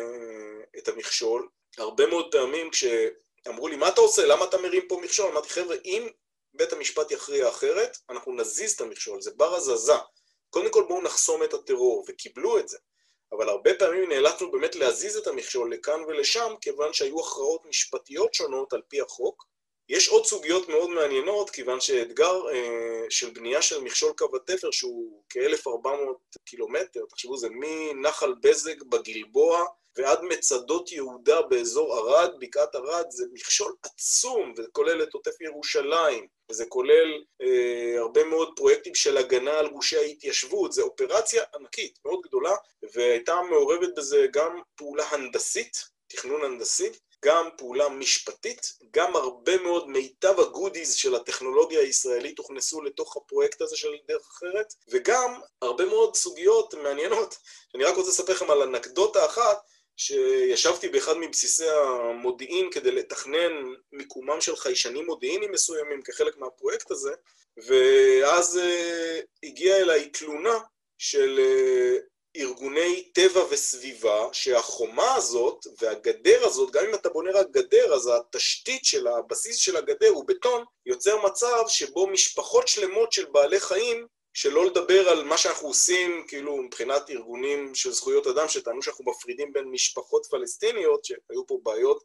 את 0.77 0.87
המכשול. 0.87 1.47
הרבה 1.77 2.07
מאוד 2.07 2.31
פעמים 2.31 2.69
כשאמרו 2.69 3.67
לי, 3.67 3.75
מה 3.75 3.87
אתה 3.87 4.01
עושה? 4.01 4.25
למה 4.25 4.45
אתה 4.45 4.57
מרים 4.57 4.87
פה 4.87 4.99
מכשול? 5.03 5.31
אמרתי, 5.31 5.49
חבר'ה, 5.49 5.75
אם 5.85 6.07
בית 6.53 6.73
המשפט 6.73 7.11
יכריע 7.11 7.49
אחרת, 7.49 7.97
אנחנו 8.09 8.35
נזיז 8.35 8.73
את 8.73 8.81
המכשול, 8.81 9.21
זה 9.21 9.31
בר 9.35 9.55
הזזה. 9.55 9.93
קודם 10.49 10.71
כל 10.71 10.85
בואו 10.87 11.01
נחסום 11.01 11.43
את 11.43 11.53
הטרור, 11.53 12.05
וקיבלו 12.07 12.59
את 12.59 12.67
זה. 12.67 12.77
אבל 13.31 13.49
הרבה 13.49 13.73
פעמים 13.79 14.09
נאלצנו 14.09 14.51
באמת 14.51 14.75
להזיז 14.75 15.17
את 15.17 15.27
המכשול 15.27 15.73
לכאן 15.73 16.03
ולשם, 16.07 16.53
כיוון 16.61 16.93
שהיו 16.93 17.19
הכרעות 17.19 17.65
משפטיות 17.65 18.33
שונות 18.33 18.73
על 18.73 18.81
פי 18.87 19.01
החוק. 19.01 19.45
יש 19.89 20.07
עוד 20.07 20.25
סוגיות 20.25 20.69
מאוד 20.69 20.89
מעניינות, 20.89 21.49
כיוון 21.49 21.81
שאתגר 21.81 22.49
אה, 22.49 23.05
של 23.09 23.29
בנייה 23.29 23.61
של 23.61 23.81
מכשול 23.81 24.13
קו 24.17 24.35
התפר, 24.35 24.71
שהוא 24.71 25.23
כ-1400 25.29 26.37
קילומטר, 26.45 27.05
תחשבו, 27.09 27.37
זה 27.37 27.47
מנחל 27.51 28.33
בזק 28.41 28.83
בגלבוע 28.83 29.65
ועד 29.97 30.21
מצדות 30.23 30.91
יהודה 30.91 31.41
באזור 31.41 31.95
ערד, 31.97 32.29
בקעת 32.39 32.75
ערד, 32.75 33.05
זה 33.09 33.25
מכשול 33.33 33.75
עצום, 33.83 34.53
וזה 34.57 34.67
כולל 34.71 35.03
את 35.03 35.13
עוטף 35.13 35.41
ירושלים, 35.41 36.27
וזה 36.51 36.65
כולל 36.65 37.23
אה, 37.41 37.99
הרבה 37.99 38.23
מאוד 38.23 38.53
פרויקטים 38.55 38.95
של 38.95 39.17
הגנה 39.17 39.59
על 39.59 39.69
גושי 39.69 39.97
ההתיישבות, 39.97 40.73
זו 40.73 40.81
אופרציה 40.81 41.43
ענקית, 41.55 41.99
מאוד 42.05 42.19
גדולה, 42.23 42.55
והייתה 42.93 43.41
מעורבת 43.49 43.89
בזה 43.97 44.27
גם 44.31 44.61
פעולה 44.75 45.03
הנדסית, 45.11 45.77
תכנון 46.07 46.43
הנדסי, 46.43 46.89
גם 47.25 47.49
פעולה 47.57 47.89
משפטית, 47.89 48.73
גם 48.91 49.15
הרבה 49.15 49.57
מאוד 49.57 49.89
מיטב 49.89 50.39
הגודיז 50.39 50.95
של 50.95 51.15
הטכנולוגיה 51.15 51.79
הישראלית 51.79 52.37
הוכנסו 52.37 52.81
לתוך 52.81 53.17
הפרויקט 53.17 53.61
הזה 53.61 53.77
של 53.77 53.95
דרך 54.07 54.27
אחרת, 54.37 54.73
וגם 54.89 55.39
הרבה 55.61 55.85
מאוד 55.85 56.15
סוגיות 56.15 56.73
מעניינות, 56.73 57.37
שאני 57.71 57.83
רק 57.83 57.95
רוצה 57.95 58.09
לספר 58.09 58.33
לכם 58.33 58.51
על 58.51 58.61
אנקדוטה 58.61 59.25
אחת, 59.25 59.57
שישבתי 59.97 60.89
באחד 60.89 61.17
מבסיסי 61.17 61.69
המודיעין 61.69 62.71
כדי 62.71 62.91
לתכנן 62.91 63.51
מיקומם 63.91 64.41
של 64.41 64.55
חיישנים 64.55 65.05
מודיעיניים 65.05 65.51
מסוימים 65.51 66.01
כחלק 66.01 66.37
מהפרויקט 66.37 66.91
הזה, 66.91 67.11
ואז 67.57 68.59
uh, 68.59 69.25
הגיעה 69.43 69.77
אליי 69.77 70.09
תלונה 70.09 70.59
של 70.97 71.39
uh, 71.39 72.17
ארגוני 72.41 73.09
טבע 73.13 73.41
וסביבה, 73.49 74.27
שהחומה 74.31 75.15
הזאת 75.15 75.67
והגדר 75.81 76.45
הזאת, 76.45 76.71
גם 76.71 76.85
אם 76.85 76.95
אתה 76.95 77.09
בונה 77.09 77.31
רק 77.31 77.47
גדר, 77.51 77.93
אז 77.93 78.07
התשתית 78.07 78.85
של 78.85 79.07
הבסיס 79.07 79.57
של 79.57 79.77
הגדר 79.77 80.09
הוא 80.09 80.27
בטון, 80.27 80.63
יוצר 80.85 81.25
מצב 81.25 81.63
שבו 81.67 82.07
משפחות 82.07 82.67
שלמות 82.67 83.11
של 83.11 83.25
בעלי 83.25 83.59
חיים, 83.59 84.07
שלא 84.37 84.65
לדבר 84.65 85.09
על 85.09 85.23
מה 85.23 85.37
שאנחנו 85.37 85.67
עושים, 85.67 86.25
כאילו 86.27 86.57
מבחינת 86.57 87.09
ארגונים 87.09 87.75
של 87.75 87.91
זכויות 87.91 88.27
אדם, 88.27 88.47
שטענו 88.47 88.81
שאנחנו 88.83 89.05
מפרידים 89.05 89.53
בין 89.53 89.65
משפחות 89.65 90.25
פלסטיניות, 90.25 91.05
שהיו 91.05 91.47
פה 91.47 91.59
בעיות 91.63 92.03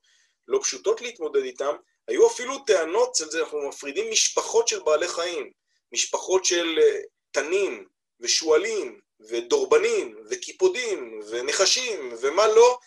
לא 0.49 0.59
פשוטות 0.63 1.01
להתמודד 1.01 1.43
איתן, 1.43 1.77
היו 2.09 2.27
אפילו 2.27 2.59
טענות 2.59 3.15
של 3.15 3.31
זה, 3.31 3.41
אנחנו 3.41 3.69
מפרידים 3.69 4.11
משפחות 4.11 4.69
של 4.69 4.81
בעלי 4.83 5.09
חיים, 5.09 5.51
משפחות 5.93 6.45
של 6.45 6.79
אה, 6.83 7.01
תנים 7.31 7.89
ושועלים 8.21 9.01
ודורבנים 9.21 10.17
וקיפודים 10.31 11.21
ונחשים 11.29 12.15
ומה 12.21 12.47
לא, 12.47 12.79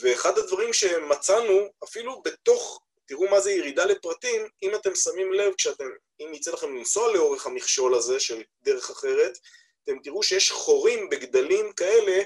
ואחד 0.00 0.38
הדברים 0.38 0.72
שמצאנו, 0.72 1.68
אפילו 1.84 2.22
בתוך, 2.22 2.80
תראו 3.06 3.28
מה 3.30 3.40
זה 3.40 3.52
ירידה 3.52 3.84
לפרטים, 3.84 4.48
אם 4.62 4.74
אתם 4.74 4.94
שמים 4.94 5.32
לב, 5.32 5.54
כשאתם, 5.54 5.88
אם 6.20 6.34
יצא 6.34 6.52
לכם 6.52 6.76
לנסוע 6.76 7.12
לאורך 7.12 7.46
המכשול 7.46 7.94
הזה 7.94 8.20
של 8.20 8.42
דרך 8.62 8.90
אחרת, 8.90 9.38
אתם 9.84 9.98
תראו 10.02 10.22
שיש 10.22 10.50
חורים 10.50 11.08
בגדלים 11.10 11.72
כאלה 11.72 12.22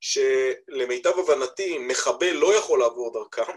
שלמיטב 0.00 1.18
הבנתי 1.18 1.78
מחבל 1.78 2.30
לא 2.30 2.54
יכול 2.54 2.78
לעבור 2.78 3.12
דרכם, 3.12 3.52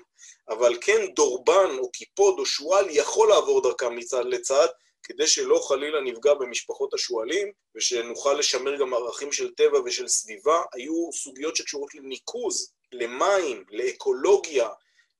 אבל 0.50 0.78
כן 0.82 1.06
דורבן 1.16 1.70
או 1.80 1.92
קיפוד 1.92 2.40
או 2.40 2.46
שועל 2.46 2.86
יכול 2.90 3.30
לעבור 3.30 3.62
דרכם 3.62 3.96
מצד 3.96 4.26
לצד, 4.26 4.68
כדי 5.04 5.28
שלא 5.28 5.60
חלילה 5.68 6.02
נפגע 6.02 6.34
במשפחות 6.34 6.94
השועלים, 6.94 7.52
ושנוכל 7.76 8.34
לשמר 8.34 8.78
גם 8.78 8.94
ערכים 8.94 9.32
של 9.32 9.54
טבע 9.54 9.80
ושל 9.86 10.08
סביבה. 10.08 10.62
היו 10.74 11.10
סוגיות 11.14 11.56
שקשורות 11.56 11.96
לניקוז, 11.96 12.72
למים, 12.92 13.64
לאקולוגיה, 13.70 14.70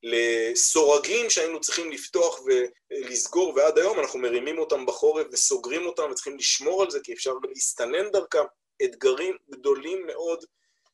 לסורגים 0.02 1.30
שהיינו 1.30 1.60
צריכים 1.60 1.90
לפתוח 1.90 2.40
ולסגור, 2.44 3.52
ועד 3.56 3.78
היום 3.78 4.00
אנחנו 4.00 4.18
מרימים 4.18 4.58
אותם 4.58 4.86
בחורף 4.86 5.26
וסוגרים 5.32 5.86
אותם 5.86 6.08
וצריכים 6.10 6.36
לשמור 6.38 6.82
על 6.82 6.90
זה, 6.90 7.00
כי 7.00 7.12
אפשר 7.12 7.32
להסתנן 7.48 8.10
דרכם. 8.12 8.44
אתגרים 8.84 9.36
גדולים 9.50 10.06
מאוד 10.06 10.44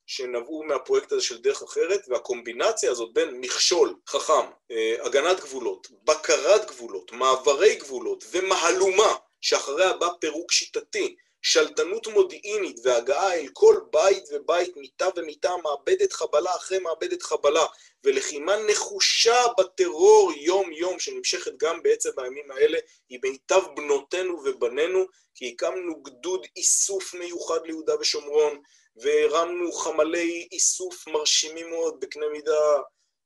שנבעו 0.07 0.63
מהפרויקט 0.63 1.13
הזה 1.13 1.23
של 1.23 1.39
דרך 1.39 1.63
אחרת, 1.63 2.01
והקומבינציה 2.09 2.91
הזאת 2.91 3.13
בין 3.13 3.41
מכשול, 3.41 3.95
חכם, 4.09 4.47
אה, 4.71 4.97
הגנת 5.01 5.41
גבולות, 5.41 5.89
בקרת 6.05 6.67
גבולות, 6.67 7.13
מעברי 7.13 7.75
גבולות 7.75 8.25
ומהלומה, 8.31 9.15
שאחריה 9.41 9.93
בא 9.93 10.09
פירוק 10.21 10.53
שיטתי, 10.53 11.17
שלטנות 11.47 12.07
מודיעינית 12.07 12.81
והגעה 12.85 13.35
אל 13.35 13.49
כל 13.53 13.81
בית 13.93 14.25
ובית, 14.33 14.77
מיטה 14.77 15.09
ומיטה, 15.17 15.51
מעבדת 15.63 16.13
חבלה 16.13 16.51
אחרי 16.57 16.79
מעבדת 16.79 17.23
חבלה, 17.23 17.65
ולחימה 18.05 18.57
נחושה 18.71 19.43
בטרור 19.59 20.33
יום-יום, 20.37 20.99
שנמשכת 20.99 21.53
גם 21.57 21.83
בעצם 21.83 22.11
בימים 22.17 22.51
האלה, 22.51 22.79
היא 23.09 23.19
מיטב 23.23 23.63
בנותינו 23.77 24.43
ובנינו, 24.45 25.05
כי 25.35 25.49
הקמנו 25.49 26.03
גדוד 26.03 26.47
איסוף 26.57 27.15
מיוחד 27.15 27.67
ליהודה 27.67 27.95
ושומרון, 28.01 28.61
והרמנו 28.97 29.73
חמלי 29.73 30.49
איסוף 30.53 31.09
מרשימים 31.09 31.71
מאוד 31.71 32.01
בקנה 32.01 32.27
מידה 32.33 32.81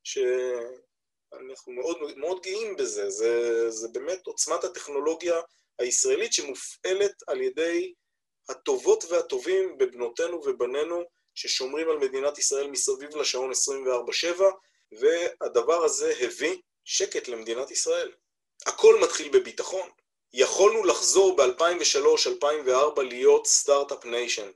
שאנחנו 0.04 1.72
מאוד, 1.72 1.96
מאוד 2.16 2.40
גאים 2.42 2.76
בזה, 2.76 3.10
זה, 3.10 3.70
זה 3.70 3.88
באמת 3.88 4.26
עוצמת 4.26 4.64
הטכנולוגיה 4.64 5.40
הישראלית 5.78 6.32
שמופעלת 6.32 7.14
על 7.26 7.40
ידי 7.40 7.94
הטובות 8.48 9.04
והטובים 9.08 9.78
בבנותינו 9.78 10.42
ובנינו 10.44 11.02
ששומרים 11.34 11.90
על 11.90 11.98
מדינת 11.98 12.38
ישראל 12.38 12.70
מסביב 12.70 13.16
לשעון 13.16 13.50
24/7 13.50 14.42
והדבר 14.92 15.84
הזה 15.84 16.12
הביא 16.20 16.56
שקט 16.84 17.28
למדינת 17.28 17.70
ישראל. 17.70 18.12
הכל 18.66 19.00
מתחיל 19.02 19.28
בביטחון. 19.28 19.88
יכולנו 20.32 20.84
לחזור 20.84 21.36
ב-2003-2004 21.36 23.02
להיות 23.02 23.46
start-up 23.46 24.04
nation. 24.04 24.50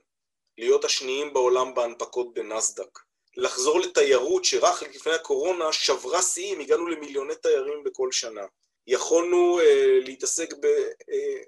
להיות 0.57 0.85
השניים 0.85 1.33
בעולם 1.33 1.73
בהנפקות 1.73 2.33
בנסדק. 2.33 2.99
לחזור 3.37 3.79
לתיירות 3.79 4.45
שרק 4.45 4.81
לפני 4.81 5.13
הקורונה 5.13 5.73
שברה 5.73 6.21
שיאים, 6.21 6.59
הגענו 6.59 6.87
למיליוני 6.87 7.35
תיירים 7.35 7.83
בכל 7.83 8.11
שנה. 8.11 8.45
יכולנו 8.87 9.59
אה, 9.59 9.99
להתעסק 10.03 10.53
ב, 10.53 10.65
אה, 11.11 11.41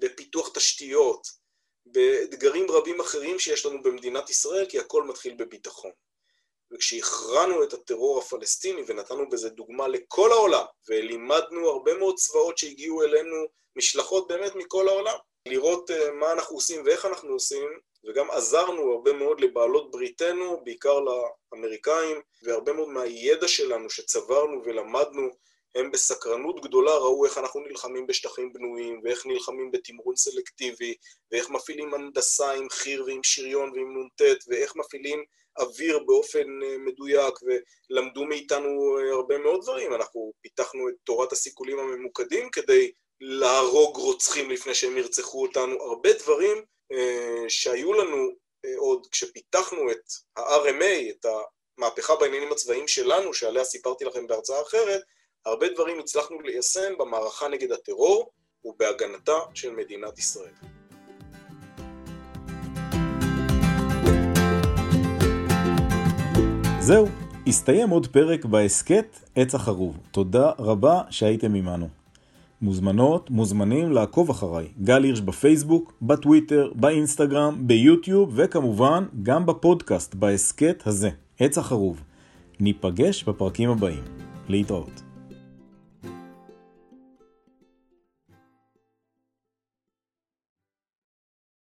בפיתוח 0.00 0.48
תשתיות, 0.54 1.26
באתגרים 1.86 2.70
רבים 2.70 3.00
אחרים 3.00 3.38
שיש 3.38 3.66
לנו 3.66 3.82
במדינת 3.82 4.30
ישראל, 4.30 4.66
כי 4.68 4.78
הכל 4.78 5.02
מתחיל 5.02 5.34
בביטחון. 5.34 5.90
וכשהכרענו 6.72 7.62
את 7.62 7.72
הטרור 7.72 8.18
הפלסטיני 8.18 8.82
ונתנו 8.86 9.28
בזה 9.28 9.48
דוגמה 9.48 9.88
לכל 9.88 10.32
העולם, 10.32 10.64
ולימדנו 10.88 11.68
הרבה 11.68 11.94
מאוד 11.94 12.16
צבאות 12.16 12.58
שהגיעו 12.58 13.02
אלינו, 13.02 13.36
משלחות 13.76 14.28
באמת 14.28 14.54
מכל 14.54 14.88
העולם, 14.88 15.16
לראות 15.48 15.90
אה, 15.90 16.10
מה 16.10 16.32
אנחנו 16.32 16.56
עושים 16.56 16.82
ואיך 16.84 17.04
אנחנו 17.04 17.32
עושים, 17.32 17.68
וגם 18.04 18.30
עזרנו 18.30 18.92
הרבה 18.92 19.12
מאוד 19.12 19.40
לבעלות 19.40 19.90
בריתנו, 19.90 20.64
בעיקר 20.64 21.00
לאמריקאים, 21.00 22.20
והרבה 22.42 22.72
מאוד 22.72 22.88
מהידע 22.88 23.48
שלנו 23.48 23.90
שצברנו 23.90 24.62
ולמדנו, 24.64 25.30
הם 25.76 25.90
בסקרנות 25.90 26.60
גדולה 26.60 26.94
ראו 26.94 27.24
איך 27.24 27.38
אנחנו 27.38 27.60
נלחמים 27.60 28.06
בשטחים 28.06 28.52
בנויים, 28.52 29.00
ואיך 29.04 29.26
נלחמים 29.26 29.70
בתמרון 29.70 30.16
סלקטיבי, 30.16 30.94
ואיך 31.32 31.50
מפעילים 31.50 31.94
הנדסה 31.94 32.52
עם 32.52 32.70
חי"ר 32.70 33.04
ועם 33.06 33.20
שריון 33.22 33.70
ועם 33.70 34.02
נ"ט, 34.02 34.22
ואיך 34.48 34.76
מפעילים 34.76 35.24
אוויר 35.58 35.98
באופן 35.98 36.62
אה, 36.62 36.78
מדויק, 36.78 37.34
ולמדו 37.42 38.24
מאיתנו 38.24 38.98
אה, 38.98 39.12
הרבה 39.12 39.38
מאוד 39.38 39.62
דברים. 39.62 39.94
אנחנו 39.94 40.32
פיתחנו 40.40 40.88
את 40.88 40.94
תורת 41.04 41.32
הסיכולים 41.32 41.78
הממוקדים 41.78 42.50
כדי 42.50 42.92
להרוג 43.20 43.96
רוצחים 43.96 44.50
לפני 44.50 44.74
שהם 44.74 44.98
ירצחו 44.98 45.42
אותנו, 45.42 45.82
הרבה 45.82 46.12
דברים 46.12 46.62
אה, 46.92 47.44
שהיו 47.48 47.92
לנו 47.92 48.30
אה, 48.64 48.76
עוד 48.78 49.06
כשפיתחנו 49.10 49.90
את 49.90 50.02
ה-RMA, 50.36 51.10
את 51.10 51.26
המהפכה 51.78 52.16
בעניינים 52.16 52.52
הצבאיים 52.52 52.88
שלנו, 52.88 53.34
שעליה 53.34 53.64
סיפרתי 53.64 54.04
לכם 54.04 54.26
בהרצאה 54.26 54.62
אחרת, 54.62 55.00
הרבה 55.46 55.66
דברים 55.74 55.98
הצלחנו 56.00 56.40
ליישם 56.40 56.92
במערכה 56.98 57.48
נגד 57.48 57.72
הטרור 57.72 58.30
ובהגנתה 58.64 59.32
של 59.54 59.70
מדינת 59.70 60.18
ישראל. 60.18 60.52
זהו, 66.80 67.06
הסתיים 67.46 67.90
עוד 67.90 68.06
פרק 68.06 68.44
בהסכת 68.44 69.06
עץ 69.34 69.54
החרוב. 69.54 69.98
תודה 70.10 70.50
רבה 70.58 71.02
שהייתם 71.10 71.54
עמנו. 71.54 71.88
מוזמנות, 72.62 73.30
מוזמנים 73.30 73.92
לעקוב 73.92 74.30
אחריי. 74.30 74.68
גל 74.82 75.02
הירש 75.02 75.20
בפייסבוק, 75.20 75.92
בטוויטר, 76.02 76.72
באינסטגרם, 76.74 77.66
ביוטיוב, 77.66 78.32
וכמובן 78.36 79.04
גם 79.22 79.46
בפודקאסט, 79.46 80.14
בהסכת 80.14 80.82
הזה, 80.86 81.10
עץ 81.40 81.58
החרוב. 81.58 82.02
ניפגש 82.60 83.24
בפרקים 83.24 83.70
הבאים. 83.70 84.04
להתראות. 84.48 85.05